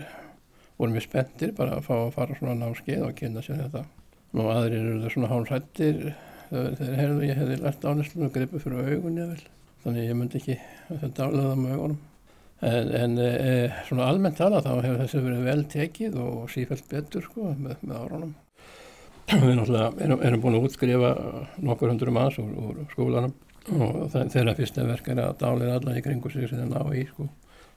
voru 0.78 0.94
mjög 0.94 1.08
spenntir 1.10 1.52
bara 1.56 1.80
að 1.80 1.88
fá 1.90 1.96
að 1.98 2.14
fara 2.16 2.38
svona 2.40 2.56
námskeið 2.62 3.04
og 3.08 3.16
kynna 3.20 3.44
sér 3.44 3.66
þetta. 3.66 3.84
Nú 4.36 4.48
aðrir 4.52 4.82
eru 4.82 5.02
það 5.04 5.14
svona 5.14 5.32
hálfrættir 5.32 6.00
þegar 6.50 6.98
herðu 7.00 7.28
ég 7.30 7.38
hefði 7.40 7.60
lært 7.62 7.86
áneslu 7.88 8.26
og 8.28 8.34
gripu 8.36 8.60
fyrir 8.60 8.90
augun 8.96 9.22
ég 9.22 9.30
vel. 9.32 9.46
Þannig 9.86 10.10
ég 10.10 10.18
myndi 10.20 10.42
ekki 10.42 10.58
þetta 10.90 11.30
álega 11.30 11.54
með 11.60 11.76
augunum. 11.78 12.02
En, 12.66 12.90
en 12.98 13.18
e, 13.22 13.54
svona 13.86 14.08
almennt 14.10 14.38
tala 14.40 14.62
þá 14.64 14.72
hefur 14.80 15.02
þessi 15.04 15.22
verið 15.22 15.48
vel 15.50 15.64
tekið 15.72 16.18
og 16.24 16.50
sífælt 16.52 16.88
betur 16.92 17.26
sko 17.28 17.52
með, 17.54 17.80
með 17.84 18.02
árunum. 18.02 18.34
Við 19.32 19.56
náttúrulega 19.58 20.06
erum, 20.06 20.22
erum 20.28 20.44
búin 20.44 20.58
að 20.60 20.68
útskrifa 20.68 21.12
nokkur 21.66 21.92
hundur 21.92 22.12
manns 22.16 22.38
úr, 22.42 22.52
úr 22.62 22.84
skólanum 22.92 23.34
og 23.74 24.12
þeirra 24.14 24.54
fyrsta 24.58 24.86
verk 24.86 25.08
er 25.10 25.24
að 25.24 25.40
dálega 25.42 25.80
alla 25.80 25.96
í 25.98 26.04
kringu 26.06 26.30
sig 26.30 26.50
sem 26.50 26.62
það 26.62 26.76
ná 26.76 26.94
í 26.94 27.08
sko. 27.10 27.26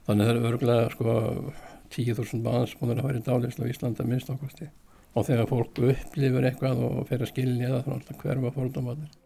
Þannig 0.09 0.29
þeir 0.29 0.35
eru 0.41 0.51
örglega 0.53 0.91
sko 0.93 1.15
10.000 1.95 2.43
manns 2.45 2.77
búin 2.81 2.93
að 2.93 3.09
vera 3.09 3.23
í 3.23 3.25
dálislu 3.25 3.65
á 3.65 3.71
Íslanda 3.73 4.07
minnst 4.09 4.31
okkursti. 4.33 4.69
Og 5.17 5.25
þegar 5.27 5.49
fólk 5.51 5.81
upplifur 5.93 6.51
eitthvað 6.51 6.85
og 6.89 7.01
fer 7.09 7.25
að 7.25 7.33
skilja 7.33 7.73
það 7.73 7.81
þá 7.87 7.89
er 7.89 7.97
alltaf 7.97 8.21
hverfa 8.25 8.55
fórdámaður. 8.59 9.17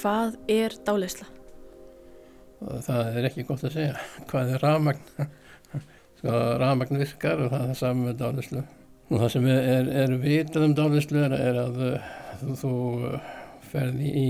Hvað 0.00 0.36
er 0.48 0.72
dálisla? 0.86 1.26
Það 2.60 3.16
er 3.20 3.26
ekki 3.28 3.44
gott 3.44 3.66
að 3.68 3.74
segja. 3.74 3.98
Hvað 4.30 4.54
er 4.54 4.62
rafmagn? 4.64 5.02
Sko, 6.20 6.36
rafmagn 6.62 7.00
virkar 7.02 7.42
og 7.44 7.52
það 7.52 7.72
er 7.74 7.78
saman 7.82 8.06
með 8.08 8.22
dálislu. 8.22 8.62
Og 9.10 9.18
það 9.18 9.32
sem 9.34 9.46
er, 9.50 9.90
er 10.04 10.16
vitað 10.22 10.66
um 10.68 10.74
dálislu 10.78 11.22
er, 11.24 11.34
er 11.34 11.60
að 11.64 11.78
þú, 12.40 12.56
þú 12.60 12.72
ferði 13.70 14.10
í 14.14 14.28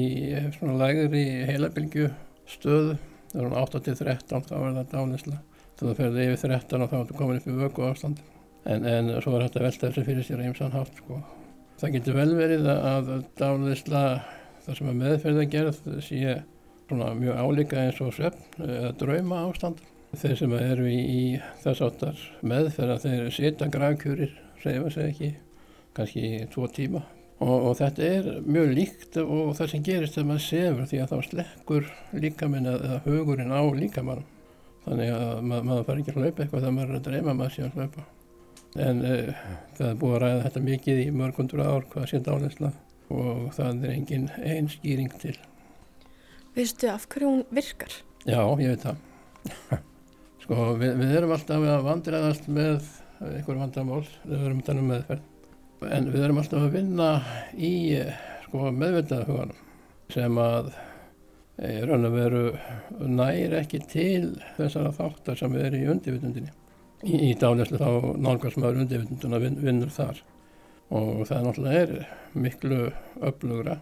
svona 0.57 0.79
lægri 0.81 1.25
heilabilgju 1.49 2.09
stöðu. 2.49 2.97
Það 3.31 3.45
er 3.47 3.57
8-13 3.61 4.47
þá 4.49 4.55
er 4.57 4.79
það 4.79 4.95
dálisla. 4.95 5.41
Þú 5.81 5.95
ferði 5.97 6.27
yfir 6.29 6.55
13 6.57 6.85
og 6.85 6.91
þá 6.91 6.97
er 6.99 7.05
það 7.11 7.21
komin 7.21 7.41
upp 7.41 7.51
í 7.51 7.59
vöku 7.61 7.87
ástand. 7.89 8.25
En, 8.69 8.85
en 8.85 9.13
svo 9.25 9.37
er 9.37 9.47
þetta 9.47 9.63
velta 9.65 9.89
þessu 9.89 10.07
fyrir 10.09 10.27
sér 10.27 10.43
hann 10.49 10.75
hátt. 10.75 10.99
Sko. 11.01 11.21
Það 11.81 11.95
getur 11.97 12.19
vel 12.19 12.33
verið 12.37 12.67
að 12.73 13.13
dálisla 13.41 14.03
það 14.67 14.77
sem 14.77 14.91
er 14.91 14.99
meðferð 14.99 15.45
að 15.45 15.55
gera 15.55 15.73
sé 16.05 16.35
svona 16.91 17.15
mjög 17.17 17.39
álíka 17.39 17.81
eins 17.85 18.01
og 18.05 18.13
svefn 18.17 18.67
eða 18.67 18.93
drauma 19.01 19.45
ástand. 19.47 19.81
Þeir 20.11 20.37
sem 20.41 20.55
eru 20.59 20.89
í, 20.91 20.99
í 20.99 21.25
þess 21.63 21.85
áttar 21.87 22.23
meðferð 22.43 22.97
að 22.97 23.05
þeir 23.05 23.29
setja 23.37 23.69
gravkjúrir, 23.71 24.33
reyfa 24.67 24.93
sig 24.95 25.11
ekki, 25.11 25.31
kannski 25.97 26.31
tvo 26.53 26.69
tíma. 26.71 27.03
Og, 27.41 27.55
og 27.71 27.77
þetta 27.79 28.05
er 28.05 28.27
mjög 28.45 28.75
líkt 28.77 29.17
og 29.23 29.55
það 29.57 29.71
sem 29.73 29.85
gerist 29.85 30.17
þegar 30.17 30.29
maður 30.29 30.43
sefur 30.45 30.89
því 30.91 30.99
að 31.01 31.13
þá 31.13 31.29
slekkur 31.31 31.87
líkaminn 32.13 32.69
eða 32.69 32.99
hugurinn 33.07 33.55
á 33.57 33.63
líkamann. 33.79 34.27
Þannig 34.85 35.13
að 35.15 35.41
mað, 35.49 35.65
maður 35.69 35.87
fara 35.89 36.03
ekki 36.03 36.13
að 36.13 36.19
hlaupa 36.21 36.45
eitthvað 36.45 36.65
þegar 36.67 36.77
maður 36.77 36.91
er 36.91 36.99
að 36.99 37.07
dreyma 37.09 37.37
maður 37.39 37.55
sé 37.57 37.65
að 37.65 37.79
hlaupa. 37.79 38.07
En 38.81 39.03
uh, 39.03 39.41
það 39.79 39.87
er 39.89 39.99
búið 40.03 40.15
að 40.17 40.23
ræða 40.25 40.45
þetta 40.47 40.65
mikið 40.69 41.01
í 41.01 41.07
mörgundur 41.17 41.65
ár 41.65 41.87
hvað 41.91 42.09
sé 42.11 42.21
dálisla 42.27 42.73
og 43.11 43.47
það 43.57 43.85
er 43.87 43.95
engin 43.97 44.29
einn 44.39 44.69
skýring 44.71 45.15
til. 45.23 45.37
Vistu 46.55 46.91
af 46.91 47.07
hverju 47.11 47.31
hún 47.31 47.45
virkar? 47.55 47.95
Já, 48.29 48.43
ég 48.61 48.75
veit 48.75 48.85
það. 48.85 49.01
sko, 50.45 50.57
við, 50.81 50.97
við 51.01 51.17
erum 51.19 51.35
alltaf 51.35 51.67
að 51.73 51.87
vandræðast 51.89 52.51
með 52.53 52.91
einhver 53.21 53.61
vandamál, 53.61 54.05
við 54.25 54.47
erum 54.47 54.63
þannig 54.65 54.89
meðferð. 54.91 55.27
En 55.91 56.09
við 56.13 56.25
erum 56.27 56.41
alltaf 56.41 56.65
að 56.67 56.77
vinna 56.77 57.11
í 57.57 57.75
sko, 58.47 58.71
meðvitaðhuganum 58.77 59.67
sem 60.11 60.41
að 60.43 60.73
er 61.61 61.87
raun 61.89 62.09
að 62.09 62.17
veru 62.17 62.43
nær 63.09 63.55
ekki 63.61 63.83
til 63.89 64.41
þessara 64.57 64.93
þáttar 64.97 65.39
sem 65.41 65.57
erum 65.61 65.85
í 65.85 65.91
undirvitundinni. 65.95 66.53
Í, 67.05 67.15
í 67.31 67.37
dálislu 67.41 67.81
þá 67.81 68.17
nálgast 68.21 68.59
maður 68.61 68.83
undirvitunduna 68.85 69.41
vin, 69.41 69.57
vinnur 69.61 69.93
þar 69.93 70.21
og 70.91 71.23
það 71.29 71.47
náttúrulega 71.47 71.85
er 71.85 72.11
miklu 72.35 72.81
öflugra. 73.29 73.79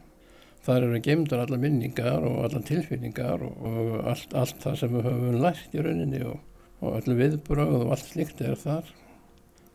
Það 0.66 0.84
eru 0.84 1.01
geimdar 1.07 1.43
alla 1.45 1.59
minningar 1.61 2.26
og 2.28 2.43
alla 2.45 2.61
tilfinningar 2.66 3.43
og, 3.47 3.59
og 3.64 3.93
allt, 4.11 4.34
allt 4.36 4.62
það 4.62 4.80
sem 4.82 4.95
við 4.95 5.09
höfum 5.09 5.43
lært 5.43 5.74
í 5.74 5.84
rauninni 5.84 6.22
og, 6.28 6.41
og 6.82 6.99
allir 6.99 7.20
viðbröð 7.22 7.76
og 7.78 7.93
allt 7.95 8.11
slikt 8.11 8.43
er 8.45 8.59
þar. 8.61 8.91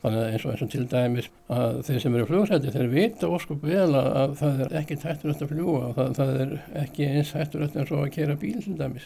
Þannig 0.04 0.24
eins 0.28 0.46
og 0.46 0.52
eins 0.52 0.64
og 0.66 0.72
til 0.74 0.86
dæmis 0.92 1.30
að 1.54 1.78
þeir 1.88 2.00
sem 2.04 2.16
eru 2.18 2.28
flugsæti 2.28 2.72
þeir 2.74 2.90
vita 2.92 3.30
óskup 3.32 3.62
vel 3.64 3.90
að, 3.96 4.10
að 4.20 4.34
það 4.42 4.64
er 4.66 4.74
ekki 4.82 4.98
hætturögt 5.04 5.46
að 5.46 5.54
fljúa 5.54 5.84
og 5.90 5.94
það, 6.00 6.10
það 6.18 6.34
er 6.44 6.56
ekki 6.82 7.08
eins 7.08 7.32
hætturögt 7.38 7.78
eins 7.80 7.94
og 7.94 8.02
að 8.04 8.12
kera 8.18 8.36
bíl 8.42 8.58
til 8.66 8.76
dæmis. 8.80 9.06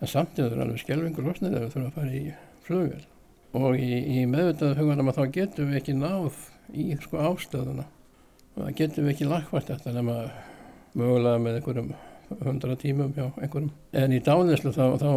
En 0.00 0.12
samtíð 0.12 0.50
er 0.50 0.60
alveg 0.66 0.82
skjelvingur 0.82 1.24
losnið 1.24 1.54
þegar 1.54 1.64
við 1.64 1.72
þurfum 1.72 1.88
að 1.88 1.96
fara 1.96 2.18
í 2.20 2.26
flugvel. 2.66 3.00
Og 3.60 3.80
í, 3.80 3.94
í 4.20 4.26
meðvitaðu 4.30 4.76
hugunum 4.82 5.10
að 5.10 5.22
þá 5.22 5.38
getum 5.38 5.72
við 5.72 5.80
ekki 5.80 5.96
náð 5.96 6.44
í 6.76 6.90
sko 7.00 7.24
ástöðuna 7.30 7.88
það 8.60 8.76
getum 8.80 9.06
við 9.06 9.14
ekki 9.14 9.28
lagfært 9.30 9.72
þetta 9.72 9.94
nema 9.96 10.16
mögulega 10.98 11.42
með 11.42 11.58
einhverjum 11.58 11.90
hundra 12.44 12.76
tímum 12.78 13.12
hjá 13.16 13.24
einhverjum 13.28 13.70
en 14.02 14.14
í 14.14 14.20
dánislu 14.26 14.72
þá, 14.74 14.84
þá 15.02 15.10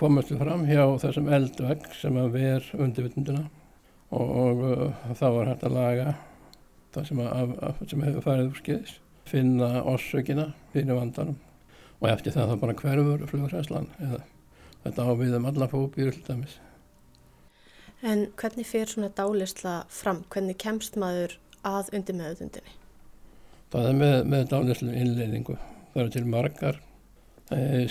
komast 0.00 0.32
við 0.32 0.42
fram 0.42 0.66
hjá 0.68 0.82
þessum 1.02 1.30
eldvegg 1.38 1.86
sem 2.00 2.18
að 2.22 2.32
ver 2.38 2.68
og, 4.10 4.62
uh, 4.62 5.10
þá 5.18 5.26
var 5.38 5.50
hægt 5.52 5.66
að 5.66 5.76
laga 5.76 6.14
það 6.94 7.08
sem, 7.10 7.24
að, 7.24 7.56
að, 7.68 7.82
sem 7.90 8.06
hefur 8.06 8.26
farið 8.28 8.52
úr 8.52 8.60
skeiðis 8.60 8.94
finna 9.26 9.70
orsökina 9.82 10.50
fyrir 10.74 10.94
vandanum 10.96 11.40
og 11.98 12.08
eftir 12.12 12.36
það 12.36 12.52
þá 12.52 12.62
bara 12.62 12.78
hverfur 12.82 13.26
flugursæslan 13.32 13.90
eða 13.98 14.22
þetta 14.84 15.10
áviðum 15.10 15.50
alla 15.50 15.68
fóbýr 15.72 16.14
til 16.14 16.24
dæmis 16.28 16.60
En 18.04 18.26
hvernig 18.36 18.66
fyrir 18.68 18.90
svona 18.90 19.08
dálisla 19.08 19.86
fram? 19.88 20.20
Hvernig 20.30 20.58
kemst 20.60 20.98
maður 21.00 21.38
að 21.64 21.88
undir 21.96 22.18
meðutundinni? 22.18 22.74
Það 23.72 23.88
er 23.88 23.96
með, 23.96 24.16
með 24.30 24.44
dálislu 24.52 24.92
innleiðingu. 24.92 25.56
Það 25.94 26.02
eru 26.02 26.12
til 26.14 26.26
margar. 26.30 26.80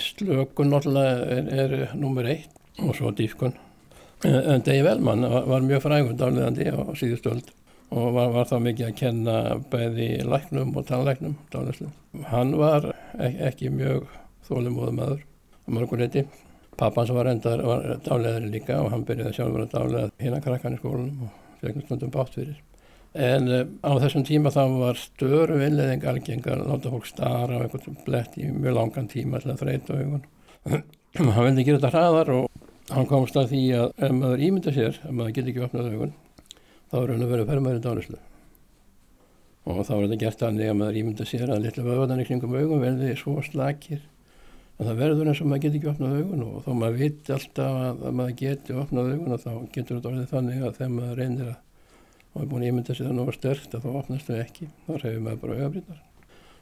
Slökun 0.00 0.70
náttúrulega 0.70 1.26
er, 1.36 1.50
er 1.64 1.96
nummer 1.98 2.28
eitt 2.30 2.54
og 2.80 2.94
svo 2.96 3.10
dýfkun. 3.18 3.56
En 4.26 4.64
Dave 4.66 4.82
Wellman 4.88 5.22
var, 5.46 5.62
mjög 5.62 5.84
frægur 5.84 6.16
dáliðandi 6.18 6.66
á 6.72 6.82
síðustöld 6.98 7.52
og 7.94 8.08
var, 8.16 8.32
var 8.34 8.48
þá 8.50 8.56
mikið 8.64 8.88
að 8.88 8.96
kenna 8.98 9.36
bæði 9.70 10.08
læknum 10.26 10.72
og 10.74 10.88
tannlæknum 10.88 11.36
dálislu. 11.52 11.92
Hann 12.32 12.56
var 12.58 12.90
ek, 13.14 13.38
ekki 13.52 13.70
mjög 13.70 14.08
þólumóðu 14.48 14.96
maður 14.96 15.22
á 15.22 15.68
mörguleiti 15.76 16.26
Pappans 16.76 17.10
var 17.14 17.30
endar 17.30 17.62
dálegaðri 18.04 18.50
líka 18.52 18.76
og 18.82 18.90
hann 18.92 19.04
byrjaði 19.08 19.38
sjálfur 19.38 19.64
að 19.64 19.72
dálega 19.72 20.08
hérna 20.20 20.40
krakkan 20.44 20.76
í 20.76 20.80
skólanum 20.80 21.22
og 21.24 21.62
fegna 21.62 21.84
stundum 21.86 22.12
bátt 22.12 22.36
fyrir. 22.36 22.58
En 23.16 23.48
uh, 23.48 23.62
á 23.80 23.92
þessum 24.02 24.26
tíma 24.28 24.52
þá 24.52 24.62
var 24.76 25.00
störu 25.00 25.56
innleðing 25.64 26.04
algengar 26.04 26.60
að 26.60 26.68
láta 26.68 26.92
fólk 26.92 27.08
stara 27.08 27.56
á 27.56 27.62
einhvern 27.64 27.96
blett 28.04 28.36
í 28.36 28.50
mjög 28.52 28.76
langan 28.76 29.08
tíma 29.08 29.40
til 29.40 29.54
að 29.54 29.62
þreita 29.62 29.96
augun. 29.96 30.26
hann 31.38 31.46
vildi 31.46 31.64
gera 31.64 31.80
þetta 31.80 31.92
hraðar 31.94 32.32
og 32.34 32.65
hann 32.92 33.10
komst 33.10 33.36
að 33.38 33.52
því 33.52 33.62
að 33.80 33.92
ef 34.06 34.14
maður 34.14 34.46
ímynda 34.46 34.74
sér, 34.76 35.00
ef 35.02 35.12
maður 35.12 35.36
getur 35.36 35.52
ekki 35.52 35.64
opnað 35.66 35.90
augun, 35.92 36.14
þá 36.90 36.96
er 37.00 37.12
hann 37.12 37.26
að 37.26 37.32
vera 37.34 37.46
fermaður 37.50 37.78
í 37.80 37.84
dálislu. 37.86 38.18
Og 39.66 39.80
þá 39.82 39.92
er 39.96 40.02
þetta 40.04 40.20
gert 40.22 40.42
þannig 40.44 40.70
að 40.70 40.80
maður 40.80 41.00
ímynda 41.02 41.26
sér 41.26 41.50
að 41.50 41.64
litla 41.64 41.86
vöðan 41.86 42.22
í 42.22 42.26
kringum 42.28 42.54
augun 42.54 42.84
verði 42.84 43.12
svo 43.18 43.40
slakir 43.42 44.04
en 44.76 44.86
það 44.86 45.00
verður 45.00 45.30
eins 45.32 45.40
og 45.42 45.48
maður 45.50 45.64
getur 45.64 45.80
ekki 45.80 45.90
opnað 45.90 46.18
augun. 46.20 46.44
Og 46.46 46.58
þó 46.62 46.72
maður 46.76 46.98
viti 47.00 47.34
alltaf 47.34 47.78
að, 47.80 48.02
að 48.06 48.18
maður 48.20 48.36
getur 48.42 48.82
opnað 48.84 49.12
augun 49.12 49.34
og 49.34 49.42
þá 49.42 49.52
getur 49.74 49.96
þetta 49.96 50.10
orðið 50.12 50.34
þannig 50.34 50.60
að 50.62 50.76
þegar 50.78 50.92
maður 50.94 51.22
reynir 51.22 51.48
að 51.50 51.62
og 52.36 52.42
er 52.42 52.50
búin 52.50 52.66
að 52.66 52.68
ímynda 52.68 52.94
sig 52.94 53.06
það 53.06 53.14
nú 53.16 53.24
að 53.24 53.36
stört 53.38 53.74
að 53.74 53.86
þá 53.86 53.94
opnast 53.96 54.28
þau 54.28 54.36
ekki, 54.42 54.66
þá 54.84 54.90
reyfir 55.00 55.22
maður 55.24 55.38
bara 55.42 55.54
augabrýtar 55.56 56.02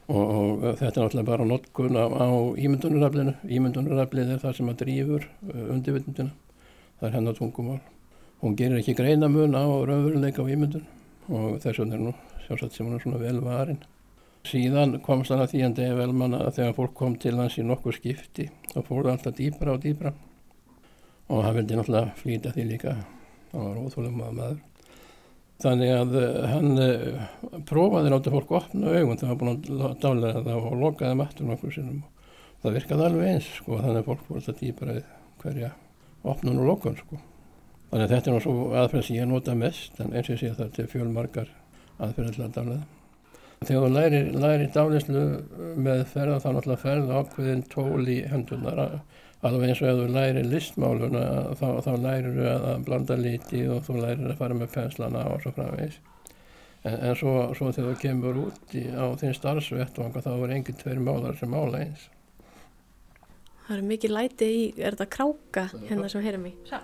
og, 0.07 0.23
og 0.23 0.63
þetta 0.79 0.91
er 0.91 1.05
náttúrulega 1.05 1.29
bara 1.29 1.47
notkun 1.49 1.97
á, 1.97 2.05
á 2.05 2.27
ímyndunaraflinu. 2.61 3.35
Ímyndunaraflið 3.57 4.35
er 4.35 4.43
það 4.43 4.57
sem 4.59 4.71
að 4.71 4.79
drýfur 4.83 5.25
uh, 5.25 5.65
undirvitundina, 5.73 6.31
það 6.99 7.09
er 7.09 7.17
hennar 7.19 7.39
tungumál. 7.39 7.81
Hún 8.43 8.55
gerir 8.59 8.81
ekki 8.81 8.97
greinamun 8.97 9.57
á 9.57 9.65
raunveruleika 9.65 10.45
á 10.45 10.51
ímyndun. 10.51 10.85
Og 11.31 11.57
þess 11.63 11.81
vegna 11.81 11.97
er 11.97 12.05
nú 12.05 12.15
sjálfsagt 12.45 12.75
sem 12.75 12.85
hún 12.85 12.97
er 12.99 13.01
svona 13.03 13.21
vel 13.21 13.41
varin. 13.41 13.81
Síðan 14.45 14.99
komst 15.01 15.33
hann 15.33 15.41
að 15.41 15.55
því 15.55 15.63
að 15.65 15.79
Dave 15.79 16.03
Elman 16.05 16.37
að 16.37 16.51
þegar 16.59 16.77
fólk 16.77 16.93
kom 16.99 17.15
til 17.17 17.33
hans 17.39 17.57
í 17.57 17.65
nokkur 17.65 17.95
skipti 17.97 18.45
þá 18.75 18.77
fór 18.85 19.07
það 19.07 19.11
alltaf 19.15 19.37
dýbra 19.39 19.73
og 19.73 19.81
dýbra 19.81 20.11
og 21.33 21.41
hann 21.41 21.55
vildi 21.57 21.79
náttúrulega 21.79 22.13
flýta 22.19 22.51
því 22.53 22.65
líka, 22.69 22.93
hann 23.51 23.63
var 23.65 23.79
óþólum 23.81 24.21
að 24.21 24.35
maður. 24.37 24.59
Þannig 25.63 25.91
að 25.95 26.17
uh, 26.19 26.47
hann 26.51 26.81
uh, 26.83 27.27
prófaði 27.69 28.11
láta 28.11 28.33
fólk 28.33 28.51
opna 28.57 28.91
augun 28.91 29.19
þegar 29.21 29.29
hann 29.29 29.37
var 29.37 29.39
búin 29.43 29.85
að 29.87 29.95
dálega 30.03 30.43
það 30.47 30.67
og 30.71 30.75
lokaði 30.81 31.19
mattur 31.21 31.49
nokkur 31.49 31.75
sinnum. 31.75 32.01
Það 32.63 32.75
virkaði 32.79 33.07
alveg 33.07 33.31
eins 33.31 33.47
sko 33.59 33.79
þannig 33.79 34.01
að 34.01 34.09
fólk 34.09 34.25
voru 34.27 34.41
alltaf 34.41 34.59
dýbara 34.59 34.97
hverja 35.43 35.71
opnun 36.25 36.59
og 36.59 36.69
lokun 36.71 36.99
sko. 36.99 37.21
Þannig 37.91 38.05
að 38.07 38.15
þetta 38.15 38.31
er 38.31 38.37
náttúrulega 38.39 38.83
aðferð 38.83 39.07
sem 39.07 39.19
ég 39.19 39.31
nota 39.31 39.55
mest 39.55 40.03
en 40.03 40.11
eins 40.11 40.27
og 40.27 40.35
ég 40.35 40.43
sé 40.43 40.53
það 40.57 40.75
til 40.75 40.87
fjölmarkar 40.91 41.55
aðferð 42.03 42.35
til 42.35 42.45
að 42.47 42.55
dálega 42.59 42.83
þegar 43.63 43.85
þú 43.85 43.91
læri, 43.93 44.21
læri 44.35 44.67
dálislu 44.73 45.23
með 45.79 46.03
ferða 46.11 46.39
þá 46.43 46.49
náttúrulega 46.49 46.81
ferða 46.81 47.19
ákveðin 47.21 47.63
tól 47.71 48.09
í 48.11 48.17
hendunar 48.29 48.81
alveg 49.43 49.69
eins 49.69 49.81
og 49.83 49.89
ef 49.91 49.99
þú 49.99 50.07
læri 50.15 50.43
listmáluna 50.47 51.23
þá, 51.59 51.67
þá 51.85 51.91
lærir 52.01 52.35
þú 52.37 52.49
að 52.53 52.83
blanda 52.87 53.17
líti 53.19 53.63
og 53.69 53.83
þú 53.85 53.99
lærir 54.01 54.31
að 54.31 54.39
fara 54.39 54.57
með 54.57 54.73
penslana 54.77 55.25
og 55.31 55.43
svo 55.43 55.53
framvegs 55.57 55.99
en, 56.85 56.95
en 56.95 57.15
svo, 57.19 57.35
svo 57.57 57.71
þegar 57.75 57.93
þú 57.93 58.01
kemur 58.01 58.41
út 58.47 58.75
í, 58.77 58.85
á 58.93 59.05
þinn 59.19 59.37
starfsvettvanga 59.37 60.23
þá 60.25 60.33
er 60.35 60.57
enginn 60.57 60.81
tveir 60.81 61.01
málar 61.03 61.37
sem 61.39 61.51
mála 61.51 61.83
eins. 61.85 62.09
Það 63.65 63.77
eru 63.77 63.87
mikið 63.89 64.11
læti 64.13 64.49
í, 64.53 64.65
er 64.77 64.93
þetta 64.93 65.13
kráka 65.15 65.69
hérna 65.89 66.09
sem 66.11 66.25
heyrum 66.25 66.51
í? 66.51 66.53
Já. 66.69 66.81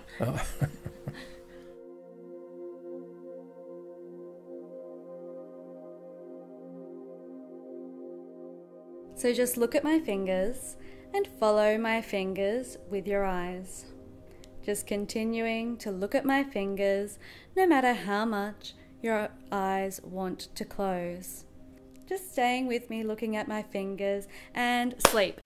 So 9.22 9.32
just 9.32 9.56
look 9.56 9.76
at 9.76 9.84
my 9.84 9.99
fingers 9.99 10.78
and 11.14 11.28
follow 11.39 11.78
my 11.78 12.01
fingers 12.01 12.78
with 12.89 13.07
your 13.07 13.26
eyes. 13.26 13.86
Just 14.64 14.88
continuing 14.88 15.78
to 15.78 15.91
look 15.91 16.14
at 16.16 16.26
my 16.26 16.43
fingers 16.43 17.18
no 17.55 17.66
matter 17.66 17.93
how 17.93 18.26
much 18.26 18.74
your 19.01 19.30
eyes 19.51 19.99
want 20.03 20.47
to 20.55 20.66
close. 20.66 21.45
Just 22.07 22.32
staying 22.32 22.68
with 22.68 22.89
me, 22.89 23.03
looking 23.03 23.36
at 23.36 23.47
my 23.47 23.64
fingers, 23.64 24.28
and 24.53 24.95
sleep. 25.07 25.39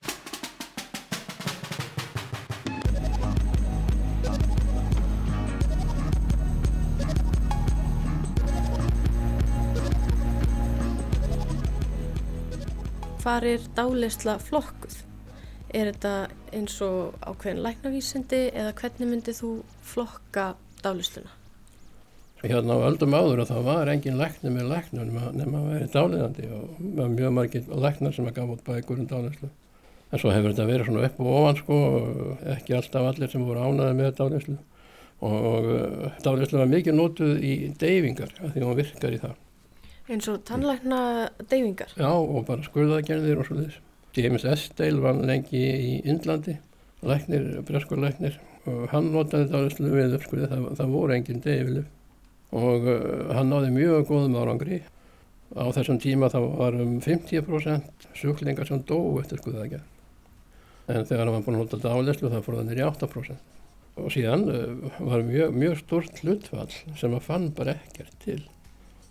Hvar 13.26 13.44
er 13.44 13.60
dálisla 13.76 14.38
flokkuð? 14.40 15.15
Er 15.76 15.90
þetta 15.92 16.12
eins 16.56 16.78
og 16.86 17.18
ákveðin 17.20 17.64
læknavísindi 17.66 18.38
eða 18.56 18.76
hvernig 18.80 19.10
myndið 19.10 19.40
þú 19.42 19.50
flokka 19.84 20.54
dálisluna? 20.80 21.34
Hérna 22.46 22.78
á 22.78 22.88
öldum 22.88 23.16
áður 23.18 23.42
og 23.44 23.50
það 23.50 23.66
var 23.66 23.90
engin 23.92 24.20
lækni 24.20 24.54
með 24.54 24.70
læknum 24.70 25.10
nema 25.36 25.60
að 25.60 25.70
veri 25.74 25.90
dáliðandi 25.92 26.50
og 26.56 26.84
mjög 27.12 27.34
margir 27.36 27.68
læknar 27.68 28.16
sem 28.16 28.30
að 28.30 28.38
gafa 28.38 28.56
út 28.56 28.64
bækur 28.68 29.02
um 29.02 29.10
dálislu. 29.10 29.50
En 30.14 30.22
svo 30.22 30.32
hefur 30.32 30.54
þetta 30.54 30.68
verið 30.70 30.88
svona 30.88 31.08
upp 31.10 31.20
og 31.20 31.32
ofan 31.40 31.60
sko, 31.60 31.80
ekki 32.54 32.78
alltaf 32.78 33.10
allir 33.10 33.34
sem 33.34 33.44
voru 33.44 33.66
ánaði 33.66 33.98
með 33.98 34.12
dálislu 34.20 34.56
og, 35.26 35.48
og 35.50 36.22
dálislu 36.24 36.62
var 36.62 36.72
mikið 36.72 36.96
nótuð 37.02 37.34
í 37.42 37.56
deyfingar 37.82 38.32
því 38.46 38.64
hún 38.64 38.80
virkar 38.80 39.18
í 39.18 39.20
það. 39.26 39.36
Eins 40.06 40.30
og 40.32 40.40
tannlækna 40.48 41.02
deyfingar? 41.50 41.98
Já 41.98 42.12
og 42.14 42.46
bara 42.48 42.64
skurðagerðir 42.70 43.42
og 43.42 43.50
svo 43.50 43.60
þess. 43.64 43.82
James 44.16 44.46
Estill 44.48 45.02
var 45.04 45.18
lengi 45.20 45.60
í 45.60 45.96
Indlandi, 46.08 46.56
læknir, 47.06 47.48
breskurlæknir 47.68 48.38
og 48.66 48.86
hann 48.94 49.12
notaði 49.14 49.50
dálislu 49.52 49.92
við 49.92 50.16
uppskurði, 50.18 50.50
það, 50.50 50.68
það 50.80 50.94
voru 50.96 51.16
engin 51.16 51.42
deyfilif 51.44 52.56
og 52.56 52.88
uh, 52.88 53.34
hann 53.36 53.52
náði 53.52 53.74
mjög 53.76 54.06
góðum 54.10 54.38
árangri. 54.40 54.80
Á 55.56 55.66
þessum 55.76 56.00
tíma 56.02 56.30
þá 56.34 56.40
var 56.58 56.78
um 56.82 56.96
50% 57.04 58.08
sjúklingar 58.18 58.68
sem 58.68 58.82
dó 58.88 58.98
eftir 59.22 59.42
skuðaðgerð. 59.42 59.92
En 60.90 61.06
þegar 61.06 61.26
hann 61.26 61.36
var 61.36 61.46
búin 61.46 61.60
að 61.60 61.66
nota 61.66 61.82
dálislu 61.84 62.32
þá 62.32 62.40
fór 62.46 62.58
það 62.60 62.72
nýri 62.72 62.86
8%. 62.88 63.52
Og 64.02 64.10
síðan 64.12 64.48
uh, 64.52 64.98
var 65.12 65.26
mjög, 65.28 65.54
mjög 65.60 65.78
stort 65.84 66.24
hlutfall 66.24 66.72
sem 66.98 67.14
að 67.14 67.28
fann 67.28 67.52
bara 67.56 67.78
ekkert 67.78 68.16
til 68.24 68.42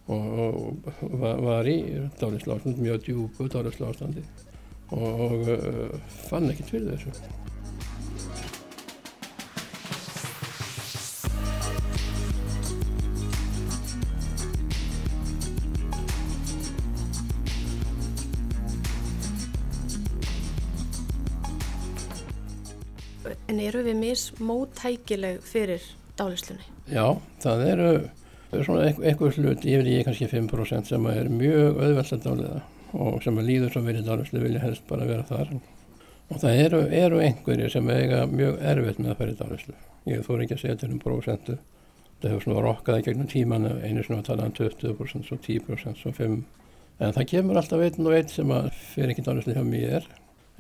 og 0.05 0.83
var, 1.01 1.39
var 1.41 1.69
í 1.71 1.79
dálislu 2.21 2.59
ástand, 2.59 2.81
mjög 2.85 3.07
djúbu 3.07 3.47
dálislu 3.49 3.87
ástandi 3.89 4.25
og, 4.93 5.49
uh, 5.49 5.97
fann 6.29 6.51
ekkert 6.51 6.75
fyrir 6.75 6.93
þessu. 6.95 7.15
En 23.49 23.61
eru 23.61 23.85
við 23.87 23.99
mismótækileg 24.01 25.43
fyrir 25.47 25.83
dálislunni? 26.19 26.65
Já, 26.91 27.07
það 27.43 27.67
eru 27.71 27.91
svona 28.65 28.89
einhver 28.91 29.35
hlut 29.39 29.65
yfir 29.65 29.89
í 29.91 29.99
kannski 30.07 30.29
5% 30.31 30.91
sem 30.91 31.07
er 31.11 31.29
mjög 31.31 31.79
auðvelt 31.79 32.15
að 32.17 32.25
dáliða 32.25 32.63
og 32.95 33.23
sem 33.25 33.39
að 33.39 33.49
líður 33.51 33.75
svo 33.75 33.83
verið 33.85 34.09
dálislu 34.09 34.43
vilja 34.43 34.63
helst 34.63 34.87
bara 34.89 35.07
vera 35.09 35.27
þar. 35.29 35.55
Og 36.33 36.41
það 36.41 36.61
eru, 36.65 36.81
eru 37.05 37.21
einhverjir 37.21 37.73
sem 37.73 37.89
eiga 37.93 38.25
mjög 38.31 38.59
erfitt 38.73 39.01
með 39.01 39.13
að 39.13 39.21
færi 39.21 39.37
dálislu. 39.39 39.77
Ég 40.09 40.27
þór 40.27 40.45
ekki 40.45 40.57
að 40.57 40.63
segja 40.63 40.81
til 40.81 40.91
um 40.95 41.01
prosentu. 41.03 41.57
Það 42.23 42.31
hefur 42.31 42.45
svona 42.47 42.65
rokkaði 42.65 43.07
gegnum 43.09 43.29
tíman 43.29 43.69
einu 43.85 44.05
svona 44.05 44.23
að 44.23 44.29
tala 44.31 44.49
um 44.49 44.55
20%, 44.57 45.27
svo 45.29 45.39
10%, 45.45 46.01
svo 46.01 46.13
5%. 46.17 46.61
En 47.03 47.15
það 47.15 47.31
kemur 47.33 47.59
alltaf 47.59 47.83
einn 47.83 48.07
og 48.07 48.17
einn 48.17 48.29
sem 48.31 48.53
að 48.55 48.69
fyrir 48.95 49.13
ekki 49.13 49.25
dálislu 49.27 49.57
hjá 49.57 49.65
mér 49.67 50.05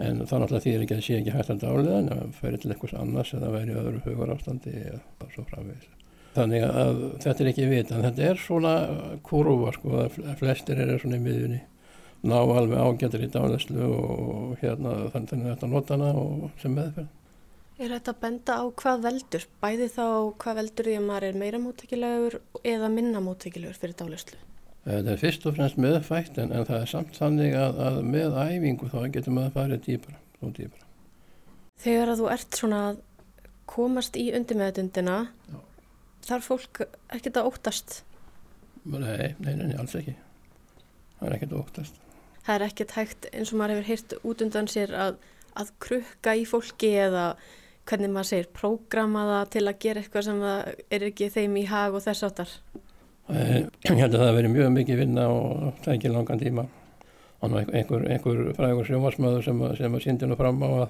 en 0.03 0.24
þá 0.26 0.32
náttúrulega 0.41 0.64
þýðir 0.64 0.85
ekki 0.85 0.97
að 0.97 1.05
sé 1.07 1.18
ekki 1.20 1.35
hægt 1.35 1.53
að 1.55 1.61
dáliða 1.62 1.99
en 2.01 2.09
að 2.11 2.24
færi 2.41 2.59
til 2.59 2.72
eitthvað 2.74 2.97
annars 2.99 3.30
eða 3.37 3.53
væri 3.55 3.76
öðru 3.78 4.01
hugur 4.09 4.32
ástandi 4.35 4.72
eða 4.80 5.28
svo 5.30 5.45
framvegis. 5.47 5.93
Þannig 6.35 6.64
að 6.66 7.05
þetta 7.22 7.45
er 7.45 7.51
ekki 7.53 7.68
vita 7.70 7.95
en 7.95 8.07
þetta 8.09 8.26
er 8.26 8.41
svona 8.43 8.72
kurva 9.22 9.70
sko 9.76 10.01
að 10.03 10.18
flestir 10.41 10.82
eru 10.82 10.99
svona 10.99 11.20
í 11.20 11.22
miðjunni 11.22 11.61
ná 12.24 12.38
alveg 12.40 12.80
ágættir 12.80 13.26
í 13.26 13.28
dálislu 13.32 13.90
og 13.90 14.56
hérna 14.62 14.94
þannig 15.12 15.44
að 15.44 15.50
þetta 15.52 15.70
nota 15.72 15.98
hana 15.98 16.10
og 16.16 16.48
sem 16.62 16.74
meðferð. 16.76 17.12
Er 17.74 17.90
þetta 17.90 18.12
að 18.14 18.20
benda 18.22 18.56
á 18.62 18.64
hvað 18.80 19.00
veldur? 19.02 19.44
Bæði 19.62 19.88
þá 19.90 20.06
hvað 20.42 20.58
veldur 20.60 20.88
því 20.88 20.96
að 21.00 21.06
maður 21.08 21.28
er 21.28 21.38
meira 21.42 21.58
mótækilegur 21.58 22.36
eða 22.70 22.90
minna 22.94 23.22
mótækilegur 23.24 23.80
fyrir 23.80 23.96
dálislu? 23.98 24.38
Það 24.84 25.10
er 25.10 25.20
fyrst 25.20 25.46
og 25.48 25.56
fremst 25.56 25.80
meðfætt 25.80 26.38
en, 26.38 26.52
en 26.52 26.66
það 26.68 26.82
er 26.84 26.90
samt 26.92 27.18
þannig 27.18 27.56
að, 27.56 27.80
að 27.80 27.98
með 28.14 28.36
æfingu 28.36 28.90
þá 28.92 28.98
getur 29.16 29.34
maður 29.34 29.54
farið 29.56 29.82
dýpra 29.88 30.18
og 30.44 30.54
dýpra. 30.58 30.84
Þegar 31.82 32.12
að 32.12 32.20
þú 32.20 32.30
ert 32.36 32.58
svona 32.60 32.80
að 32.90 33.00
komast 33.74 34.18
í 34.20 34.28
undirmeðutundina 34.36 35.18
þarf 36.24 36.50
fólk 36.52 36.84
ekkert 37.16 37.40
að 37.40 37.50
óttast? 37.50 37.98
Nei, 38.84 39.32
nei, 39.40 39.54
nei, 39.56 39.74
alls 39.80 39.96
ekki. 39.98 40.14
Það 41.18 41.28
er 41.28 41.36
ekkert 41.38 41.56
að 41.56 41.62
óttast. 41.62 42.00
Það 42.45 42.55
er 42.55 42.66
ekkert 42.68 42.97
hægt 42.99 43.28
eins 43.32 43.53
og 43.53 43.61
maður 43.61 43.78
hefur 43.78 43.90
heyrt 43.90 44.16
út 44.22 44.42
undan 44.45 44.70
sér 44.70 44.95
að, 45.01 45.20
að 45.57 45.70
krukka 45.80 46.34
í 46.36 46.45
fólki 46.49 46.90
eða 47.07 47.28
hvernig 47.88 48.12
maður 48.12 48.30
segir 48.30 48.51
prógrama 48.57 49.24
það 49.28 49.53
til 49.55 49.64
að 49.64 49.78
gera 49.84 50.03
eitthvað 50.03 50.26
sem 50.28 50.42
er 50.45 51.07
ekki 51.09 51.30
þeim 51.32 51.57
í 51.61 51.64
hag 51.68 51.97
og 51.97 52.05
þess 52.05 52.26
áttar. 52.28 52.53
Ég 53.32 53.97
held 53.97 54.12
að 54.12 54.20
það 54.20 54.34
veri 54.36 54.53
mjög 54.53 54.72
mikið 54.74 55.01
vinna 55.01 55.28
og 55.32 55.80
það 55.84 55.95
ekki 55.97 56.12
langan 56.12 56.42
tíma. 56.42 56.66
Þannig 57.40 57.72
einhver, 57.76 58.05
einhver 58.12 58.42
frægur 58.57 58.88
sjómasmöður 58.88 59.45
sem, 59.45 59.64
sem 59.80 59.97
að 59.97 60.05
síndi 60.05 60.28
nú 60.28 60.36
fram 60.40 60.62
á 60.64 60.68
að 60.68 60.86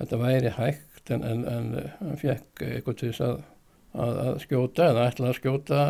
þetta 0.00 0.20
væri 0.20 0.52
hægt 0.54 1.10
en, 1.14 1.24
en, 1.26 1.44
en 1.50 2.18
fekk 2.20 2.62
eitthvað 2.66 2.98
til 3.00 3.10
þess 3.10 3.24
að, 3.26 3.42
að, 3.94 4.20
að 4.24 4.38
skjóta 4.44 4.88
eða 4.92 5.06
ætla 5.10 5.30
að 5.30 5.38
skjóta 5.38 5.82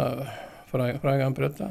fræg, 0.71 1.01
frægan 1.05 1.37
bröta. 1.37 1.71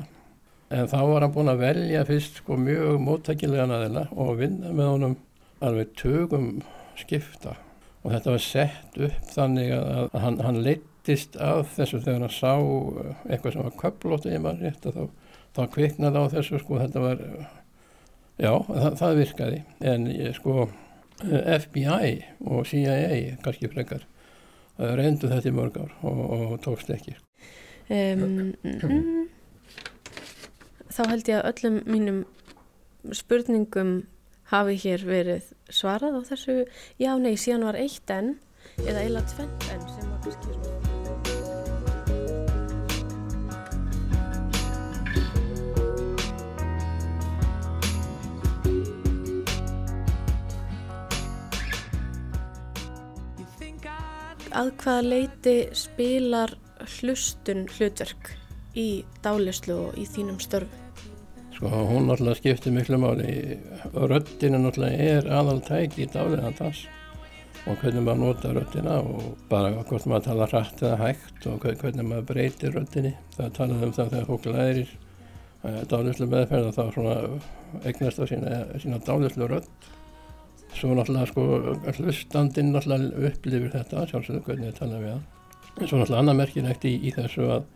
En 0.69 0.89
þá 0.89 0.99
var 1.09 1.25
hann 1.25 1.33
búin 1.33 1.49
að 1.49 1.63
velja 1.63 2.03
fyrst 2.05 2.43
sko 2.43 2.57
mjög 2.61 2.99
móttækilega 3.01 3.65
aðeila 3.65 4.03
og 4.13 4.35
vinna 4.37 4.73
með 4.75 4.91
honum 4.91 5.15
alveg 5.65 5.95
tögum 5.97 6.51
skipta 6.99 7.55
og 8.03 8.13
þetta 8.13 8.33
var 8.35 8.43
sett 8.43 8.99
upp 8.99 9.31
þannig 9.33 9.73
að, 9.75 9.87
að 9.95 10.19
hann, 10.23 10.37
hann 10.45 10.59
leittist 10.65 11.39
af 11.41 11.73
þessu 11.75 12.03
þegar 12.03 12.27
hann 12.27 12.35
sá 12.35 12.53
eitthvað 13.27 13.55
sem 13.55 13.65
var 13.65 13.79
köplótt 13.81 14.27
í 14.29 14.37
maður 14.39 14.67
rétt 14.67 14.85
þá, 14.85 15.01
þá 15.57 15.63
kviknaði 15.73 16.21
á 16.21 16.33
þessu 16.35 16.61
sko 16.61 16.79
þetta 16.83 17.03
var, 17.03 17.25
já 18.39 18.53
það, 18.69 18.99
það 19.01 19.19
virkaði 19.23 19.63
en 19.93 20.07
sko 20.37 20.69
FBI 21.19 22.13
og 22.47 22.69
CIA 22.69 23.39
kannski 23.43 23.71
frekar 23.73 24.05
reyndu 24.79 25.27
þetta 25.27 25.49
í 25.49 25.55
mörg 25.55 25.81
ár 25.81 25.95
og, 26.07 26.21
og 26.29 26.53
tókst 26.63 26.93
ekki. 26.93 27.17
Um, 27.89 28.53
þá 30.99 31.05
held 31.07 31.29
ég 31.31 31.37
að 31.39 31.45
öllum 31.53 31.75
mínum 31.87 32.17
spurningum 33.15 33.91
hafi 34.51 34.73
hér 34.81 35.05
verið 35.07 35.45
svarað 35.71 36.17
á 36.19 36.21
þessu 36.27 36.55
já, 36.99 37.13
nei, 37.15 37.37
síðan 37.39 37.63
var 37.69 37.77
eitt 37.79 38.11
enn 38.11 38.33
eða 38.83 39.05
eila 39.07 39.21
tvent 39.31 39.67
enn 39.71 39.85
sem 39.93 40.09
var 40.11 40.19
beskýrst. 40.27 40.75
Að 54.59 54.73
hvaða 54.81 55.07
leiti 55.07 55.55
spilar 55.77 56.57
hlustun 56.97 57.69
hlutverk 57.77 58.33
í 58.75 58.89
dálislu 59.23 59.79
og 59.85 59.95
í 60.01 60.03
þínum 60.09 60.43
störfu? 60.43 60.78
Sko 61.59 61.67
hún 61.67 62.05
náttúrulega 62.07 62.39
skiptir 62.39 62.71
miklu 62.71 62.95
máli. 63.03 63.57
Röddina 63.91 64.61
náttúrulega 64.63 65.07
er 65.11 65.25
aðal 65.27 65.57
tæki 65.59 66.05
í 66.05 66.07
dáliðan 66.07 66.53
dans 66.55 66.85
og 67.67 67.81
hvernig 67.81 68.05
maður 68.05 68.21
nota 68.21 68.51
röddina 68.55 68.93
og 69.03 69.25
bara 69.49 69.73
hvort 69.89 70.05
maður 70.07 70.29
tala 70.29 70.45
hrætt 70.47 70.83
eða 70.85 70.99
hægt 71.01 71.47
og 71.51 71.65
hvernig 71.67 72.05
maður 72.07 72.29
breytir 72.29 72.71
röddinni. 72.77 73.11
Það 73.35 73.49
talaði 73.57 73.89
um 73.89 73.91
það 73.97 74.13
þegar 74.13 74.29
fólk 74.29 74.47
lærir 74.53 74.93
dálislu 75.91 76.27
meðferð 76.31 76.69
og 76.69 76.77
þá 76.77 76.93
svona 76.95 77.17
eignast 77.83 78.23
á 78.23 78.25
sína, 78.31 78.61
sína 78.79 79.01
dálislu 79.03 79.49
rödd. 79.51 79.89
Svo 80.79 80.93
náttúrulega 80.95 81.27
sko 81.33 81.43
hlustandinn 81.97 82.71
náttúrulega 82.71 83.33
upplifir 83.33 83.75
þetta 83.75 84.05
sjálfsögðu 84.13 84.45
hvernig 84.47 84.71
það 84.71 84.79
tala 84.79 85.03
við 85.03 85.11
hann. 85.11 85.27
Svo 85.83 85.99
náttúrulega 85.99 86.23
annað 86.23 86.39
merkilegt 86.39 86.87
í, 86.87 86.95
í 87.03 87.13
þessu 87.19 87.51
að 87.51 87.67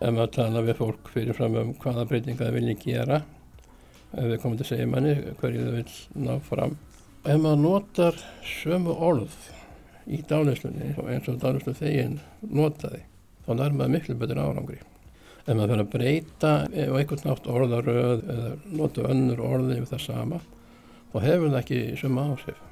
ef 0.00 0.10
maður 0.10 0.32
tala 0.36 0.62
við 0.66 0.80
fólk 0.80 1.10
fyrirfram 1.14 1.58
um 1.60 1.72
hvaða 1.82 2.06
breytinga 2.10 2.42
það 2.42 2.56
vilja 2.58 2.76
gera. 2.82 3.20
Ef 4.14 4.30
við 4.30 4.40
komum 4.42 4.58
til 4.58 4.66
að 4.66 4.70
segja 4.72 4.90
manni 4.90 5.14
hverju 5.40 5.66
þau 5.66 5.76
vil 5.76 6.24
ná 6.26 6.32
fram. 6.48 6.76
Ef 7.24 7.38
maður 7.40 7.62
notar 7.64 8.18
sömu 8.46 8.96
orð 9.08 9.36
í 10.04 10.20
dálislunni 10.28 10.92
eins 10.94 11.30
og 11.32 11.40
dálislu 11.42 11.74
þegin 11.78 12.18
notaði 12.42 13.04
þá 13.46 13.54
nær 13.54 13.78
maður 13.78 13.94
miklu 13.96 14.18
betur 14.20 14.42
árangri. 14.42 14.80
Ef 15.44 15.52
maður 15.52 15.74
fyrir 15.74 15.84
að 15.84 15.94
breyta 15.94 16.52
og 16.90 17.00
einhvern 17.00 17.26
nátt 17.28 17.50
orðaröð 17.54 18.28
eða 18.34 18.52
nota 18.76 19.08
önnur 19.10 19.42
orði 19.44 19.80
við 19.80 19.90
það 19.92 20.06
sama 20.06 20.44
þá 21.12 21.18
hefur 21.22 21.50
það 21.50 21.60
ekki 21.62 21.82
sömu 22.00 22.28
áhrif 22.28 22.62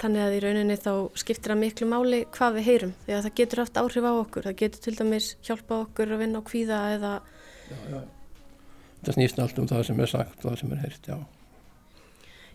Þannig 0.00 0.22
að 0.24 0.34
í 0.36 0.40
rauninni 0.44 0.76
þá 0.80 0.92
skiptir 1.20 1.52
það 1.52 1.60
miklu 1.60 1.88
máli 1.90 2.20
hvað 2.32 2.54
við 2.56 2.68
heyrum 2.70 2.94
því 3.04 3.16
að 3.16 3.26
það 3.26 3.34
getur 3.40 3.60
haft 3.60 3.80
áhrif 3.80 4.06
á 4.08 4.12
okkur. 4.12 4.46
Það 4.48 4.56
getur 4.62 4.84
til 4.86 4.94
dæmis 4.96 5.26
hjálpa 5.44 5.80
okkur 5.84 6.14
að 6.14 6.22
vinna 6.24 6.40
á 6.40 6.48
kvíða 6.48 6.78
eða... 6.94 7.10
Já, 7.68 7.76
já. 7.90 8.00
Það 9.00 9.16
snýst 9.16 9.42
allt 9.44 9.60
um 9.60 9.68
það 9.68 9.84
sem 9.88 10.00
er 10.00 10.10
sagt 10.12 10.40
og 10.40 10.48
það 10.48 10.56
sem 10.62 10.72
er 10.72 10.80
heyrt, 10.84 11.10
já. 11.10 11.18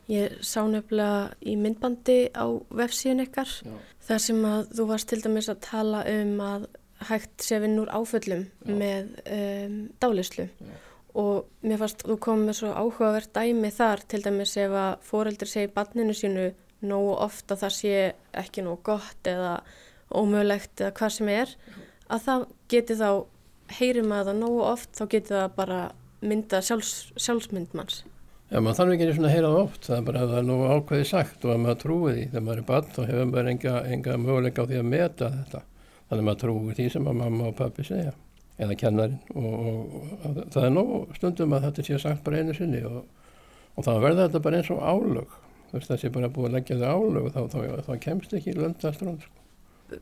Ég 0.05 0.33
sá 0.45 0.59
nefnilega 0.69 1.21
í 1.41 1.55
myndbandi 1.57 2.17
á 2.37 2.45
vefsíðun 2.77 3.23
ykkar 3.25 3.53
já. 3.65 3.77
þar 4.09 4.25
sem 4.25 4.41
að 4.49 4.73
þú 4.77 4.89
varst 4.91 5.09
til 5.09 5.21
dæmis 5.23 5.49
að 5.49 5.61
tala 5.65 6.03
um 6.09 6.35
að 6.45 6.67
hægt 7.09 7.45
sé 7.45 7.59
vinn 7.61 7.79
úr 7.81 7.89
áföllum 7.93 8.45
með 8.65 9.15
um, 9.25 9.79
dálislu 10.01 10.47
og 11.15 11.47
mér 11.63 11.79
fannst 11.79 12.03
þú 12.05 12.17
komið 12.23 12.57
svo 12.59 12.71
áhugavert 12.75 13.31
dæmi 13.35 13.71
þar 13.73 14.03
til 14.09 14.21
dæmis 14.23 14.55
ef 14.59 14.73
að 14.75 15.03
fóreldri 15.07 15.49
segi 15.49 15.71
banninu 15.75 16.15
sínu 16.15 16.47
nógu 16.85 17.13
oft 17.25 17.51
að 17.51 17.61
það 17.65 17.75
sé 17.77 17.99
ekki 18.35 18.65
nógu 18.65 18.81
gott 18.91 19.29
eða 19.29 19.59
ómögulegt 20.11 20.81
eða 20.81 20.95
hvað 20.99 21.13
sem 21.17 21.31
er 21.33 21.53
að 22.11 22.25
það 22.27 22.47
geti 22.71 22.97
þá, 22.99 23.09
heyrim 23.79 24.11
að 24.13 24.31
það 24.31 24.41
nógu 24.41 24.65
oft 24.65 24.91
þá 24.97 25.05
geti 25.13 25.33
það 25.33 25.47
bara 25.55 25.79
mynda 26.25 26.61
sjálfs, 26.65 26.93
sjálfsmyndmanns 27.15 28.03
Já, 28.45 28.59
maður 28.61 28.77
þarf 28.77 28.91
ekki 28.93 29.05
að 29.09 29.31
heyra 29.33 29.47
það 29.49 29.59
oft 29.63 29.87
það 29.87 29.95
er 29.95 30.03
bara 30.05 30.19
að 30.21 30.31
það 30.31 30.39
er 30.39 30.43
nógu 30.45 30.65
ákveði 30.69 31.05
sagt 31.09 31.45
og 31.45 31.51
að 31.51 31.61
maður 31.63 31.79
trúi 31.81 32.11
því. 32.11 32.25
Þegar 32.29 32.43
maður 32.45 32.59
er 32.61 32.67
bann 32.67 32.91
þá 32.93 32.99
hefur 33.01 33.25
maður 33.31 33.49
enga, 33.51 33.73
enga 33.95 34.17
möguleika 34.21 34.65
á 34.65 34.69
því 34.69 34.77
að 34.77 34.91
meta 34.91 35.29
þetta. 35.33 35.61
Þannig 35.95 36.21
að 36.21 36.27
maður 36.27 36.41
trúi 36.43 36.75
því 36.77 36.85
sem 36.93 37.09
að 37.09 37.17
mamma 37.23 37.47
og 37.49 37.55
pappi 37.57 37.85
segja 37.87 38.13
eða 38.61 38.77
kennarinn. 38.83 39.17
Og, 39.33 39.55
og, 39.71 39.97
og 40.29 40.37
það 40.53 40.67
er 40.67 40.75
nógu 40.75 40.99
stundum 41.17 41.57
að 41.57 41.65
þetta 41.65 41.87
sé 41.87 41.99
sagt 42.05 42.23
bara 42.27 42.43
einu 42.43 42.55
sinni 42.55 42.83
og, 42.85 43.01
og 43.73 43.87
þá 43.87 43.91
verður 43.95 44.21
þetta 44.21 44.43
bara 44.45 44.61
eins 44.61 44.71
og 44.75 44.85
álög 44.85 45.35
veist, 45.71 45.89
það 45.89 46.01
sé 46.01 46.11
bara 46.13 46.31
búið 46.33 46.49
að 46.49 46.57
leggja 46.59 46.77
það 46.81 46.99
álög 46.99 47.31
þá, 47.31 47.41
þá, 47.53 47.57
þá, 47.57 47.81
þá 47.87 47.95
kemst 48.05 48.37
ekki 48.37 48.55
löndastrón 48.57 49.17
sko. 49.23 49.41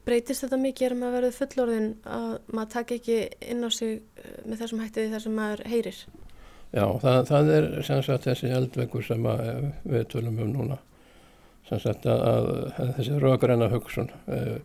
Breytist 0.07 0.45
þetta 0.45 0.59
mikið 0.63 0.87
er 0.87 0.93
maður 0.95 1.17
verið 1.17 1.39
fullorðin 1.41 1.89
að 2.07 2.29
maður 2.55 2.69
takk 2.77 2.93
ekki 2.95 3.17
inn 3.51 3.67
á 3.67 3.69
sig 3.75 3.97
eh, 3.99 4.37
með 4.47 4.61
þessum 4.63 4.83
hættið 4.83 5.11
þar 5.11 5.23
sem 5.25 5.35
maður 5.37 5.63
heyrir? 5.73 5.97
Já, 6.73 6.85
það, 7.03 7.17
það 7.29 7.51
er 7.57 7.67
sem 7.85 8.03
sagt 8.07 8.27
þessi 8.29 8.53
eldveikur 8.55 9.05
sem 9.05 9.27
að, 9.29 9.43
eh, 9.51 9.65
við 9.91 10.07
tölum 10.13 10.39
um 10.45 10.53
núna 10.55 10.79
sem 11.67 11.81
sagt 11.83 12.07
að, 12.09 12.23
að, 12.27 12.47
að 12.77 12.93
þessi 12.97 13.19
rögræna 13.23 13.69
hugsun 13.71 14.09
uh, 14.27 14.55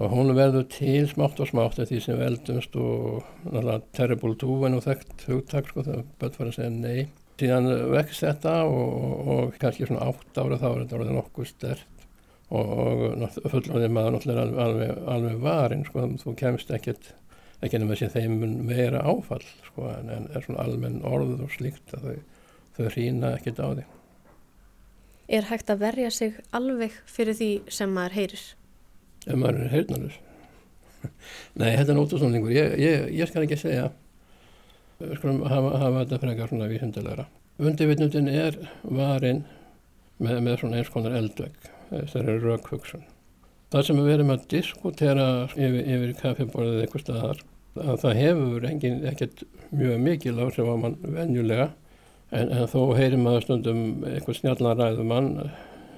og 0.00 0.14
hún 0.14 0.32
verður 0.36 0.66
til 0.72 1.04
smátt 1.10 1.40
og 1.42 1.50
smátt 1.50 1.78
eftir 1.78 1.98
því 1.98 2.00
sem 2.04 2.18
við 2.18 2.28
eldumst 2.30 2.76
og 2.80 3.20
náttúrulega 3.44 3.80
terrible 3.96 4.36
two 4.40 4.58
en 4.66 4.78
og 4.78 4.84
þekkt 4.86 5.26
hugtak 5.28 5.70
sko 5.70 5.84
það 5.86 6.04
börn 6.22 6.36
fara 6.38 6.52
að 6.52 6.58
segja 6.58 6.72
nei 6.74 7.00
síðan 7.40 7.70
vext 7.94 8.24
þetta 8.26 8.56
og, 8.68 8.90
og, 8.96 9.32
og 9.34 9.56
kannski 9.60 9.88
svona 9.88 10.10
átt 10.10 10.40
ára 10.40 10.60
þá 10.60 10.68
er 10.70 10.82
þetta 10.84 10.98
orðið 11.00 11.16
nokkuð 11.16 11.48
stert 11.50 12.04
og, 12.50 13.24
fullorðið 13.46 13.94
maður 13.94 14.16
náttúrulega 14.16 14.44
alveg, 14.44 14.62
alveg, 14.66 14.92
alveg 15.14 15.42
varinn 15.44 15.86
sko, 15.86 16.06
þú 16.22 16.36
kemst 16.38 16.72
ekkert 16.74 17.12
ekki 17.64 17.80
nema 17.80 17.96
sem 17.98 18.12
þeim 18.12 18.38
mun 18.40 18.54
vera 18.68 19.02
áfall 19.04 19.44
sko, 19.66 19.90
en, 19.92 20.10
en 20.12 20.28
er 20.32 20.44
svona 20.44 20.64
almenn 20.64 21.00
orð 21.06 21.42
og 21.44 21.52
slíkt 21.52 21.94
að 21.96 22.06
þau, 22.06 22.22
þau 22.78 22.86
hrína 22.94 23.34
ekkert 23.36 23.60
á 23.60 23.68
því. 23.68 23.86
Er 25.30 25.46
hægt 25.46 25.70
að 25.70 25.84
verja 25.84 26.10
sig 26.10 26.40
alveg 26.56 26.96
fyrir 27.06 27.36
því 27.38 27.50
sem 27.70 27.92
maður 27.94 28.16
heyrir? 28.16 28.46
Ef 29.26 29.36
maður 29.38 29.60
er 29.66 29.74
heyrnalus? 29.76 30.16
Nei, 31.60 31.70
þetta 31.76 31.92
er 31.92 31.98
nótusónlingur, 32.00 32.54
ég, 32.54 32.74
ég, 32.80 33.10
ég 33.20 33.30
skal 33.30 33.44
ekki 33.44 33.60
segja 33.60 33.90
við 35.00 35.16
skulum 35.18 35.40
hafa, 35.48 35.70
hafa 35.82 36.02
þetta 36.04 36.20
frekar 36.24 36.50
svona 36.52 36.68
vísindilegra. 36.70 37.26
Undirvitnundin 37.60 38.28
er 38.32 38.58
varinn 38.82 39.44
með, 40.20 40.42
með 40.46 40.58
svona 40.60 40.80
eins 40.80 40.92
konar 40.92 41.16
eldvegg, 41.18 41.70
þessari 41.90 42.36
raukhugsun. 42.44 43.04
Það 43.70 43.86
sem 43.86 44.00
við 44.00 44.14
erum 44.16 44.32
að 44.34 44.46
diskutera 44.50 45.26
yfir, 45.54 45.80
yfir 45.84 46.14
kaffiborðið 46.18 46.84
eitthvað 46.84 47.04
staðar, 47.04 47.42
að 47.78 48.00
það 48.02 48.14
hefur 48.18 48.66
engin, 48.66 48.98
ekkert 49.06 49.44
mjög 49.70 50.00
mikil 50.06 50.36
á 50.40 50.46
mann 50.80 50.98
venjulega, 51.04 51.68
en, 52.30 52.46
en 52.48 52.70
þó 52.70 52.80
heyrir 52.98 53.20
maður 53.20 53.46
stundum 53.46 53.82
eitthvað 54.10 54.40
snjallan 54.40 54.80
ræðumann 54.80 55.30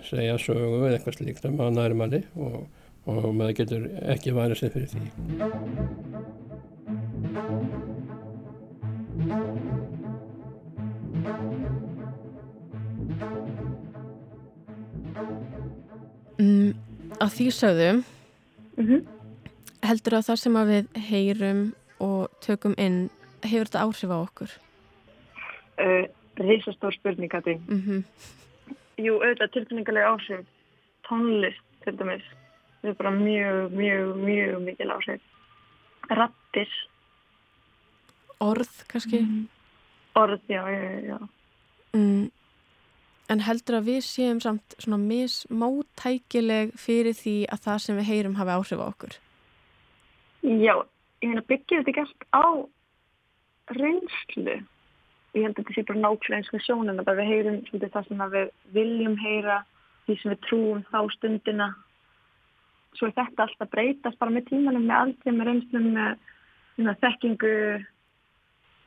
segja 0.07 0.38
sögu 0.40 0.82
eða 0.82 0.96
eitthvað 0.96 1.18
slíkt 1.18 1.44
að 1.48 1.61
næri 1.76 1.98
manni 1.98 2.20
og, 2.36 2.66
og 3.09 3.30
maður 3.36 3.59
getur 3.62 3.82
ekki 4.14 4.36
værið 4.36 4.57
sér 4.62 4.74
fyrir 4.76 4.90
því. 4.92 5.03
Mm, 16.42 16.72
að 17.20 17.34
því 17.36 17.46
sögðu 17.52 17.90
mm 17.92 18.86
-hmm. 18.86 19.00
heldur 19.82 20.16
að 20.16 20.26
það 20.28 20.38
sem 20.42 20.56
að 20.56 20.70
við 20.72 20.86
heyrum 21.10 21.62
og 22.00 22.30
tökum 22.40 22.74
inn 22.78 23.10
hefur 23.44 23.68
þetta 23.68 23.84
áhrif 23.84 24.10
á 24.10 24.18
okkur? 24.18 24.50
Uh, 25.78 26.04
Rísastór 26.40 26.94
spurning 26.96 27.30
Kati 27.30 27.54
mm 27.54 27.82
-hmm. 27.82 28.00
Jú, 28.96 29.20
auðvitað 29.20 29.52
tilfinningarlega 29.52 30.08
áhrif 30.08 30.46
tónlist 31.08 31.64
til 31.84 31.98
dæmis 31.98 32.24
það 32.82 32.90
er 32.90 32.94
bara 32.94 33.10
mjög, 33.10 33.72
mjög, 33.72 34.16
mjög 34.16 34.62
mikil 34.62 34.90
áhrif 34.90 35.20
rattir 36.10 36.68
Orð 38.43 38.72
kannski? 38.90 39.22
-hmm. 39.22 39.49
Orð, 40.18 40.40
já, 40.49 40.62
já, 40.68 41.01
já 41.09 41.18
mm, 41.95 42.30
En 43.32 43.40
heldur 43.40 43.78
að 43.78 43.88
við 43.88 44.01
séum 44.05 44.40
samt 44.43 44.74
svona 44.82 44.99
mismóttækileg 45.01 46.74
fyrir 46.76 47.14
því 47.16 47.36
að 47.55 47.62
það 47.66 47.78
sem 47.84 48.01
við 48.01 48.09
heyrum 48.11 48.34
hafi 48.36 48.55
áhrif 48.57 48.82
á 48.82 48.86
okkur? 48.88 49.14
Já, 50.43 50.74
ég 51.22 51.32
hef 51.32 51.47
byggið 51.47 51.78
þetta 51.78 51.93
ekki 51.93 52.03
allt 52.03 52.26
á 52.34 52.47
reynslu. 53.78 54.57
Ég 55.32 55.47
held 55.47 55.55
að 55.55 55.62
þetta 55.62 55.76
sé 55.76 55.84
bara 55.88 56.03
nákvæmlega 56.03 56.40
eins 56.40 56.53
og 56.53 56.64
sjónum 56.66 57.01
að 57.01 57.14
við 57.20 57.30
heyrum 57.30 57.59
svolítið 57.68 57.95
það 57.95 58.09
sem 58.09 58.24
við 58.34 58.51
viljum 58.74 59.16
heyra, 59.22 59.59
því 60.05 60.18
sem 60.20 60.34
við 60.34 60.43
trúum 60.49 60.84
þá 60.90 61.01
stundina. 61.14 61.70
Svo 62.99 63.09
er 63.09 63.16
þetta 63.16 63.47
alltaf 63.47 63.72
breytast 63.72 64.20
bara 64.20 64.34
með 64.34 64.51
tímanum, 64.51 64.84
með 64.90 64.99
aldrei, 64.99 65.32
með 65.32 65.49
reynslum, 65.49 65.88
með, 65.97 66.18
með 66.82 67.01
þekkingu. 67.07 67.55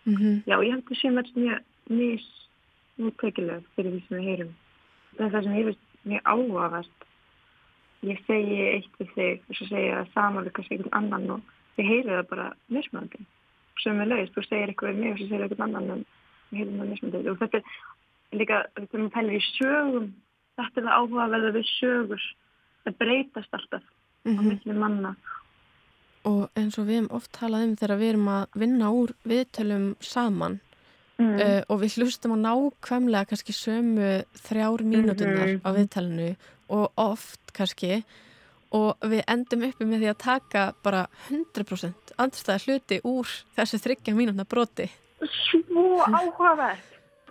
Mm 0.05 0.15
-hmm. 0.15 0.43
Já, 0.45 0.55
ég 0.63 0.71
held 0.71 0.85
að 0.85 0.97
sé 1.01 1.09
mjög 1.11 1.59
mis 1.89 2.25
útvekileg 2.97 3.63
fyrir 3.75 3.91
því 3.91 4.01
sem 4.07 4.17
við 4.17 4.27
heyrum. 4.29 4.53
Það 5.17 5.25
er 5.25 5.31
það 5.31 5.43
sem 5.43 5.65
veist 5.65 5.85
mjög 6.05 6.21
áhugavert. 6.23 6.99
Ég 8.05 8.19
segi 8.27 8.59
eitt 8.61 8.99
við 8.99 9.09
þig 9.15 9.41
og 9.49 9.55
svo 9.55 9.65
segja 9.67 10.03
það 10.03 10.13
saman 10.13 10.45
við 10.45 10.51
kannski 10.51 10.75
einhvern 10.75 10.97
annan 10.99 11.31
og 11.35 11.41
þið 11.77 11.89
heyrið 11.91 12.15
það 12.17 12.29
bara 12.29 12.47
mismöndi. 12.69 13.25
Sem 13.83 14.01
er 14.01 14.07
leiðist, 14.07 14.35
þú 14.35 14.43
segir 14.45 14.69
eitthvað 14.69 14.89
við 14.89 14.99
mig 14.99 15.11
og 15.11 15.17
svo 15.17 15.27
segir 15.27 15.43
einhvern 15.43 15.67
annan 15.67 15.91
en 15.91 16.05
við 16.51 16.57
heyrum 16.59 16.79
það 16.79 16.91
mismöndi. 16.93 17.29
Og 17.29 17.37
þetta 17.41 17.57
er 17.57 17.63
líka, 18.39 18.61
þetta 18.75 18.97
er 18.97 19.03
að 19.05 19.15
pæla 19.17 19.33
í 19.33 19.41
sögum, 19.57 20.07
þetta 20.55 20.81
er 20.81 20.85
það 20.85 20.97
áhugaverða 20.99 21.51
við 21.57 21.65
sögur. 21.79 22.23
Það 22.85 22.97
breytast 23.01 23.53
alltaf 23.57 23.83
mm 24.25 24.31
-hmm. 24.31 24.39
á 24.39 24.41
Mhm. 24.41 24.47
millin 24.49 24.79
manna. 24.79 25.15
Og 26.25 26.49
eins 26.57 26.77
og 26.81 26.87
við 26.87 26.95
hefum 27.03 27.11
oft 27.19 27.31
talað 27.37 27.63
um 27.67 27.75
þegar 27.77 27.99
við 28.01 28.09
erum 28.13 28.29
að 28.33 28.45
vinna 28.55 28.91
úr 28.91 29.13
viðtölum 29.29 29.95
saman 30.01 30.59
Mm. 31.17 31.39
uh, 31.39 31.61
og 31.71 31.79
við 31.79 31.93
hlustum 31.95 32.33
á 32.35 32.37
nákvæmlega 32.43 33.27
kannski 33.29 33.53
sömu 33.55 34.25
þrjár 34.35 34.81
Mhm. 34.83 35.61
á 35.63 35.69
viðtalinu 35.71 36.35
og 36.69 36.91
oft 36.97 37.53
kannski 37.53 38.03
og 38.73 38.97
við 38.99 39.23
endum 39.25 39.63
uppi 39.63 39.85
með 39.87 40.01
því 40.03 40.09
að 40.11 40.17
taka 40.17 40.73
bara 40.83 41.05
100% 41.31 42.11
andstæða 42.19 42.59
hluti 42.65 42.99
úr 43.07 43.23
þessu 43.55 43.79
þryggja 43.79 44.11
mínúna 44.13 44.43
broti. 44.43 44.89
Svo 45.23 46.03
áhugavert. 46.03 46.83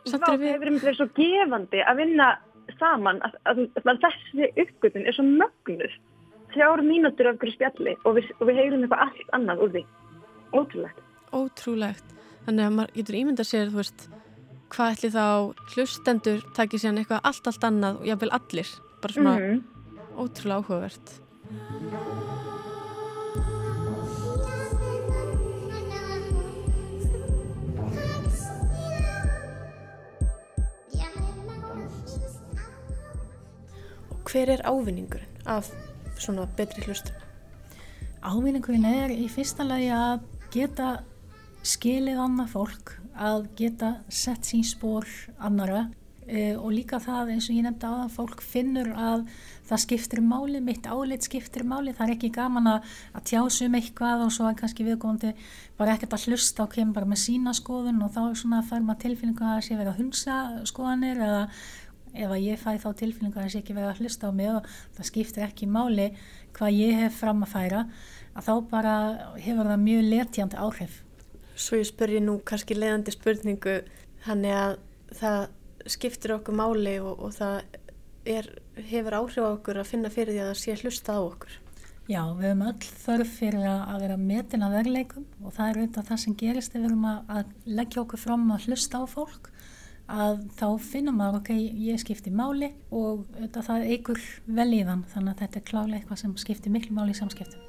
Erum 0.07 0.41
við- 0.41 0.53
hefur 0.55 0.81
verið 0.81 0.97
svo 0.97 1.09
gefandi 1.21 1.85
að 1.85 1.97
vinna 1.97 2.39
saman 2.79 3.21
að, 3.21 3.33
að, 3.45 3.69
að 3.85 4.01
þessi 4.01 4.49
uppgötun 4.65 5.07
er 5.07 5.13
svo 5.13 5.25
mögnuð. 5.25 5.93
Þrjár 6.55 6.83
mínútur 6.87 7.27
af 7.31 7.39
hverju 7.41 7.55
spjalli 7.57 7.95
og 8.07 8.17
við, 8.19 8.29
og 8.39 8.49
við 8.49 8.59
heyrum 8.61 8.85
eitthvað 8.85 9.05
allt 9.07 9.33
annað 9.39 9.63
úr 9.65 9.73
því. 9.75 9.83
Ótrúlegt. 10.55 11.01
Ótrúlegt. 11.35 12.13
Þannig 12.47 12.67
að 12.69 12.75
maður 12.77 12.95
getur 12.99 13.19
ímyndað 13.19 13.49
sér, 13.51 13.73
þú 13.73 13.81
veist, 13.81 14.07
hvað 14.75 14.95
ætli 14.95 15.11
þá 15.15 15.25
hlustendur 15.75 16.45
takir 16.55 16.83
síðan 16.83 17.01
eitthvað 17.03 17.27
allt, 17.31 17.51
allt 17.51 17.69
annað 17.71 18.01
og 18.01 18.07
jáfnvel 18.11 18.35
allir. 18.39 18.73
Bara 19.03 19.13
svona 19.19 19.35
Mhm. 19.41 19.65
ótrúlega 20.15 20.61
áhugavert. 20.63 21.07
Og 34.11 34.31
hver 34.31 34.51
er 34.55 34.63
ávinningurinn 34.69 35.47
af 35.47 35.71
svona 36.19 36.47
betri 36.57 36.85
hlustun? 36.87 37.17
Ávinningurinn 38.25 38.87
er 38.89 39.13
í 39.13 39.27
fyrsta 39.29 39.67
lagi 39.67 39.91
að 39.93 40.23
geta 40.55 40.95
skilið 41.65 42.21
annað 42.25 42.55
fólk, 42.55 42.95
að 43.15 43.51
geta 43.59 43.99
sett 44.13 44.49
sín 44.49 44.65
spór 44.67 45.07
annara 45.39 45.87
e, 46.27 46.55
og 46.57 46.73
líka 46.75 46.99
það 47.03 47.35
eins 47.35 47.49
og 47.49 47.59
ég 47.59 47.67
nefndi 47.67 47.89
aðan 47.89 48.13
fólk 48.13 48.43
finnur 48.45 48.91
að 48.97 49.27
það 49.69 49.83
skiptir 49.85 50.23
máli, 50.25 50.61
mitt 50.65 50.89
álit 50.89 51.25
skiptir 51.25 51.65
máli, 51.69 51.95
það 51.97 52.07
er 52.07 52.15
ekki 52.17 52.33
gaman 52.35 52.71
að, 52.75 52.91
að 53.17 53.27
tjásu 53.31 53.69
um 53.69 53.79
eitthvað 53.79 54.27
og 54.27 54.35
svo 54.35 54.49
er 54.49 54.59
kannski 54.59 54.87
viðkomandi 54.89 55.33
bara 55.79 55.95
ekkert 55.97 56.17
að 56.17 56.27
hlusta 56.29 56.67
og 56.67 56.75
kemur 56.75 56.99
bara 56.99 57.11
með 57.13 57.23
sína 57.25 57.55
skoðun 57.57 58.03
og 58.05 58.13
þá 58.17 58.21
er 58.27 58.37
svona 58.41 58.61
að 58.61 58.69
fær 58.73 58.85
maður 58.85 59.03
tilfinningu 59.07 59.49
að 59.49 59.63
sé 59.69 59.79
verið 59.79 59.95
að 59.95 60.03
hunsa 60.03 60.39
skoðanir 60.71 61.25
eða 61.29 61.43
ef 62.15 62.31
að 62.31 62.45
ég 62.45 62.61
fæ 62.61 62.71
þá 62.83 62.89
tilfinningu 63.01 63.39
að 63.39 63.43
það 63.43 63.53
sé 63.53 63.63
ekki 63.63 63.77
verið 63.77 63.91
að 63.91 64.03
hlusta 64.03 64.31
á 64.31 64.33
mig 64.39 64.51
og 64.53 64.69
það 64.97 65.09
skiptir 65.11 65.47
ekki 65.47 65.69
máli 65.71 66.09
hvað 66.57 66.79
ég 66.79 67.01
hef 67.03 67.19
fram 67.23 67.43
að 67.45 67.55
færa 67.55 67.83
að 68.35 68.49
þá 68.49 68.55
bara 68.71 68.95
hefur 69.39 69.71
það 69.71 69.85
mjög 69.85 70.09
letjandi 70.13 70.61
áhrif. 70.61 71.01
Svo 71.55 71.79
ég 71.79 71.89
spurði 71.91 72.23
nú 72.23 72.39
kannski 72.47 72.77
leiðandi 72.79 73.15
spurningu 73.15 73.77
þannig 74.25 74.57
að 74.59 74.79
það 75.15 75.41
skiptir 75.95 76.35
okkur 76.39 76.57
máli 76.59 76.97
og, 77.03 77.19
og 77.19 77.35
það 77.37 77.61
er, 78.25 78.49
hefur 78.89 79.19
áhrif 79.21 79.45
á 79.45 79.51
okkur 79.53 79.83
að 79.83 79.91
finna 79.91 80.11
fyrir 80.13 80.35
því 80.35 80.43
að 80.43 80.51
það 80.53 80.63
sé 80.63 80.79
hlusta 80.83 81.19
á 81.19 81.21
okkur. 81.23 81.61
Já, 82.05 82.21
við 82.37 82.51
höfum 82.51 82.67
öll 82.69 82.89
þörf 83.01 83.31
fyrir 83.39 83.63
að 83.65 84.03
vera 84.03 84.17
metin 84.21 84.65
að 84.67 84.75
verleikum 84.77 85.25
og 85.41 85.55
það 85.57 85.71
er 85.71 85.79
auðvitað 85.79 86.09
það 86.11 86.19
sem 86.21 86.35
gerist 86.43 86.75
ef 86.77 86.83
við 86.85 87.07
að, 87.09 87.21
að 87.39 87.77
leggja 87.79 88.03
okkur 88.03 88.21
fram 88.21 88.45
að 88.53 88.67
hlusta 88.69 89.01
á 89.01 89.05
fólk 89.09 89.49
að 90.11 90.41
þá 90.59 90.67
finnum 90.85 91.17
maður, 91.17 91.41
ok, 91.41 91.51
ég 91.87 92.01
skipti 92.01 92.31
máli 92.31 92.73
og 92.91 93.25
auðvitað 93.35 93.69
það 93.69 93.87
eigur 93.89 94.21
vel 94.47 94.73
í 94.77 94.83
þann 94.85 95.05
þannig 95.13 95.33
að 95.33 95.41
þetta 95.45 95.61
er 95.61 95.69
klálega 95.71 96.01
eitthvað 96.01 96.21
sem 96.21 96.37
skiptir 96.37 96.75
miklu 96.75 96.97
máli 96.97 97.15
í 97.15 97.21
samskiptum. 97.21 97.61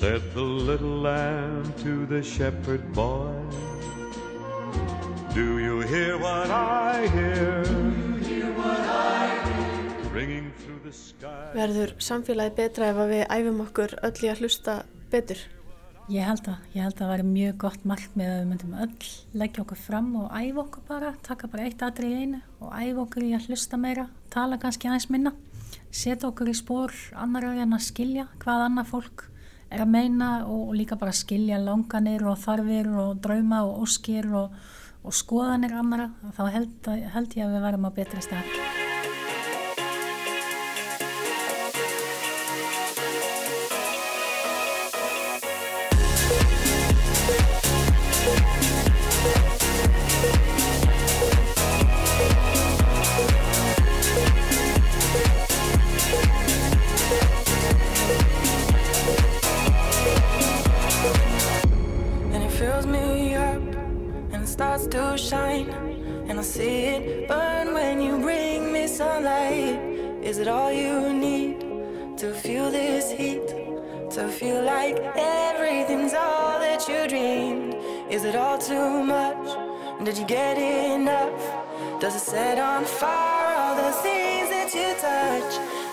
Said 0.00 0.22
the 0.32 0.40
little 0.40 0.96
lamb 1.02 1.76
to 1.82 2.06
the 2.06 2.22
shepherd 2.22 2.90
boy, 2.94 3.34
Do 5.34 5.58
you 5.58 5.80
hear 5.80 6.16
what 6.16 6.50
I 6.50 7.06
hear? 7.08 7.62
Ringing 10.10 10.50
through 10.58 10.68
the 10.68 10.68
sky. 10.68 10.69
Verður 11.54 11.94
samfélagi 12.02 12.56
betra 12.58 12.90
ef 12.92 13.00
við 13.10 13.24
æfum 13.28 13.64
okkur 13.66 13.96
öll 14.06 14.18
í 14.24 14.30
að 14.30 14.44
hlusta 14.44 14.82
betur? 15.12 15.40
Ég 16.10 16.26
held 16.26 16.48
að, 16.50 16.62
ég 16.74 16.82
held 16.82 16.96
að 16.96 17.00
það 17.04 17.10
væri 17.12 17.24
mjög 17.28 17.58
gott 17.62 17.84
markmið 17.86 18.30
að 18.30 18.38
við 18.40 18.48
myndum 18.50 18.72
öll 18.82 19.10
leggja 19.42 19.62
okkur 19.62 19.78
fram 19.78 20.08
og 20.18 20.32
æfa 20.34 20.64
okkur 20.64 20.86
bara, 20.88 21.12
taka 21.22 21.50
bara 21.52 21.68
eitt 21.68 21.84
aðri 21.86 22.10
í 22.10 22.24
einu 22.24 22.40
og 22.58 22.72
æfa 22.74 23.04
okkur 23.04 23.26
í 23.28 23.30
að 23.36 23.46
hlusta 23.46 23.78
meira, 23.78 24.08
tala 24.34 24.58
kannski 24.58 24.90
aðeins 24.90 25.06
minna, 25.14 25.34
setja 25.94 26.32
okkur 26.32 26.50
í 26.50 26.56
spór 26.58 26.96
annar 27.14 27.46
en 27.52 27.78
að 27.78 27.86
skilja 27.86 28.26
hvað 28.42 28.66
annað 28.66 28.90
fólk 28.90 29.24
er 29.70 29.84
að 29.84 29.94
meina 29.94 30.32
og, 30.48 30.66
og 30.72 30.76
líka 30.80 30.98
bara 30.98 31.14
skilja 31.14 31.62
langanir 31.62 32.26
og 32.26 32.42
þarfir 32.42 32.90
og 32.90 33.22
drauma 33.22 33.62
og 33.68 33.86
óskir 33.86 34.26
og, 34.34 34.58
og 35.06 35.14
skoðanir 35.14 35.78
annara, 35.78 36.10
þá 36.34 36.44
held, 36.58 36.94
held 37.14 37.38
ég 37.38 37.46
að 37.46 37.54
við 37.54 37.66
verðum 37.68 37.86
á 37.86 37.90
betri 38.02 38.26
stað. 38.26 38.79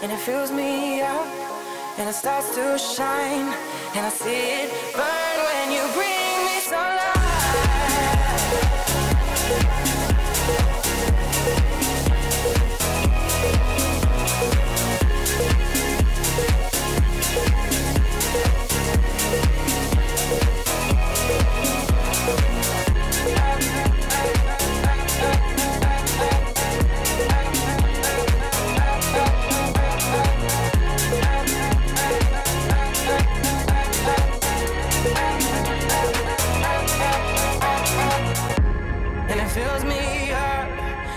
And 0.02 0.12
it 0.12 0.20
fills 0.20 0.52
me 0.52 1.02
up 1.02 1.26
and 1.98 2.08
it 2.10 2.14
starts 2.14 2.54
to 2.56 2.78
shine 2.78 3.50
and 3.96 4.06
I 4.06 4.10
see 4.10 4.44
it 4.62 4.70
burn 4.94 5.38
when 5.50 5.72
you 5.72 5.84
bring 5.94 6.17
me 39.88 40.32
up 40.32 40.68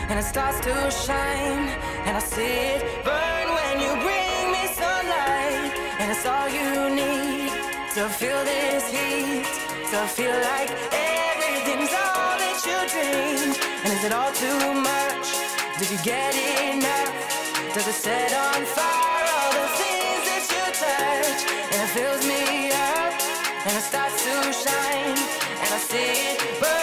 and 0.09 0.19
it 0.19 0.25
starts 0.25 0.59
to 0.61 0.75
shine 0.91 1.67
and 2.07 2.17
I 2.17 2.21
see 2.21 2.75
it 2.75 2.81
burn 3.05 3.47
when 3.59 3.75
you 3.85 3.93
bring 4.07 4.43
me 4.55 4.65
sunlight 4.81 5.71
and 6.01 6.07
it's 6.11 6.25
all 6.27 6.49
you 6.49 6.71
need 6.95 7.51
to 7.97 8.09
feel 8.09 8.41
this 8.45 8.85
heat 8.95 9.47
to 9.91 9.99
feel 10.17 10.37
like 10.51 10.71
everything's 10.93 11.93
all 12.03 12.35
that 12.43 12.59
you 12.69 12.79
dreamed 12.95 13.57
and 13.85 13.91
is 13.97 14.03
it 14.09 14.13
all 14.13 14.33
too 14.45 14.61
much? 14.91 15.27
Did 15.79 15.89
you 15.95 16.01
get 16.05 16.33
enough? 16.35 17.11
Does 17.75 17.87
it 17.87 17.99
set 18.07 18.33
on 18.47 18.61
fire 18.77 19.27
all 19.37 19.53
the 19.61 19.69
things 19.81 20.23
that 20.31 20.45
you 20.55 20.65
touch? 20.85 21.41
And 21.73 21.79
it 21.87 21.91
fills 21.97 22.23
me 22.33 22.71
up 22.71 23.13
and 23.67 23.73
it 23.79 23.85
starts 23.91 24.17
to 24.27 24.35
shine 24.65 25.19
and 25.63 25.71
I 25.75 25.79
see 25.79 26.35
it 26.35 26.61
burn 26.61 26.80